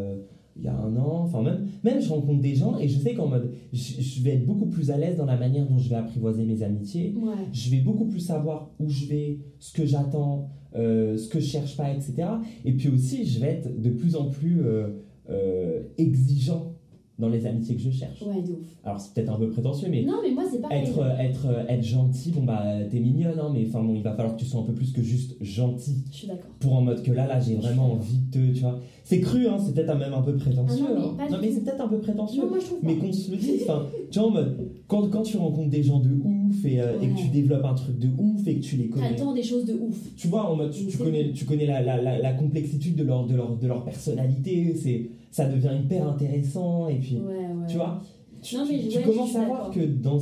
il 0.56 0.64
y 0.64 0.68
a 0.68 0.76
un 0.76 0.96
an, 0.98 1.22
enfin 1.24 1.42
même, 1.42 1.68
même 1.84 2.00
je 2.00 2.10
rencontre 2.10 2.42
des 2.42 2.56
gens 2.56 2.78
et 2.78 2.88
je 2.88 3.00
sais 3.00 3.14
qu'en 3.14 3.28
mode, 3.28 3.52
je, 3.72 4.22
vais 4.22 4.36
être 4.36 4.46
beaucoup 4.46 4.68
plus 4.68 4.92
à 4.92 4.98
l'aise 4.98 5.18
dans 5.18 5.26
la 5.26 5.38
manière 5.38 5.66
dont 5.66 5.80
je 5.80 5.90
vais 5.90 5.96
apprivoiser 5.96 6.46
mes 6.46 6.62
amitiés. 6.62 7.14
Je 7.52 7.72
vais 7.72 7.80
beaucoup 7.80 8.06
plus 8.06 8.20
savoir 8.20 8.70
où 8.80 8.88
je 8.90 9.08
vais, 9.08 9.40
ce 9.60 9.74
que 9.74 9.86
j'attends, 9.86 10.50
euh, 10.76 11.18
ce 11.18 11.28
que 11.28 11.40
je 11.40 11.48
cherche 11.48 11.76
pas, 11.76 11.92
etc. 11.92 12.28
Et 12.66 12.74
puis 12.74 12.90
aussi, 12.90 13.26
je 13.26 13.40
vais 13.40 13.48
être 13.48 13.82
de 13.82 13.90
plus 13.90 14.16
en 14.16 14.30
plus 14.30 14.62
euh, 14.64 14.90
euh, 15.30 15.82
exigeant 15.98 16.74
dans 17.20 17.30
les 17.30 17.46
amitiés 17.46 17.76
que 17.76 17.82
je 17.82 17.92
cherche. 17.92 18.22
Ouais, 18.22 18.42
de 18.42 18.54
ouf. 18.54 18.68
Alors 18.84 19.00
c'est 19.00 19.14
peut-être 19.14 19.32
un 19.32 19.38
peu 19.38 19.50
prétentieux, 19.50 19.88
mais. 19.90 20.04
Non, 20.04 20.16
mais 20.24 20.32
moi 20.32 20.44
c'est 20.52 20.62
pas. 20.62 20.70
Être, 20.72 21.00
être, 21.20 21.48
être 21.70 21.84
gentil, 21.84 22.32
bon 22.32 22.44
bah 22.44 22.64
t'es 22.90 23.00
mignonne, 23.00 23.40
hein, 23.40 23.52
mais 23.54 23.66
enfin 23.68 23.84
bon, 23.84 23.94
il 23.96 24.02
va 24.02 24.14
falloir 24.14 24.36
que 24.36 24.40
tu 24.40 24.46
sois 24.46 24.62
un 24.62 24.64
peu 24.64 24.74
plus 24.74 24.92
que 24.92 25.04
juste 25.04 25.36
gentil. 25.42 26.04
Je 26.12 26.18
suis 26.18 26.28
d'accord. 26.28 26.50
Pour 26.60 26.74
en 26.74 26.82
mode 26.82 27.04
que 27.04 27.12
là, 27.12 27.28
là, 27.28 27.40
j'ai 27.40 27.56
vraiment 27.56 27.94
envie 27.94 28.18
de 28.18 28.32
te, 28.32 28.54
tu 28.54 28.62
vois. 28.62 28.80
C'est 29.04 29.20
cru, 29.20 29.48
hein, 29.48 29.58
c'est 29.60 29.74
peut-être 29.74 29.96
même 29.98 30.14
un 30.14 30.22
peu 30.22 30.36
prétentieux. 30.36 30.86
Ah 30.90 30.94
non, 30.94 31.16
mais, 31.18 31.24
hein. 31.24 31.40
mais 31.42 31.52
c'est 31.52 31.62
peut-être 31.64 31.82
un 31.82 31.88
peu 31.88 32.00
prétentieux. 32.00 32.42
Non, 32.42 32.50
moi, 32.50 32.60
je 32.60 32.66
trouve 32.66 32.80
mais 32.82 32.96
qu'on 32.96 33.12
se 33.12 33.32
le 33.32 33.38
dise, 33.38 33.64
enfin, 33.64 33.86
tu 34.10 34.20
vois, 34.20 34.30
en 34.30 34.32
mode, 34.32 34.72
quand, 34.88 35.10
quand 35.10 35.22
tu 35.22 35.38
rencontres 35.38 35.70
des 35.70 35.84
gens 35.84 36.00
de 36.00 36.10
ouf 36.10 36.66
et, 36.66 36.80
euh, 36.80 37.00
et, 37.02 37.10
que 37.10 37.18
tu 37.18 37.28
développes 37.28 37.66
un 37.66 37.74
truc 37.74 38.00
de 38.00 38.08
ouf 38.18 38.48
et 38.48 38.56
que 38.56 38.62
tu 38.62 38.78
les 38.78 38.88
connais. 38.88 39.10
T'attends 39.10 39.34
des 39.34 39.44
choses 39.44 39.66
de 39.66 39.74
ouf. 39.74 39.98
Tu 40.16 40.28
vois, 40.28 40.50
en 40.50 40.56
mode, 40.56 40.72
tu, 40.72 40.98
connais, 40.98 41.32
tu 41.32 41.46
connais 41.46 41.66
la, 41.66 41.82
la, 41.82 42.02
la, 42.02 42.18
la 42.18 42.34
complexité 42.34 42.92
de 42.92 43.04
leur, 43.04 43.26
de 43.28 43.36
leur, 43.36 43.58
de 43.58 43.68
leur 43.68 43.84
personnalité, 43.84 44.74
c'est 44.76 45.10
ça 45.34 45.50
devient 45.50 45.72
hyper 45.84 46.08
intéressant 46.08 46.88
et 46.88 47.00
puis 47.00 47.20
tu 47.68 47.76
vois 47.76 48.02
tu, 48.44 48.58
non, 48.58 48.66
mais 48.70 48.88
tu, 48.88 49.02
commences 49.02 49.36
à 49.38 49.46
voir 49.46 49.72
que 49.72 49.80
dans 49.80 50.20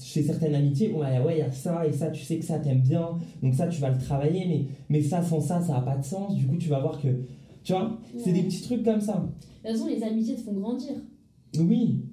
chez 0.00 0.22
certaines 0.22 0.54
amitiés, 0.54 0.88
bon, 0.88 1.00
ouais, 1.00 1.36
il 1.36 1.38
y 1.38 1.42
a 1.42 1.52
ça 1.52 1.86
et 1.86 1.92
ça, 1.92 2.10
tu 2.10 2.24
sais 2.24 2.38
que 2.38 2.44
ça 2.44 2.58
t'aime 2.58 2.80
bien, 2.80 3.10
donc 3.42 3.54
ça, 3.54 3.66
tu 3.66 3.80
vas 3.80 3.90
le 3.90 3.98
travailler, 3.98 4.46
mais, 4.48 4.66
mais 4.88 5.02
ça, 5.02 5.22
sans 5.22 5.40
ça, 5.40 5.60
ça 5.60 5.74
n'a 5.74 5.80
pas 5.82 5.96
de 5.96 6.04
sens. 6.04 6.34
Du 6.34 6.46
coup, 6.46 6.56
tu 6.56 6.70
vas 6.70 6.80
voir 6.80 7.00
que. 7.00 7.08
Tu 7.62 7.72
vois, 7.72 7.98
c'est 8.16 8.32
des 8.32 8.44
petits 8.44 8.62
trucs 8.62 8.82
comme 8.82 9.00
ça. 9.00 9.14
De 9.14 9.68
toute 9.68 9.78
façon, 9.78 9.86
les 9.88 10.02
amitiés 10.02 10.36
te 10.36 10.40
font 10.40 10.54
grandir. 10.54 10.94
Oui. 11.58 12.04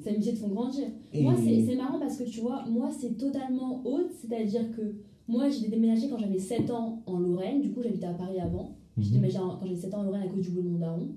Les 0.00 0.08
amitiés 0.08 0.32
te 0.32 0.38
font 0.38 0.48
grandir. 0.48 0.88
Moi, 1.14 1.34
c'est 1.36 1.76
marrant 1.76 2.00
parce 2.00 2.16
que 2.16 2.24
tu 2.24 2.40
vois, 2.40 2.64
moi, 2.68 2.90
c'est 2.98 3.16
totalement 3.16 3.82
autre, 3.86 4.10
c'est-à-dire 4.20 4.68
que 4.76 4.96
moi, 5.28 5.48
j'ai 5.48 5.68
déménagé 5.68 6.08
quand 6.08 6.18
j'avais 6.18 6.38
7 6.38 6.70
ans 6.70 7.02
en 7.06 7.18
Lorraine, 7.20 7.60
du 7.60 7.70
coup, 7.70 7.82
j'habitais 7.82 8.06
à 8.06 8.14
Paris 8.14 8.40
avant. 8.40 8.76
J'ai 8.98 9.10
mhm. 9.10 9.14
déménagé 9.14 9.38
quand 9.38 9.60
j'avais 9.62 9.76
7 9.76 9.94
ans 9.94 10.00
en 10.00 10.04
Lorraine 10.04 10.22
à 10.22 10.28
cause 10.28 10.42
du 10.42 10.50
boulot 10.50 10.64
de 10.64 10.68
mon 10.70 10.78
daron. 10.78 11.08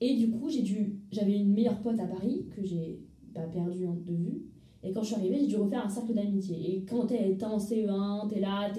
Et 0.00 0.14
du 0.14 0.30
coup, 0.30 0.48
j'ai 0.48 0.62
dû, 0.62 1.00
j'avais 1.10 1.36
une 1.36 1.52
meilleure 1.52 1.80
pote 1.80 1.98
à 1.98 2.06
Paris 2.06 2.46
que 2.54 2.64
j'ai 2.64 3.00
pas 3.34 3.42
perdu 3.42 3.78
de 3.80 4.14
vue. 4.14 4.42
Et 4.84 4.92
quand 4.92 5.02
je 5.02 5.08
suis 5.08 5.16
arrivée, 5.16 5.38
j'ai 5.40 5.46
dû 5.46 5.56
refaire 5.56 5.84
un 5.84 5.88
cercle 5.88 6.14
d'amitié. 6.14 6.56
Et 6.76 6.84
quand 6.84 7.06
t'es 7.06 7.36
en 7.44 7.58
CE1, 7.58 8.28
t'es 8.28 8.40
là, 8.40 8.70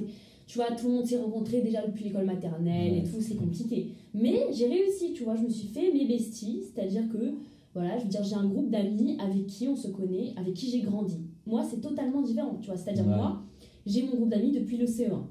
tu 0.47 0.58
vois, 0.58 0.71
tout 0.71 0.88
le 0.88 0.93
monde 0.93 1.05
s'est 1.05 1.19
rencontré 1.19 1.62
déjà 1.62 1.86
depuis 1.86 2.05
l'école 2.05 2.25
maternelle 2.25 2.97
et 2.97 3.03
tout, 3.03 3.21
c'est 3.21 3.36
compliqué. 3.36 3.91
Mais 4.13 4.47
j'ai 4.51 4.67
réussi, 4.67 5.13
tu 5.13 5.23
vois, 5.23 5.36
je 5.36 5.43
me 5.43 5.49
suis 5.49 5.67
fait 5.67 5.91
mes 5.93 6.08
besties, 6.08 6.63
c'est-à-dire 6.63 7.08
que, 7.10 7.36
voilà, 7.73 7.97
je 7.99 8.03
veux 8.03 8.10
dire, 8.10 8.23
j'ai 8.23 8.36
un 8.36 8.47
groupe 8.47 8.69
d'amis 8.69 9.17
avec 9.19 9.45
qui 9.45 9.67
on 9.67 9.75
se 9.75 9.89
connaît, 9.89 10.34
avec 10.38 10.53
qui 10.55 10.71
j'ai 10.71 10.82
grandi. 10.82 11.19
Moi, 11.45 11.63
c'est 11.63 11.82
totalement 11.82 12.21
différent, 12.21 12.58
tu 12.62 12.67
vois, 12.67 12.77
c'est-à-dire 12.77 13.05
moi, 13.05 13.43
j'ai 13.86 14.03
mon 14.03 14.15
groupe 14.15 14.29
d'amis 14.29 14.51
depuis 14.51 14.77
le 14.77 14.86
CE1. 14.86 15.21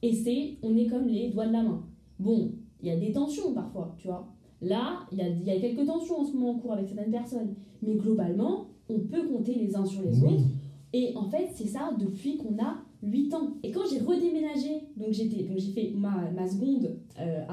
Et 0.00 0.12
c'est, 0.14 0.56
on 0.62 0.76
est 0.76 0.86
comme 0.86 1.08
les 1.08 1.28
doigts 1.28 1.46
de 1.46 1.52
la 1.52 1.62
main. 1.62 1.84
Bon, 2.18 2.52
il 2.80 2.88
y 2.88 2.90
a 2.90 2.96
des 2.96 3.12
tensions 3.12 3.52
parfois, 3.52 3.94
tu 3.98 4.06
vois. 4.08 4.31
Là, 4.62 5.00
il 5.10 5.18
y 5.18 5.22
a, 5.22 5.28
y 5.28 5.50
a 5.50 5.60
quelques 5.60 5.84
tensions 5.86 6.20
en 6.20 6.24
ce 6.24 6.32
moment 6.32 6.50
en 6.52 6.58
cours 6.58 6.72
avec 6.72 6.88
certaines 6.88 7.10
personnes. 7.10 7.54
Mais 7.82 7.94
globalement, 7.96 8.68
on 8.88 9.00
peut 9.00 9.26
compter 9.28 9.54
les 9.54 9.76
uns 9.76 9.84
sur 9.84 10.02
les 10.02 10.22
autres. 10.22 10.44
Et 10.92 11.12
en 11.16 11.28
fait, 11.28 11.48
c'est 11.54 11.66
ça 11.66 11.92
depuis 11.98 12.36
qu'on 12.36 12.56
a 12.62 12.76
8 13.02 13.34
ans. 13.34 13.54
Et 13.62 13.72
quand 13.72 13.82
j'ai 13.90 13.98
redéménagé, 13.98 14.88
donc 14.96 15.12
j'ai 15.12 15.28
fait 15.72 15.92
ma, 15.96 16.30
ma 16.30 16.46
seconde 16.46 16.96
euh, 17.18 17.44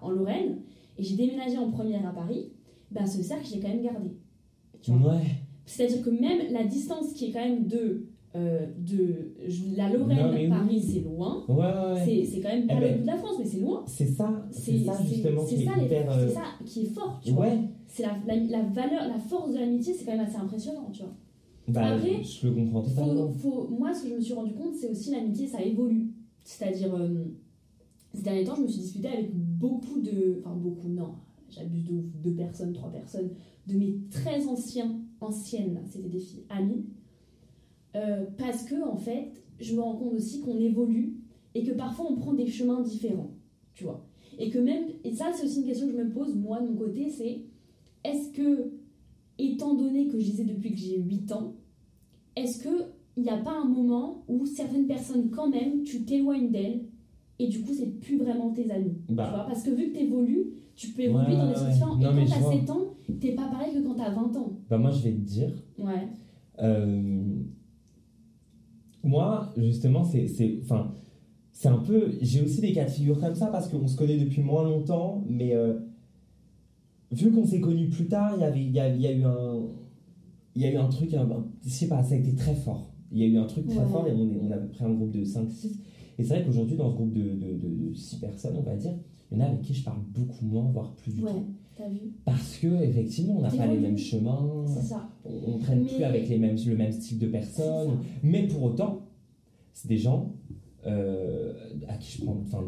en 0.00 0.10
Lorraine, 0.10 0.58
et 0.98 1.02
j'ai 1.02 1.16
déménagé 1.16 1.58
en 1.58 1.70
première 1.70 2.06
à 2.06 2.12
Paris, 2.12 2.52
ben 2.90 3.06
ce 3.06 3.22
cercle, 3.22 3.46
j'ai 3.46 3.60
quand 3.60 3.68
même 3.68 3.82
gardé. 3.82 4.10
Ouais. 4.88 5.22
C'est-à-dire 5.64 6.02
que 6.02 6.10
même 6.10 6.52
la 6.52 6.64
distance 6.64 7.12
qui 7.14 7.26
est 7.26 7.32
quand 7.32 7.44
même 7.44 7.66
de 7.66 8.06
euh, 8.34 8.66
de 8.78 9.34
la 9.76 9.90
Lorraine, 9.90 10.48
Paris, 10.48 10.80
c'est 10.80 11.00
loin. 11.00 11.44
Ouais, 11.48 11.56
ouais, 11.56 12.26
c'est 12.26 12.40
quand 12.40 12.48
même 12.48 12.66
pas 12.66 12.74
eh 12.78 12.80
le 12.80 12.86
ben, 12.86 12.96
bout 12.96 13.02
de 13.02 13.06
la 13.06 13.16
France, 13.18 13.34
mais 13.38 13.44
c'est 13.44 13.60
loin. 13.60 13.84
C'est 13.86 14.06
ça, 14.06 14.46
c'est 14.50 14.78
ça 14.78 14.98
justement 15.04 15.44
qui 15.44 15.56
est, 15.56 15.64
ça, 15.66 15.72
euh, 15.78 16.28
ça 16.30 16.42
qui 16.64 16.82
est 16.82 16.94
fort, 16.94 17.20
tu 17.22 17.32
vois. 17.32 17.48
C'est 17.86 18.04
la, 18.04 18.16
la, 18.26 18.62
valeur, 18.62 19.06
la 19.06 19.18
force 19.18 19.52
de 19.52 19.58
l'amitié, 19.58 19.92
c'est 19.92 20.06
quand 20.06 20.16
même 20.16 20.26
assez 20.26 20.38
impressionnant, 20.38 20.88
tu 20.90 21.02
vois. 21.02 21.12
Bah, 21.68 21.94
Après, 21.94 22.22
je 22.22 22.48
le 22.48 22.54
comprends 22.54 22.80
totalement. 22.80 23.30
Faut, 23.32 23.68
moi, 23.68 23.92
ce 23.92 24.04
que 24.04 24.08
je 24.08 24.14
me 24.14 24.20
suis 24.20 24.32
rendu 24.32 24.54
compte, 24.54 24.74
c'est 24.74 24.88
aussi 24.88 25.10
l'amitié, 25.10 25.46
ça 25.46 25.60
évolue. 25.62 26.10
C'est-à-dire, 26.42 26.94
euh, 26.94 27.24
ces 28.14 28.22
derniers 28.22 28.44
temps, 28.44 28.56
je 28.56 28.62
me 28.62 28.68
suis 28.68 28.80
disputée 28.80 29.08
avec 29.08 29.30
beaucoup 29.34 30.00
de. 30.00 30.40
Enfin, 30.40 30.56
beaucoup, 30.56 30.88
non, 30.88 31.16
j'abuse 31.50 31.84
de 31.84 32.02
deux 32.22 32.34
personnes, 32.34 32.72
trois 32.72 32.90
personnes, 32.90 33.28
de 33.66 33.74
mes 33.76 33.98
très 34.10 34.46
anciens, 34.48 35.00
anciennes, 35.20 35.82
c'était 35.90 36.08
des 36.08 36.18
filles 36.18 36.44
amies 36.48 36.86
euh, 37.96 38.24
parce 38.38 38.64
que, 38.64 38.82
en 38.82 38.96
fait, 38.96 39.42
je 39.60 39.74
me 39.74 39.80
rends 39.80 39.96
compte 39.96 40.14
aussi 40.14 40.40
qu'on 40.40 40.58
évolue 40.58 41.16
et 41.54 41.62
que 41.62 41.72
parfois 41.72 42.06
on 42.10 42.16
prend 42.16 42.32
des 42.32 42.46
chemins 42.46 42.80
différents, 42.80 43.32
tu 43.74 43.84
vois. 43.84 44.06
Et 44.38 44.48
que 44.48 44.58
même, 44.58 44.84
et 45.04 45.12
ça 45.12 45.26
c'est 45.34 45.44
aussi 45.44 45.60
une 45.60 45.66
question 45.66 45.86
que 45.86 45.92
je 45.92 45.98
me 45.98 46.10
pose, 46.10 46.34
moi 46.34 46.60
de 46.60 46.68
mon 46.68 46.76
côté, 46.76 47.10
c'est 47.10 47.42
est-ce 48.04 48.32
que, 48.32 48.72
étant 49.38 49.74
donné 49.74 50.08
que 50.08 50.18
je 50.18 50.24
disais 50.24 50.44
depuis 50.44 50.72
que 50.72 50.78
j'ai 50.78 50.98
8 50.98 51.32
ans, 51.32 51.54
est-ce 52.34 52.62
qu'il 52.62 53.22
n'y 53.22 53.28
a 53.28 53.36
pas 53.36 53.52
un 53.52 53.68
moment 53.68 54.24
où 54.28 54.46
certaines 54.46 54.86
personnes, 54.86 55.30
quand 55.30 55.48
même, 55.48 55.82
tu 55.82 56.04
t'éloignes 56.04 56.50
d'elles 56.50 56.86
et 57.38 57.48
du 57.48 57.62
coup, 57.62 57.72
c'est 57.74 57.98
plus 57.98 58.18
vraiment 58.18 58.50
tes 58.50 58.70
amis. 58.70 58.96
Bah. 59.08 59.24
Tu 59.26 59.34
vois 59.34 59.46
Parce 59.46 59.62
que 59.64 59.70
vu 59.70 59.90
que 59.90 59.98
tu 59.98 60.04
évolues, 60.04 60.46
tu 60.76 60.88
peux 60.90 61.02
évoluer 61.02 61.36
dans 61.36 61.48
des 61.48 61.54
situations. 61.54 61.98
Et 61.98 62.04
quand 62.04 62.14
tu 62.14 62.32
as 62.32 62.60
7 62.60 62.70
ans, 62.70 62.94
t'es 63.20 63.32
pas 63.32 63.48
pareil 63.48 63.74
que 63.74 63.80
quand 63.80 63.94
tu 63.94 64.00
as 64.00 64.10
20 64.10 64.36
ans. 64.36 64.52
Bah, 64.70 64.78
moi, 64.78 64.90
je 64.90 65.02
vais 65.02 65.12
te 65.12 65.20
dire. 65.20 65.52
Ouais. 65.78 66.08
Euh, 66.62 67.22
moi, 69.12 69.52
justement, 69.58 70.04
c'est, 70.04 70.58
enfin, 70.62 70.94
c'est 71.52 71.68
un 71.68 71.78
peu. 71.78 72.12
J'ai 72.22 72.42
aussi 72.42 72.60
des 72.60 72.72
cas 72.72 72.86
de 72.86 72.90
figure 72.90 73.20
comme 73.20 73.34
ça 73.34 73.48
parce 73.48 73.68
qu'on 73.68 73.86
se 73.86 73.96
connaît 73.96 74.16
depuis 74.16 74.40
moins 74.40 74.64
longtemps, 74.64 75.22
mais 75.28 75.54
euh, 75.54 75.74
vu 77.12 77.30
qu'on 77.30 77.44
s'est 77.44 77.60
connus 77.60 77.88
plus 77.88 78.06
tard, 78.06 78.32
il 78.36 78.40
y 78.40 78.44
avait, 78.44 78.64
il 78.64 78.72
y 78.72 78.80
a, 78.80 78.88
y 78.88 79.06
a 79.06 79.12
eu 79.12 79.22
un, 79.24 79.60
il 80.56 80.62
y 80.62 80.64
a 80.64 80.72
eu 80.72 80.76
un 80.76 80.88
truc, 80.88 81.12
un, 81.12 81.28
je 81.62 81.68
sais 81.68 81.88
pas, 81.88 82.02
ça 82.02 82.14
a 82.14 82.18
été 82.18 82.34
très 82.34 82.54
fort. 82.54 82.90
Il 83.12 83.18
y 83.18 83.24
a 83.24 83.26
eu 83.26 83.36
un 83.36 83.44
truc 83.44 83.66
très 83.66 83.84
fort 83.84 84.08
et 84.08 84.12
on, 84.12 84.30
est, 84.30 84.40
on 84.40 84.50
a 84.50 84.56
pris 84.56 84.84
un 84.84 84.90
groupe 84.90 85.10
de 85.10 85.22
5-6. 85.22 85.72
Et 86.18 86.24
c'est 86.24 86.34
vrai 86.34 86.44
qu'aujourd'hui, 86.44 86.76
dans 86.76 86.90
ce 86.90 86.94
groupe 86.94 87.12
de, 87.12 87.22
de, 87.22 87.90
de, 87.90 87.94
6 87.94 88.16
personnes, 88.16 88.56
on 88.58 88.62
va 88.62 88.74
dire, 88.76 88.94
il 89.30 89.36
y 89.36 89.40
en 89.40 89.44
a 89.44 89.48
avec 89.48 89.60
qui 89.60 89.74
je 89.74 89.84
parle 89.84 90.00
beaucoup 90.08 90.46
moins, 90.46 90.70
voire 90.72 90.94
plus 90.94 91.12
du 91.12 91.22
ouais, 91.22 91.30
tout. 91.30 91.44
Vu? 91.80 92.12
Parce 92.24 92.58
que 92.58 92.82
effectivement, 92.82 93.38
on 93.38 93.42
n'a 93.42 93.50
pas 93.50 93.66
les 93.66 93.78
mêmes 93.78 93.98
chemins, 93.98 94.64
on 95.24 95.56
ne 95.56 95.60
traîne 95.60 95.84
plus 95.86 96.04
avec 96.04 96.28
les 96.28 96.38
mêmes, 96.38 96.56
le 96.66 96.76
même 96.76 96.92
style 96.92 97.18
de 97.18 97.26
personnes. 97.26 97.98
Mais 98.22 98.46
pour 98.46 98.62
autant, 98.62 99.06
c'est 99.72 99.88
des 99.88 99.98
gens 99.98 100.32
euh, 100.86 101.52
à 101.88 101.94
qui 101.94 102.18
je 102.18 102.24
prends, 102.24 102.36
enfin, 102.42 102.64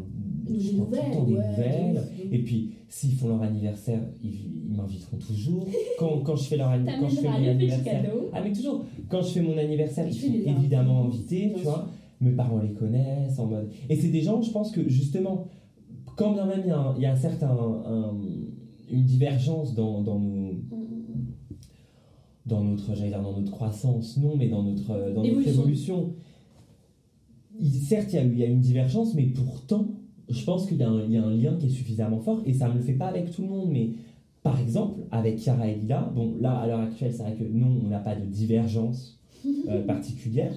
je 0.47 0.75
prends 0.77 0.85
tout 0.85 0.91
le 0.91 1.13
temps 1.13 1.23
des 1.23 1.33
nouvelles. 1.33 2.03
Et 2.31 2.39
puis, 2.39 2.71
s'ils 2.87 3.13
font 3.13 3.27
leur 3.27 3.41
anniversaire, 3.41 3.99
ils, 4.23 4.73
m'inviteront 4.75 5.17
toujours. 5.17 5.65
Quand, 5.99 6.19
quand, 6.19 6.35
je 6.35 6.43
fais 6.43 6.57
leur 6.57 6.71
quand 6.71 7.07
je 7.07 7.15
fais 7.15 7.29
mon 7.29 7.47
anniversaire, 7.47 8.03
ah 8.33 8.41
mais 8.43 8.51
toujours. 8.51 8.83
Quand 9.09 9.21
je 9.21 9.29
fais 9.29 9.41
mon 9.41 9.57
anniversaire, 9.57 10.05
ils 10.05 10.13
sont 10.13 10.33
évidemment 10.33 11.05
invités, 11.05 11.53
tu 11.55 11.63
vois. 11.63 11.87
Mes 12.19 12.31
parents 12.31 12.59
les 12.59 12.73
connaissent 12.73 13.39
en 13.39 13.45
mode. 13.45 13.69
Et 13.89 13.95
c'est 13.95 14.09
des 14.09 14.21
gens, 14.21 14.41
je 14.41 14.51
pense 14.51 14.71
que 14.71 14.87
justement, 14.89 15.47
quand 16.17 16.33
bien 16.33 16.45
même 16.45 16.61
il 16.65 16.69
y 16.69 16.71
a, 16.71 16.77
un, 16.77 16.95
il 16.95 17.01
y 17.03 17.05
a 17.05 17.11
un 17.11 17.15
certain, 17.15 17.55
une 18.89 19.03
divergence 19.03 19.73
dans, 19.73 20.01
dans 20.01 20.19
nos. 20.19 20.53
Mm, 20.53 20.61
mm, 20.71 20.85
mm. 21.09 21.25
Dans 22.45 22.63
notre, 22.63 22.93
j'allais 22.93 23.09
dire 23.09 23.23
dans 23.23 23.39
notre 23.39 23.51
croissance, 23.51 24.17
non, 24.17 24.35
mais 24.37 24.47
dans 24.47 24.61
notre, 24.61 25.13
dans 25.15 25.23
notre 25.23 25.47
évolution 25.47 26.13
certes, 27.61 28.13
il 28.13 28.37
y, 28.37 28.43
a, 28.43 28.47
une 28.47 28.59
divergence, 28.59 29.13
mais 29.13 29.23
pourtant, 29.23 29.87
je 30.29 30.43
pense 30.43 30.67
qu'il 30.67 30.77
y, 30.77 30.83
a 30.83 30.89
un 30.89 31.35
lien 31.35 31.55
qui 31.57 31.67
est 31.67 31.69
suffisamment 31.69 32.19
fort, 32.19 32.41
et 32.45 32.53
ça 32.53 32.67
ne 32.67 32.73
me 32.73 32.77
le 32.79 32.83
fait 32.83 32.93
pas 32.93 33.07
avec 33.07 33.31
tout 33.31 33.41
le 33.41 33.47
monde, 33.47 33.69
mais 33.71 33.91
par 34.43 34.59
exemple, 34.59 35.01
avec 35.11 35.39
Chiara 35.39 35.67
et 35.67 35.75
Lila, 35.75 36.11
bon, 36.15 36.35
là, 36.39 36.57
à 36.57 36.67
l'heure 36.67 36.81
actuelle, 36.81 37.13
c'est 37.13 37.23
vrai 37.23 37.33
que 37.33 37.43
non, 37.43 37.79
on 37.83 37.87
n'a 37.87 37.99
pas 37.99 38.15
de 38.15 38.25
divergence 38.25 39.19
euh, 39.69 39.83
particulière, 39.85 40.53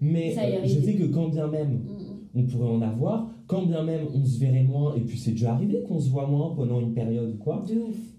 mais 0.00 0.36
euh, 0.38 0.60
je 0.64 0.80
sais 0.80 0.94
que 0.94 1.04
quand 1.04 1.28
bien 1.28 1.48
même 1.48 1.78
mm, 1.78 1.92
mm. 1.92 2.13
On 2.34 2.42
pourrait 2.44 2.68
en 2.68 2.82
avoir, 2.82 3.30
quand 3.46 3.64
bien 3.66 3.82
même 3.82 4.06
on 4.14 4.24
se 4.24 4.38
verrait 4.38 4.64
moins, 4.64 4.94
et 4.94 5.00
puis 5.00 5.18
c'est 5.18 5.32
déjà 5.32 5.52
arrivé 5.52 5.82
qu'on 5.82 6.00
se 6.00 6.10
voit 6.10 6.26
moins 6.26 6.54
pendant 6.54 6.80
une 6.80 6.92
période 6.92 7.34
ou 7.34 7.38
quoi, 7.38 7.64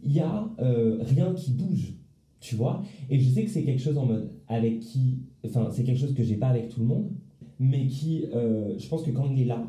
il 0.04 0.12
n'y 0.12 0.20
a 0.20 0.50
euh, 0.60 1.00
rien 1.02 1.34
qui 1.34 1.52
bouge, 1.52 1.96
tu 2.40 2.56
vois, 2.56 2.82
et 3.10 3.20
je 3.20 3.30
sais 3.30 3.44
que 3.44 3.50
c'est 3.50 3.64
quelque 3.64 3.82
chose 3.82 3.98
en 3.98 4.06
mode 4.06 4.32
avec 4.48 4.80
qui, 4.80 5.20
enfin, 5.46 5.70
c'est 5.72 5.84
quelque 5.84 6.00
chose 6.00 6.14
que 6.14 6.24
j'ai 6.24 6.38
pas 6.38 6.48
avec 6.48 6.70
tout 6.70 6.80
le 6.80 6.86
monde, 6.86 7.12
mais 7.60 7.88
qui, 7.88 8.26
euh, 8.34 8.78
je 8.78 8.88
pense 8.88 9.04
que 9.04 9.12
quand 9.12 9.26
il 9.32 9.42
est 9.42 9.46
là, 9.46 9.66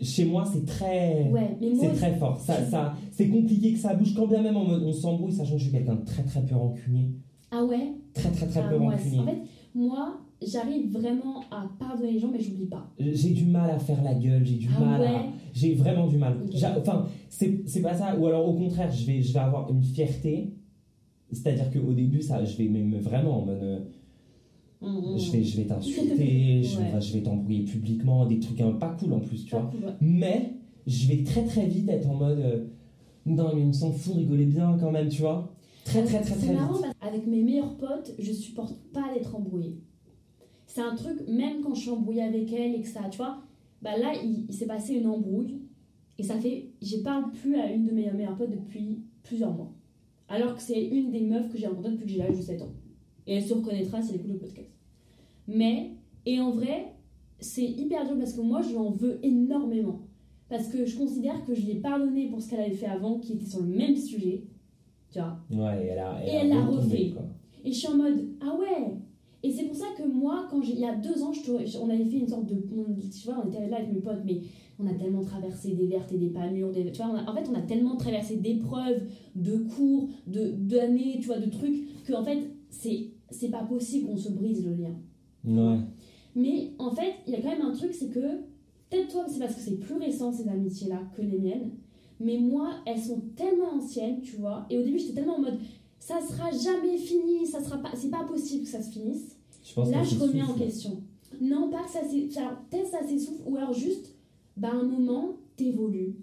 chez 0.00 0.26
moi, 0.26 0.44
c'est 0.44 0.66
très, 0.66 1.32
c'est 1.80 1.92
très 1.94 2.16
fort. 2.16 2.38
Ça, 2.38 2.62
ça, 2.66 2.94
c'est 3.12 3.28
compliqué 3.28 3.72
que 3.72 3.78
ça 3.78 3.94
bouge 3.94 4.14
quand 4.14 4.26
bien 4.26 4.42
même 4.42 4.56
on 4.56 4.92
s'embrouille, 4.92 5.32
sachant 5.32 5.52
que 5.52 5.58
je 5.58 5.64
suis 5.64 5.72
quelqu'un 5.72 5.94
de 5.94 6.04
très 6.04 6.22
très 6.22 6.44
peu 6.44 6.54
rancunier. 6.54 7.08
Ah 7.50 7.64
ouais? 7.64 7.94
Très 8.12 8.30
très 8.30 8.46
très 8.46 8.60
ah, 8.60 8.68
peu 8.68 8.76
rancunier. 8.76 9.20
En 9.20 9.24
fait, 9.24 9.42
moi, 9.74 10.20
j'arrive 10.42 10.92
vraiment 10.92 11.40
à 11.50 11.68
pardonner 11.78 12.12
les 12.12 12.18
gens, 12.18 12.30
mais 12.30 12.40
j'oublie 12.40 12.66
pas. 12.66 12.92
J'ai 12.98 13.30
du 13.30 13.46
mal 13.46 13.70
à 13.70 13.78
faire 13.78 14.02
la 14.02 14.14
gueule, 14.14 14.44
j'ai 14.44 14.56
du 14.56 14.68
ah 14.76 14.80
mal 14.80 15.04
à... 15.04 15.26
J'ai 15.52 15.74
vraiment 15.74 16.06
du 16.06 16.18
mal. 16.18 16.36
Enfin, 16.78 17.06
c'est 17.28 17.82
pas 17.82 17.94
ça. 17.94 18.16
Ou 18.18 18.26
alors 18.26 18.48
au 18.48 18.54
contraire, 18.54 18.90
je 18.90 19.06
vais, 19.06 19.22
je 19.22 19.32
vais 19.32 19.40
avoir 19.40 19.70
une 19.70 19.82
fierté. 19.82 20.54
C'est-à-dire 21.32 21.70
qu'au 21.70 21.92
début, 21.92 22.22
ça, 22.22 22.44
je 22.44 22.56
vais 22.56 22.68
me, 22.68 22.98
vraiment 22.98 23.42
en 23.42 23.46
mode 23.46 23.86
Mm, 24.80 25.16
je 25.16 25.32
vais, 25.32 25.42
je 25.42 25.56
vais 25.56 25.64
t'insulter, 25.64 26.62
je, 26.62 26.78
vais, 26.78 27.00
je 27.00 27.12
vais 27.14 27.22
t'embrouiller 27.22 27.64
publiquement, 27.64 28.26
des 28.26 28.38
trucs 28.38 28.58
pas 28.78 28.96
cool 28.98 29.14
en 29.14 29.20
plus, 29.20 29.44
tu 29.44 29.50
vois. 29.50 29.70
Mais 30.00 30.52
je 30.86 31.08
vais 31.08 31.24
très 31.24 31.44
très 31.44 31.66
vite 31.66 31.88
être 31.88 32.08
en 32.08 32.14
mode 32.14 32.38
euh, 32.38 32.64
non, 33.24 33.52
mais 33.54 33.62
on 33.62 33.72
s'en 33.72 33.90
fout, 33.90 34.14
rigoler 34.14 34.46
bien 34.46 34.76
quand 34.78 34.90
même, 34.90 35.08
tu 35.08 35.22
vois. 35.22 35.52
Très 35.84 36.02
très 36.04 36.20
très 36.20 36.34
très, 36.34 36.52
marrant 36.52 36.80
Parce 36.80 36.94
avec 37.00 37.26
mes 37.26 37.42
meilleurs 37.42 37.76
potes, 37.76 38.12
je 38.18 38.32
supporte 38.32 38.74
pas 38.92 39.12
d'être 39.14 39.34
embrouillée. 39.34 39.80
C'est 40.76 40.82
un 40.82 40.94
truc, 40.94 41.26
même 41.26 41.62
quand 41.62 41.72
je 41.72 41.80
suis 41.80 41.90
embrouillée 41.90 42.24
avec 42.24 42.52
elle 42.52 42.74
et 42.74 42.82
que 42.82 42.86
ça, 42.86 43.08
tu 43.10 43.16
vois, 43.16 43.38
bah 43.80 43.96
là, 43.96 44.12
il, 44.22 44.52
s'est 44.52 44.66
passé 44.66 44.96
une 44.96 45.06
embrouille 45.06 45.62
et 46.18 46.22
ça 46.22 46.38
fait. 46.38 46.68
Je 46.82 46.98
parle 46.98 47.32
plus 47.32 47.56
à 47.56 47.72
une 47.72 47.86
de 47.86 47.92
mes 47.92 48.12
meilleures 48.12 48.36
potes 48.36 48.50
depuis 48.50 48.98
plusieurs 49.22 49.54
mois. 49.54 49.72
Alors 50.28 50.54
que 50.54 50.60
c'est 50.60 50.86
une 50.86 51.10
des 51.10 51.22
meufs 51.22 51.50
que 51.50 51.56
j'ai 51.56 51.66
rencontrées 51.66 51.92
depuis 51.92 52.04
que 52.04 52.12
j'ai 52.12 52.18
l'âge 52.18 52.36
de 52.36 52.42
7 52.42 52.60
ans. 52.60 52.74
Et 53.26 53.36
elle 53.36 53.42
se 53.42 53.54
reconnaîtra 53.54 54.02
si 54.02 54.10
elle 54.10 54.16
écoute 54.16 54.32
le 54.32 54.38
podcast. 54.38 54.68
Mais, 55.48 55.92
et 56.26 56.40
en 56.40 56.50
vrai, 56.50 56.92
c'est 57.40 57.64
hyper 57.64 58.04
dur 58.04 58.18
parce 58.18 58.34
que 58.34 58.42
moi, 58.42 58.60
je 58.60 58.74
l'en 58.74 58.90
veux 58.90 59.18
énormément. 59.22 60.02
Parce 60.50 60.68
que 60.68 60.84
je 60.84 60.98
considère 60.98 61.42
que 61.46 61.54
je 61.54 61.64
l'ai 61.64 61.76
pardonné 61.76 62.28
pour 62.28 62.42
ce 62.42 62.50
qu'elle 62.50 62.60
avait 62.60 62.74
fait 62.74 62.84
avant, 62.84 63.18
qui 63.18 63.32
était 63.32 63.46
sur 63.46 63.62
le 63.62 63.74
même 63.74 63.96
sujet. 63.96 64.44
Tu 65.10 65.20
vois 65.20 65.38
Ouais, 65.50 65.86
et 65.86 65.86
elle 65.86 65.98
a, 66.00 66.20
elle, 66.20 66.28
et 66.28 66.32
elle 66.32 66.48
l'a 66.50 66.66
refait. 66.66 67.14
Et 67.64 67.72
je 67.72 67.78
suis 67.78 67.88
en 67.88 67.96
mode, 67.96 68.28
ah 68.42 68.54
ouais 68.54 68.98
Et 69.46 69.52
c'est 69.52 69.62
pour 69.62 69.76
ça 69.76 69.86
que 69.96 70.02
moi, 70.02 70.48
quand 70.50 70.60
il 70.60 70.80
y 70.80 70.84
a 70.84 70.96
deux 70.96 71.22
ans, 71.22 71.32
je, 71.32 71.78
on 71.78 71.88
avait 71.88 72.04
fait 72.04 72.18
une 72.18 72.26
sorte 72.26 72.46
de. 72.46 72.56
Tu 72.56 73.26
vois, 73.26 73.44
on 73.44 73.48
était 73.48 73.68
là 73.68 73.76
avec 73.76 73.92
mes 73.92 74.00
potes, 74.00 74.22
mais 74.24 74.40
on 74.80 74.86
a 74.88 74.94
tellement 74.94 75.22
traversé 75.22 75.74
des 75.74 75.86
vertes 75.86 76.10
et 76.10 76.18
des 76.18 76.30
pas 76.30 76.50
mûres. 76.50 76.72
Des, 76.72 76.90
tu 76.90 77.00
vois, 77.00 77.14
en 77.24 77.32
fait, 77.32 77.48
on 77.48 77.54
a 77.54 77.62
tellement 77.62 77.96
traversé 77.96 78.38
d'épreuves, 78.38 79.02
de 79.36 79.58
cours, 79.58 80.08
d'années, 80.26 81.18
tu 81.20 81.26
vois, 81.28 81.38
de 81.38 81.48
trucs, 81.48 82.04
qu'en 82.08 82.24
fait, 82.24 82.50
c'est 82.70 83.12
c'est 83.30 83.50
pas 83.50 83.62
possible 83.62 84.08
qu'on 84.08 84.16
se 84.16 84.32
brise 84.32 84.64
le 84.64 84.74
lien. 84.74 84.96
Ouais. 85.44 85.78
Mais 86.34 86.72
en 86.80 86.90
fait, 86.90 87.14
il 87.28 87.32
y 87.32 87.36
a 87.36 87.40
quand 87.40 87.50
même 87.50 87.62
un 87.62 87.72
truc, 87.72 87.94
c'est 87.94 88.08
que 88.08 88.40
peut-être 88.90 89.08
toi, 89.08 89.26
c'est 89.28 89.38
parce 89.38 89.54
que 89.54 89.60
c'est 89.60 89.76
plus 89.76 89.94
récent 89.94 90.32
ces 90.32 90.48
amitiés-là 90.48 91.02
que 91.16 91.22
les 91.22 91.38
miennes. 91.38 91.70
Mais 92.18 92.38
moi, 92.38 92.70
elles 92.84 93.00
sont 93.00 93.20
tellement 93.36 93.74
anciennes, 93.76 94.22
tu 94.22 94.36
vois. 94.36 94.66
Et 94.70 94.78
au 94.78 94.82
début, 94.82 94.98
j'étais 94.98 95.14
tellement 95.14 95.36
en 95.36 95.42
mode, 95.42 95.58
ça 96.00 96.20
sera 96.20 96.50
jamais 96.50 96.96
fini, 96.96 97.46
ça 97.46 97.62
sera 97.62 97.78
pas, 97.78 97.90
c'est 97.94 98.10
pas 98.10 98.24
possible 98.24 98.64
que 98.64 98.70
ça 98.70 98.82
se 98.82 98.90
finisse. 98.90 99.35
Là, 99.76 100.02
je 100.04 100.18
remets 100.18 100.42
en 100.42 100.54
question. 100.54 101.02
Non, 101.40 101.70
pas 101.70 101.82
que 101.82 101.90
ça 101.90 102.02
s'essouffle. 102.02 102.40
Peut-être 102.70 102.88
ça 102.88 103.02
s'essouffle, 103.02 103.42
ou 103.46 103.56
alors 103.56 103.72
juste, 103.72 104.14
bah, 104.56 104.70
un 104.72 104.84
moment, 104.84 105.36
t'évolues. 105.56 106.14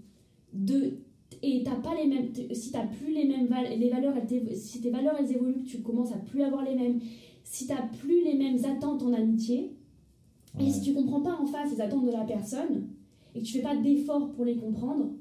De, 0.54 1.00
et 1.42 1.64
t'as 1.64 1.76
pas 1.76 1.96
les 1.96 2.08
mêmes. 2.08 2.30
Si 2.54 2.72
t'as 2.72 2.86
plus 2.86 3.14
les 3.14 3.26
mêmes 3.26 3.48
valeurs, 3.48 3.78
les 3.78 3.90
valeurs, 3.90 4.14
si 4.56 4.82
tes 4.82 4.90
valeurs 4.90 5.16
elles 5.20 5.32
évoluent, 5.32 5.64
tu 5.64 5.82
commences 5.82 6.14
à 6.14 6.18
plus 6.18 6.42
avoir 6.42 6.64
les 6.64 6.76
mêmes. 6.76 7.00
Si 7.44 7.68
t'as 7.68 7.82
plus 7.82 8.24
les 8.24 8.36
mêmes 8.36 8.64
attentes 8.66 9.04
en 9.04 9.14
amitié, 9.14 9.76
et 10.60 10.70
si 10.70 10.82
tu 10.82 10.94
comprends 10.94 11.22
pas 11.22 11.36
en 11.36 11.46
face 11.46 11.72
les 11.72 11.82
attentes 11.82 12.06
de 12.06 12.12
la 12.12 12.24
personne, 12.24 12.88
et 13.36 13.40
que 13.40 13.46
tu 13.46 13.54
fais 13.54 13.64
pas 13.64 13.76
d'efforts 13.76 14.32
pour 14.32 14.46
les 14.46 14.56
comprendre, 14.56 15.12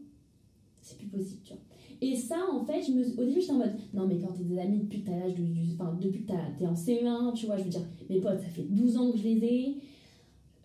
c'est 0.80 0.98
plus 0.98 1.08
possible, 1.08 1.40
tu 1.42 1.54
vois. 1.54 1.62
Et 2.02 2.16
ça, 2.16 2.36
en 2.52 2.64
fait, 2.64 2.82
je 2.82 2.90
me, 2.90 3.04
au 3.20 3.24
début, 3.24 3.40
j'étais 3.40 3.52
en 3.52 3.58
mode, 3.58 3.74
non, 3.94 4.08
mais 4.08 4.18
quand 4.18 4.32
t'es 4.32 4.42
des 4.42 4.58
amis 4.58 4.80
depuis 4.80 5.02
que 5.02 5.06
t'as 5.06 5.16
l'âge 5.20 5.34
enfin, 5.74 5.96
depuis 6.00 6.24
que 6.24 6.32
t'es 6.58 6.66
en 6.66 6.74
CE1, 6.74 7.32
tu 7.32 7.46
vois, 7.46 7.56
je 7.56 7.62
veux 7.62 7.70
dire, 7.70 7.86
mes 8.10 8.18
potes, 8.18 8.40
ça 8.40 8.48
fait 8.48 8.66
12 8.68 8.96
ans 8.96 9.12
que 9.12 9.18
je 9.18 9.22
les 9.22 9.44
ai, 9.44 9.76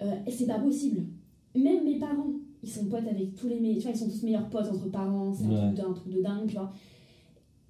euh, 0.02 0.16
c'est 0.30 0.48
pas 0.48 0.58
possible. 0.58 1.04
Même 1.54 1.84
mes 1.84 2.00
parents, 2.00 2.34
ils 2.64 2.70
sont 2.70 2.86
potes 2.86 3.08
avec 3.08 3.36
tous 3.36 3.48
les 3.48 3.60
meilleurs, 3.60 3.78
tu 3.78 3.84
vois, 3.84 3.92
ils 3.92 4.00
sont 4.00 4.10
tous 4.10 4.24
meilleurs 4.24 4.50
potes 4.50 4.66
entre 4.66 4.90
parents, 4.90 5.32
c'est 5.32 5.46
un, 5.46 5.50
truc 5.50 5.76
de, 5.76 5.82
un 5.82 5.94
truc 5.94 6.12
de 6.12 6.22
dingue, 6.24 6.48
tu 6.48 6.56
vois. 6.56 6.74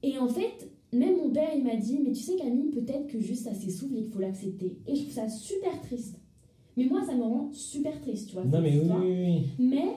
Et 0.01 0.17
en 0.17 0.30
fait, 0.30 0.71
même 0.93 1.17
mon 1.17 1.30
père, 1.32 1.49
il 1.53 1.65
m'a 1.65 1.75
dit, 1.75 1.99
mais 2.01 2.13
tu 2.13 2.23
sais, 2.23 2.38
Camille, 2.38 2.69
peut-être 2.69 3.08
que 3.08 3.19
juste 3.19 3.43
ça 3.43 3.53
s'essouffle 3.53 3.97
et 3.97 4.03
qu'il 4.03 4.12
faut 4.13 4.19
l'accepter. 4.19 4.77
Et 4.88 4.95
je 4.95 5.01
trouve 5.01 5.13
ça 5.13 5.27
super 5.27 5.82
triste. 5.82 6.21
Mais 6.77 6.86
moi, 6.86 7.03
ça 7.06 7.15
me 7.15 7.23
rend 7.23 7.49
super 7.51 7.99
triste, 7.99 8.30
tu 8.30 8.36
vois. 8.36 8.45
Non, 8.45 8.62
mais 8.62 8.80
oui, 8.80 8.89
oui, 8.89 9.25
oui. 9.25 9.45
Mais 9.60 9.88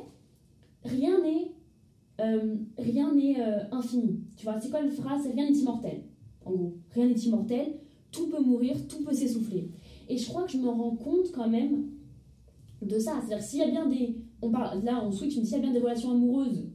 rien 0.85 1.23
n'est 1.23 1.50
euh, 2.21 2.57
rien 2.79 3.15
n'est 3.15 3.41
euh, 3.41 3.63
infini. 3.73 4.21
Tu 4.37 4.45
vois, 4.45 4.61
c'est 4.61 4.71
quoi 4.71 4.83
le 4.83 4.91
phrase? 4.91 5.27
Rien 5.35 5.49
n'est 5.49 5.57
immortel. 5.57 6.03
En 6.45 6.53
gros, 6.53 6.75
rien 6.93 7.07
n'est 7.07 7.15
immortel. 7.15 7.75
Tout 8.11 8.29
peut 8.29 8.43
mourir, 8.43 8.77
tout 8.89 9.05
peut 9.05 9.15
s'essouffler. 9.15 9.71
Et 10.09 10.17
je 10.17 10.27
crois 10.29 10.45
que 10.45 10.53
je 10.53 10.59
me 10.59 10.69
rends 10.69 10.97
compte 10.97 11.31
quand 11.33 11.49
même 11.49 11.87
de 12.83 12.99
ça. 12.99 13.21
C'est-à-dire 13.21 13.45
s'il 13.45 13.59
y 13.61 13.63
a 13.63 13.71
bien 13.71 13.87
des, 13.87 14.17
on 14.43 14.51
parle 14.51 14.83
là 14.83 15.03
on 15.05 15.13
switch, 15.13 15.37
mais 15.37 15.45
s'il 15.45 15.57
y 15.57 15.59
a 15.59 15.63
bien 15.63 15.73
des 15.73 15.79
relations 15.79 16.11
amoureuses 16.11 16.69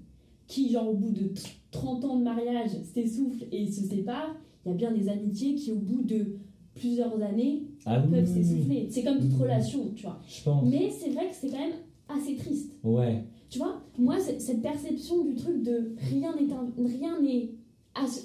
qui, 0.48 0.70
genre 0.72 0.90
au 0.90 0.94
bout 0.94 1.12
de 1.12 1.32
30 1.72 2.06
ans 2.06 2.18
de 2.18 2.24
mariage, 2.24 2.72
s'essoufflent 2.94 3.46
et 3.52 3.70
se 3.70 3.84
séparent, 3.84 4.36
il 4.66 4.70
y 4.70 4.72
a 4.72 4.76
bien 4.76 4.92
des 4.92 5.10
amitiés 5.10 5.56
qui, 5.56 5.72
au 5.72 5.80
bout 5.80 6.04
de 6.04 6.38
plusieurs 6.76 7.22
années, 7.22 7.64
ah 7.86 8.00
peuvent 8.00 8.26
s'essouffler. 8.26 8.88
C'est 8.90 9.04
comme 9.04 9.20
toute 9.20 9.40
relation, 9.40 9.92
tu 9.96 10.04
vois. 10.04 10.20
Mais 10.64 10.90
c'est 10.90 11.10
vrai 11.10 11.30
que 11.30 11.36
c'est 11.36 11.50
quand 11.50 11.60
même 11.60 11.76
assez 12.10 12.36
triste. 12.36 12.74
Ouais. 12.84 13.24
Tu 13.50 13.60
vois, 13.60 13.82
moi, 13.98 14.18
cette 14.20 14.62
perception 14.62 15.24
du 15.24 15.36
truc 15.36 15.64
de 15.64 15.96
rien 16.10 16.36
n'est 16.36 16.48
rien 16.78 17.22
n'est 17.22 17.52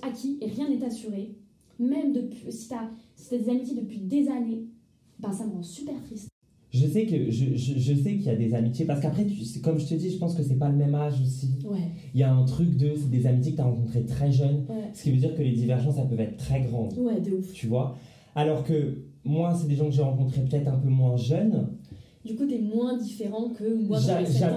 acquis 0.02 0.38
et 0.40 0.46
rien 0.46 0.68
n'est 0.68 0.84
assuré, 0.84 1.34
même 1.78 2.12
depuis, 2.12 2.50
si 2.50 2.68
tu 2.68 2.74
as, 2.74 2.90
des 3.30 3.48
amitiés 3.48 3.76
depuis 3.76 3.98
des 3.98 4.28
années, 4.28 4.64
ben 5.18 5.32
ça 5.32 5.46
me 5.46 5.52
rend 5.52 5.62
super 5.62 5.94
triste. 6.04 6.28
Je 6.72 6.86
sais 6.86 7.04
que 7.04 7.30
je, 7.30 7.56
je, 7.56 7.94
sais 7.94 8.14
qu'il 8.14 8.22
y 8.22 8.30
a 8.30 8.36
des 8.36 8.54
amitiés 8.54 8.84
parce 8.84 9.00
qu'après 9.00 9.26
comme 9.62 9.80
je 9.80 9.86
te 9.86 9.94
dis 9.94 10.10
je 10.10 10.18
pense 10.18 10.36
que 10.36 10.42
c'est 10.42 10.58
pas 10.58 10.68
le 10.68 10.76
même 10.76 10.94
âge 10.94 11.20
aussi. 11.20 11.58
Ouais. 11.64 11.90
Il 12.14 12.20
y 12.20 12.22
a 12.22 12.32
un 12.32 12.44
truc 12.44 12.76
de 12.76 12.94
c'est 12.94 13.10
des 13.10 13.26
amitiés 13.26 13.52
que 13.52 13.56
tu 13.56 13.62
as 13.62 13.66
rencontrées 13.66 14.04
très 14.04 14.30
jeunes, 14.30 14.64
ce 14.94 15.02
qui 15.02 15.10
veut 15.10 15.16
dire 15.16 15.34
que 15.34 15.42
les 15.42 15.52
divergences 15.52 15.96
elles 15.98 16.08
peuvent 16.08 16.20
être 16.20 16.36
très 16.36 16.60
grandes. 16.60 16.96
Ouais, 16.96 17.20
de 17.20 17.32
ouf. 17.32 17.52
Tu 17.52 17.66
vois? 17.66 17.96
Alors 18.36 18.62
que 18.62 19.02
moi 19.24 19.52
c'est 19.52 19.66
des 19.66 19.74
gens 19.74 19.86
que 19.86 19.94
j'ai 19.94 20.02
rencontrés 20.02 20.42
peut-être 20.42 20.68
un 20.68 20.78
peu 20.78 20.88
moins 20.88 21.16
jeunes 21.16 21.70
du 22.24 22.34
coup, 22.36 22.46
tu 22.46 22.54
es 22.54 22.60
moins 22.60 22.98
différent 22.98 23.48
que 23.50 23.74
moi. 23.74 23.98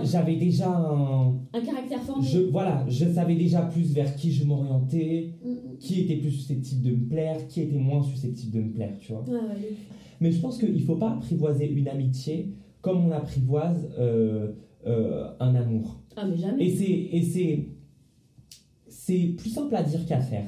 J'avais 0.03 0.35
déjà 0.35 0.69
un... 0.69 1.35
Un 1.53 1.61
caractère 1.61 2.01
formé. 2.01 2.27
Je, 2.27 2.39
voilà, 2.39 2.85
je 2.89 3.05
savais 3.05 3.35
déjà 3.35 3.61
plus 3.61 3.93
vers 3.93 4.15
qui 4.15 4.31
je 4.31 4.43
m'orientais, 4.43 5.35
mm, 5.43 5.49
mm. 5.49 5.77
qui 5.79 6.01
était 6.01 6.17
plus 6.17 6.31
susceptible 6.31 6.81
de 6.81 6.91
me 6.91 7.07
plaire, 7.07 7.47
qui 7.47 7.61
était 7.61 7.77
moins 7.77 8.03
susceptible 8.03 8.51
de 8.51 8.61
me 8.63 8.71
plaire, 8.71 8.97
tu 8.99 9.13
vois. 9.13 9.23
Mais 10.19 10.31
je 10.31 10.39
pense 10.39 10.57
qu'il 10.57 10.73
ne 10.73 10.79
faut 10.79 10.97
pas 10.97 11.11
apprivoiser 11.11 11.69
une 11.71 11.87
amitié 11.87 12.53
comme 12.81 13.05
on 13.05 13.11
apprivoise 13.11 13.89
euh, 13.97 14.51
euh, 14.85 15.29
un 15.39 15.55
amour. 15.55 16.01
Ah, 16.17 16.25
mais 16.25 16.37
jamais. 16.37 16.65
Et 16.65 17.21
c'est 17.21 17.69
c'est 18.87 19.35
plus 19.37 19.49
simple 19.49 19.75
à 19.75 19.83
dire 19.83 20.05
qu'à 20.05 20.19
faire. 20.19 20.45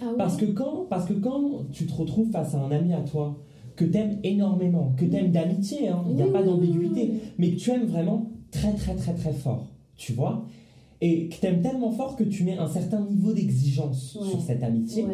Ah 0.00 0.06
ouais? 0.06 0.16
Parce, 0.16 0.36
que 0.36 0.46
quand, 0.46 0.86
parce 0.88 1.06
que 1.06 1.12
quand 1.12 1.70
tu 1.70 1.86
te 1.86 1.92
retrouves 1.92 2.30
face 2.30 2.54
à 2.54 2.60
un 2.60 2.70
ami 2.70 2.94
à 2.94 3.00
toi 3.00 3.38
que 3.76 3.84
tu 3.84 3.96
aimes 3.96 4.18
énormément, 4.22 4.94
que 4.96 5.04
tu 5.04 5.14
aimes 5.16 5.32
d'amitié, 5.32 5.88
hein, 5.88 6.04
il 6.08 6.16
n'y 6.16 6.22
a 6.22 6.28
pas 6.28 6.42
d'ambiguïté, 6.42 7.12
mais 7.38 7.50
que 7.52 7.56
tu 7.56 7.70
aimes 7.70 7.86
vraiment 7.86 8.30
très 8.50 8.72
très 8.74 8.94
très 8.94 9.14
très 9.14 9.32
fort, 9.32 9.72
tu 9.96 10.12
vois 10.12 10.46
Et 11.00 11.28
que 11.28 11.36
tu 11.36 11.46
aimes 11.46 11.62
tellement 11.62 11.90
fort 11.90 12.16
que 12.16 12.24
tu 12.24 12.44
mets 12.44 12.58
un 12.58 12.68
certain 12.68 13.00
niveau 13.00 13.32
d'exigence 13.32 14.12
sur 14.12 14.40
cette 14.40 14.62
amitié, 14.62 15.04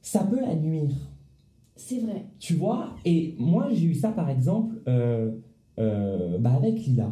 ça 0.00 0.24
peut 0.24 0.40
la 0.40 0.54
nuire. 0.54 0.94
C'est 1.76 1.98
vrai. 1.98 2.26
Tu 2.38 2.54
vois 2.54 2.94
Et 3.04 3.34
moi, 3.38 3.68
j'ai 3.72 3.86
eu 3.86 3.94
ça 3.94 4.10
par 4.10 4.30
exemple 4.30 4.76
euh, 4.86 5.32
euh, 5.78 6.38
bah 6.38 6.54
avec 6.54 6.86
Lila, 6.86 7.10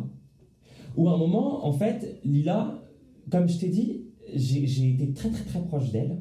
où 0.96 1.08
à 1.08 1.14
un 1.14 1.16
moment, 1.16 1.66
en 1.66 1.72
fait, 1.72 2.20
Lila, 2.24 2.82
comme 3.30 3.48
je 3.48 3.58
t'ai 3.58 3.68
dit, 3.68 4.04
j'ai 4.34 4.90
été 4.90 5.12
très 5.12 5.30
très 5.30 5.44
très 5.44 5.60
proche 5.62 5.90
d'elle. 5.90 6.18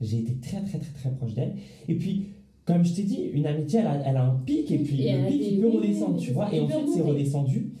J'ai 0.00 0.18
été 0.18 0.34
très 0.36 0.62
très 0.62 0.78
très 0.78 0.92
très 0.92 1.10
proche 1.10 1.34
d'elle. 1.34 1.54
Et 1.88 1.94
puis, 1.94 2.26
comme 2.66 2.84
je 2.84 2.94
t'ai 2.94 3.04
dit, 3.04 3.30
une 3.32 3.46
amitié, 3.46 3.80
elle 3.80 4.16
a, 4.16 4.24
un 4.24 4.34
pic 4.44 4.70
et 4.72 4.78
puis 4.78 4.96
le 4.96 5.28
pic, 5.28 5.42
il 5.52 5.60
peut 5.60 5.68
redescendre, 5.68 6.18
tu 6.18 6.32
vois. 6.32 6.52
Et 6.52 6.60
en 6.60 6.68
fait, 6.68 6.84
c'est 6.92 7.00
redescendu. 7.00 7.72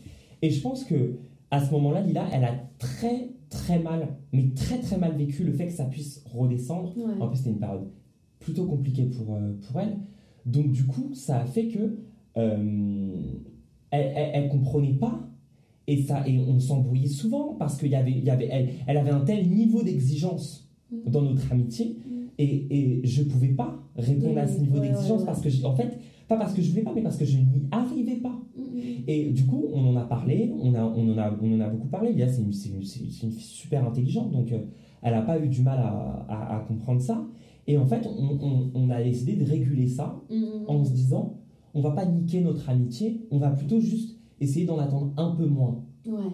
Et 0.42 0.50
je 0.50 0.60
pense 0.60 0.84
que 0.84 1.16
à 1.50 1.64
ce 1.64 1.72
moment-là, 1.72 2.02
Lila, 2.02 2.26
elle 2.32 2.44
a 2.44 2.54
très, 2.78 3.30
très 3.50 3.80
mal, 3.80 4.16
mais 4.32 4.50
très, 4.54 4.78
très 4.78 4.96
mal 4.96 5.16
vécu 5.16 5.42
le 5.44 5.52
fait 5.52 5.66
que 5.66 5.72
ça 5.72 5.84
puisse 5.84 6.24
redescendre. 6.32 6.94
En 7.20 7.28
plus, 7.28 7.38
c'était 7.38 7.50
une 7.50 7.58
période 7.58 7.88
plutôt 8.38 8.64
compliquée 8.66 9.06
pour, 9.06 9.34
euh, 9.34 9.52
pour 9.66 9.80
elle. 9.80 9.98
Donc, 10.44 10.70
du 10.70 10.84
coup, 10.86 11.10
ça 11.14 11.40
a 11.40 11.44
fait 11.44 11.66
que 11.66 11.98
euh, 12.36 13.12
elle, 13.90 14.30
elle, 14.34 14.48
comprenait 14.48 14.94
pas. 14.94 15.28
Et, 15.88 16.02
ça, 16.02 16.26
et 16.26 16.38
on 16.38 16.58
s'embrouillait 16.60 17.08
souvent 17.08 17.54
parce 17.58 17.78
qu'il 17.78 17.90
y 17.90 17.96
avait, 17.96 18.12
il 18.12 18.24
y 18.24 18.30
avait, 18.30 18.48
elle, 18.50 18.70
elle 18.86 18.96
avait 18.96 19.10
un 19.10 19.20
tel 19.20 19.48
niveau 19.48 19.82
d'exigence 19.82 20.68
mm. 20.92 21.10
dans 21.10 21.22
notre 21.22 21.50
amitié. 21.52 21.96
Et, 22.38 23.00
et 23.00 23.06
je 23.06 23.22
ne 23.22 23.28
pouvais 23.28 23.48
pas 23.48 23.82
répondre 23.96 24.38
à 24.38 24.46
ce 24.46 24.60
niveau 24.60 24.78
d'exigence 24.78 25.24
parce 25.24 25.40
que, 25.40 25.64
en 25.64 25.74
fait, 25.74 25.98
pas 26.28 26.36
parce 26.36 26.54
que 26.54 26.62
je 26.62 26.70
voulais 26.70 26.82
pas, 26.82 26.92
mais 26.94 27.02
parce 27.02 27.16
que 27.16 27.24
je 27.24 27.38
n'y 27.38 27.66
arrivais 27.70 28.16
pas. 28.16 28.38
Mm, 28.56 28.62
mm. 28.62 29.04
Et 29.06 29.30
du 29.30 29.46
coup, 29.46 29.64
on 29.72 29.88
en 29.88 29.96
a 29.96 30.04
parlé, 30.04 30.52
on, 30.60 30.74
a, 30.74 30.84
on, 30.84 31.12
en, 31.12 31.18
a, 31.18 31.36
on 31.40 31.56
en 31.56 31.60
a 31.60 31.68
beaucoup 31.68 31.88
parlé. 31.88 32.12
Lia, 32.12 32.28
c'est 32.28 32.42
une, 32.42 32.52
une, 32.52 32.80
une, 32.80 33.30
fille 33.30 33.32
super 33.32 33.86
intelligente, 33.86 34.32
donc 34.32 34.52
euh, 34.52 34.58
elle 35.02 35.14
n'a 35.14 35.22
pas 35.22 35.38
eu 35.38 35.48
du 35.48 35.62
mal 35.62 35.78
à, 35.78 36.56
à, 36.56 36.60
comprendre 36.66 37.00
ça. 37.00 37.24
Et 37.68 37.78
en 37.78 37.86
fait, 37.86 38.06
on, 38.06 38.70
on, 38.74 38.90
a 38.90 39.02
décidé 39.02 39.34
de 39.34 39.44
réguler 39.44 39.86
ça 39.86 40.20
mm, 40.30 40.68
en 40.68 40.84
se 40.84 40.92
disant 40.92 41.38
on 41.74 41.80
va 41.80 41.90
pas 41.90 42.06
niquer 42.06 42.40
notre 42.40 42.68
amitié, 42.70 43.26
on 43.30 43.38
va 43.38 43.50
plutôt 43.50 43.80
juste 43.80 44.18
essayer 44.40 44.64
d'en 44.66 44.78
attendre 44.78 45.12
un 45.16 45.30
peu 45.32 45.46
moins. 45.46 45.84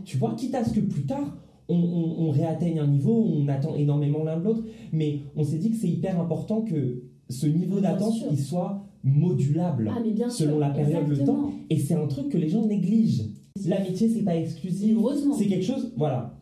Tu 0.04 0.18
vois, 0.18 0.34
quitte 0.34 0.54
à 0.54 0.64
ce 0.64 0.72
que 0.72 0.80
plus 0.80 1.04
tard, 1.04 1.36
on, 1.68 2.30
réatteigne 2.30 2.80
un 2.80 2.86
niveau 2.86 3.12
on 3.12 3.48
attend 3.48 3.74
énormément 3.74 4.24
l'un 4.24 4.38
de 4.38 4.44
l'autre, 4.44 4.64
mais 4.92 5.20
on 5.36 5.44
s'est 5.44 5.58
dit 5.58 5.70
que 5.70 5.76
c'est 5.76 5.88
hyper 5.88 6.20
important 6.20 6.62
que 6.62 7.02
ce 7.28 7.46
niveau 7.46 7.80
d'attente 7.80 8.14
il 8.30 8.38
soit 8.38 8.84
modulable 9.04 9.90
ah, 9.92 10.30
selon 10.30 10.58
la 10.58 10.70
période, 10.70 11.08
le 11.08 11.18
temps. 11.18 11.50
Et 11.70 11.78
c'est 11.78 11.94
un 11.94 12.06
truc 12.06 12.28
que 12.28 12.38
les 12.38 12.48
gens 12.48 12.64
négligent. 12.66 13.24
L'amitié, 13.66 14.08
c'est 14.08 14.22
pas 14.22 14.36
exclusif. 14.36 14.96
C'est 15.38 15.46
quelque 15.46 15.64
chose, 15.64 15.92
voilà. 15.96 16.38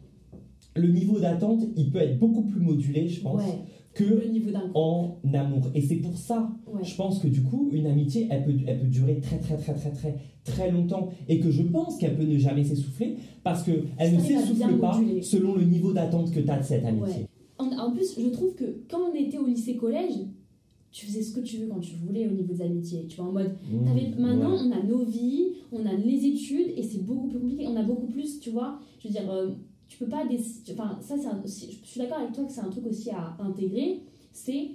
Le 0.77 0.89
niveau 0.89 1.18
d'attente, 1.18 1.64
il 1.77 1.91
peut 1.91 1.99
être 1.99 2.18
beaucoup 2.18 2.43
plus 2.43 2.61
modulé, 2.61 3.09
je 3.09 3.21
pense, 3.21 3.43
que 3.95 4.05
en 4.74 5.18
amour. 5.32 5.70
Et 5.74 5.82
c'est 5.82 5.97
pour 5.97 6.16
ça, 6.16 6.51
je 6.82 6.95
pense 6.95 7.18
que 7.18 7.28
du 7.28 7.43
coup, 7.43 7.68
une 7.72 7.86
amitié, 7.86 8.28
elle 8.30 8.45
peut, 8.45 8.55
elle 8.66 8.80
peut 8.80 8.86
durer 8.86 9.20
très, 9.20 9.38
très, 9.38 9.57
très, 9.57 9.74
très, 9.74 9.91
très, 9.91 10.16
très 10.45 10.70
longtemps. 10.70 11.09
Et 11.28 11.41
que 11.41 11.51
je 11.51 11.62
pense 11.62 11.99
qu'elle 11.99 12.16
peut 12.16 12.24
ne 12.24 12.38
jamais 12.38 12.64
s'essouffler 12.64 13.16
parce 13.43 13.62
qu'elle 13.62 14.14
ne 14.14 14.20
s'essouffle 14.20 14.78
pas 14.78 15.01
selon 15.22 15.55
le 15.57 15.64
niveau 15.64 15.93
d'attente 15.93 16.30
que 16.30 16.41
tu 16.41 16.51
as 16.51 16.59
de 16.59 16.64
cette 16.64 16.84
amitié. 16.84 17.26
En, 17.59 17.91
plus, 17.93 18.18
je 18.18 18.28
trouve 18.28 18.55
que 18.55 18.80
quand 18.88 19.11
on 19.11 19.14
était 19.14 19.38
au 19.38 19.47
lycée-collège, 19.47 20.14
tu 20.93 21.07
faisais 21.07 21.22
ce 21.22 21.32
que 21.34 21.41
tu 21.41 21.59
veux 21.59 21.66
quand 21.66 21.80
tu 21.80 21.95
voulais 21.97 22.26
au 22.26 22.30
niveau 22.30 22.53
des 22.53 22.62
amitiés. 22.62 23.07
Tu 23.09 23.16
vois, 23.16 23.26
en 23.26 23.32
mode, 23.32 23.53
mmh, 23.70 24.20
maintenant, 24.20 24.55
on 24.55 24.72
a 24.72 24.82
nos 24.82 25.05
vies, 25.05 25.53
on 25.70 25.84
a 25.84 25.93
les 25.93 26.26
études, 26.26 26.72
et 26.76 26.82
c'est 26.82 27.05
beaucoup 27.05 27.28
plus 27.28 27.38
compliqué. 27.38 27.66
On 27.68 27.76
a 27.76 27.82
beaucoup 27.82 28.07
plus, 28.07 28.41
tu 28.41 28.51
vois, 28.51 28.80
je 28.99 29.09
veux 29.09 29.14
dire, 29.14 29.30
euh, 29.30 29.51
tu 29.91 29.99
peux 29.99 30.09
pas 30.09 30.22
enfin 30.72 30.99
ça 31.03 31.16
c'est 31.45 31.70
je 31.70 31.84
suis 31.84 32.01
d'accord 32.01 32.18
avec 32.18 32.32
toi 32.32 32.45
que 32.45 32.53
c'est 32.53 32.61
un 32.61 32.70
truc 32.70 32.86
aussi 32.86 33.11
à 33.11 33.36
intégrer 33.41 34.01
c'est 34.32 34.70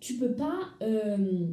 tu 0.00 0.14
peux 0.14 0.32
pas 0.32 0.58
euh, 0.82 1.46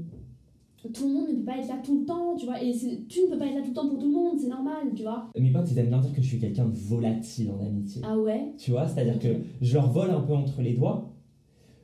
tout 0.93 1.07
le 1.07 1.13
monde 1.13 1.29
ne 1.29 1.33
peut 1.35 1.45
pas 1.45 1.57
être 1.57 1.67
là 1.67 1.77
tout 1.83 1.99
le 1.99 2.05
temps, 2.05 2.35
tu 2.37 2.45
vois. 2.45 2.61
Et 2.61 2.71
tu 3.09 3.21
ne 3.21 3.27
peux 3.31 3.37
pas 3.37 3.47
être 3.47 3.55
là 3.55 3.61
tout 3.61 3.69
le 3.69 3.73
temps 3.73 3.87
pour 3.87 3.97
tout 3.97 4.05
le 4.05 4.11
monde, 4.11 4.37
c'est 4.39 4.49
normal, 4.49 4.91
tu 4.95 5.03
vois. 5.03 5.31
Mes 5.35 5.51
potes, 5.51 5.71
ils 5.71 5.79
aiment 5.79 5.89
bien 5.89 5.99
dire 5.99 6.13
que 6.13 6.21
je 6.21 6.27
suis 6.27 6.39
quelqu'un 6.39 6.65
de 6.65 6.75
volatile 6.75 7.49
en 7.51 7.65
amitié. 7.65 8.01
Ah 8.05 8.17
ouais? 8.17 8.53
Tu 8.57 8.71
vois, 8.71 8.87
c'est-à-dire 8.87 9.19
que 9.19 9.29
je 9.61 9.73
leur 9.73 9.91
vole 9.91 10.11
un 10.11 10.21
peu 10.21 10.33
entre 10.33 10.61
les 10.61 10.73
doigts, 10.73 11.11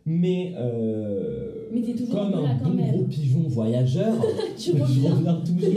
mais, 0.05 0.53
euh, 0.55 1.67
mais 1.71 1.81
toujours 1.81 2.09
comme 2.09 2.33
un, 2.33 2.55
bon 2.55 2.75
gros 2.75 3.03
pigeon 3.05 3.43
voyageur, 3.47 4.13
tu 4.57 4.71
je 4.77 5.07
reviens 5.07 5.41
toujours. 5.41 5.71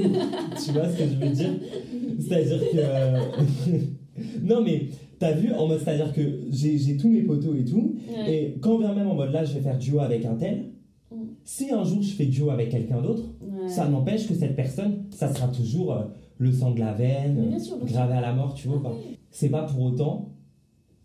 tu 0.64 0.72
vois 0.72 0.88
ce 0.88 0.98
que 0.98 1.08
je 1.08 1.16
veux 1.16 1.30
dire? 1.30 1.50
C'est-à-dire 2.18 2.60
que. 2.60 3.70
Euh, 4.18 4.22
non, 4.42 4.62
mais 4.62 4.88
t'as 5.18 5.32
vu, 5.32 5.52
en 5.52 5.66
mode, 5.66 5.80
c'est-à-dire 5.80 6.12
que 6.12 6.22
j'ai 6.50 6.96
tous 6.96 7.08
mes 7.08 7.22
potos 7.22 7.56
et 7.56 7.64
tout, 7.64 7.96
et 8.28 8.56
quand 8.60 8.78
bien 8.78 8.94
même 8.94 9.08
en 9.08 9.14
mode 9.14 9.32
là, 9.32 9.44
je 9.44 9.54
vais 9.54 9.60
faire 9.60 9.78
duo 9.78 10.00
avec 10.00 10.24
un 10.24 10.34
tel, 10.34 10.72
mm. 11.10 11.16
si 11.44 11.70
un 11.70 11.84
jour 11.84 12.02
je 12.02 12.12
fais 12.12 12.26
duo 12.26 12.50
avec 12.50 12.70
quelqu'un 12.70 13.00
d'autre, 13.00 13.24
ça 13.68 13.88
n'empêche 13.88 14.26
que 14.28 14.34
cette 14.34 14.56
personne, 14.56 15.04
ça 15.10 15.32
sera 15.32 15.48
toujours 15.48 15.92
euh, 15.92 16.04
le 16.38 16.52
sang 16.52 16.72
de 16.72 16.80
la 16.80 16.92
veine, 16.92 17.56
gravé 17.84 18.14
à 18.14 18.20
la 18.20 18.32
mort, 18.32 18.54
tu 18.54 18.68
vois. 18.68 18.82
Ah, 18.84 18.90
C'est 19.30 19.50
pas 19.50 19.62
pour 19.62 19.80
autant 19.82 20.32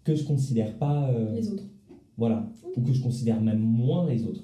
que 0.03 0.15
je 0.15 0.23
considère 0.23 0.77
pas. 0.77 1.09
les 1.35 1.49
autres. 1.51 1.65
Voilà. 2.17 2.49
Ou 2.75 2.81
que 2.81 2.91
je 2.91 3.01
considère 3.01 3.41
même 3.41 3.59
moins 3.59 4.07
les 4.09 4.25
autres. 4.25 4.43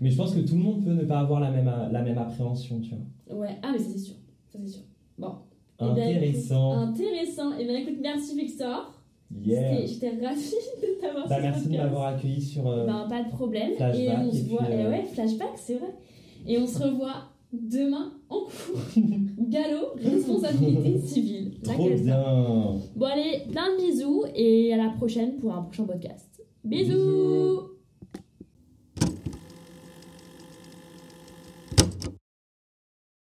Mais 0.00 0.10
je 0.10 0.16
pense 0.16 0.34
que 0.34 0.40
tout 0.40 0.56
le 0.56 0.62
monde 0.62 0.84
peut 0.84 0.92
ne 0.92 1.04
pas 1.04 1.20
avoir 1.20 1.40
la 1.40 1.50
même, 1.50 1.70
la 1.90 2.02
même 2.02 2.18
appréhension, 2.18 2.80
tu 2.80 2.90
vois. 2.90 3.38
Ouais, 3.38 3.56
ah, 3.62 3.72
mais 3.72 3.78
c'est 3.78 3.98
sûr. 3.98 4.14
Ça, 4.48 4.58
c'est 4.62 4.68
sûr. 4.68 4.82
Bon. 5.18 5.32
Eh 5.80 5.84
ben, 5.84 5.90
intéressant. 5.90 6.72
intéressant. 6.72 7.52
Et 7.52 7.62
eh 7.62 7.64
bien, 7.64 7.76
écoute, 7.76 7.98
merci 8.00 8.36
Victor. 8.36 8.92
Yeah. 9.44 9.84
J'étais 9.86 10.10
ravie 10.10 10.54
de 10.82 11.00
t'avoir 11.00 11.28
bah, 11.28 11.38
Merci 11.40 11.68
de 11.68 11.76
m'avoir 11.76 12.06
accueilli 12.14 12.40
sur. 12.40 12.66
Euh, 12.66 12.86
bah, 12.86 13.06
pas 13.08 13.22
de 13.22 13.30
problème. 13.30 13.72
Flashback, 13.76 14.00
et 14.00 14.10
on 14.10 14.32
se 14.32 14.44
voit. 14.48 14.70
Et 14.70 14.84
euh, 14.84 14.90
ouais, 14.90 15.02
flashback, 15.02 15.50
c'est 15.56 15.74
vrai. 15.74 15.94
Et 16.46 16.58
on 16.58 16.66
se 16.66 16.82
revoit 16.82 17.24
demain 17.52 18.12
en 18.28 18.40
cours. 18.40 18.80
Galop, 19.38 19.94
responsabilité 19.96 20.98
civile. 21.06 21.58
Trop 21.62 21.88
bien. 21.88 22.80
Bon, 22.94 23.06
allez, 23.06 23.42
plein 23.50 23.76
de 23.76 23.84
bisous 23.84 24.24
et 24.34 24.72
à 24.72 24.76
la 24.76 24.90
prochaine 24.90 25.36
pour 25.38 25.54
un 25.54 25.62
prochain 25.62 25.84
podcast. 25.84 26.42
Bisous. 26.64 27.75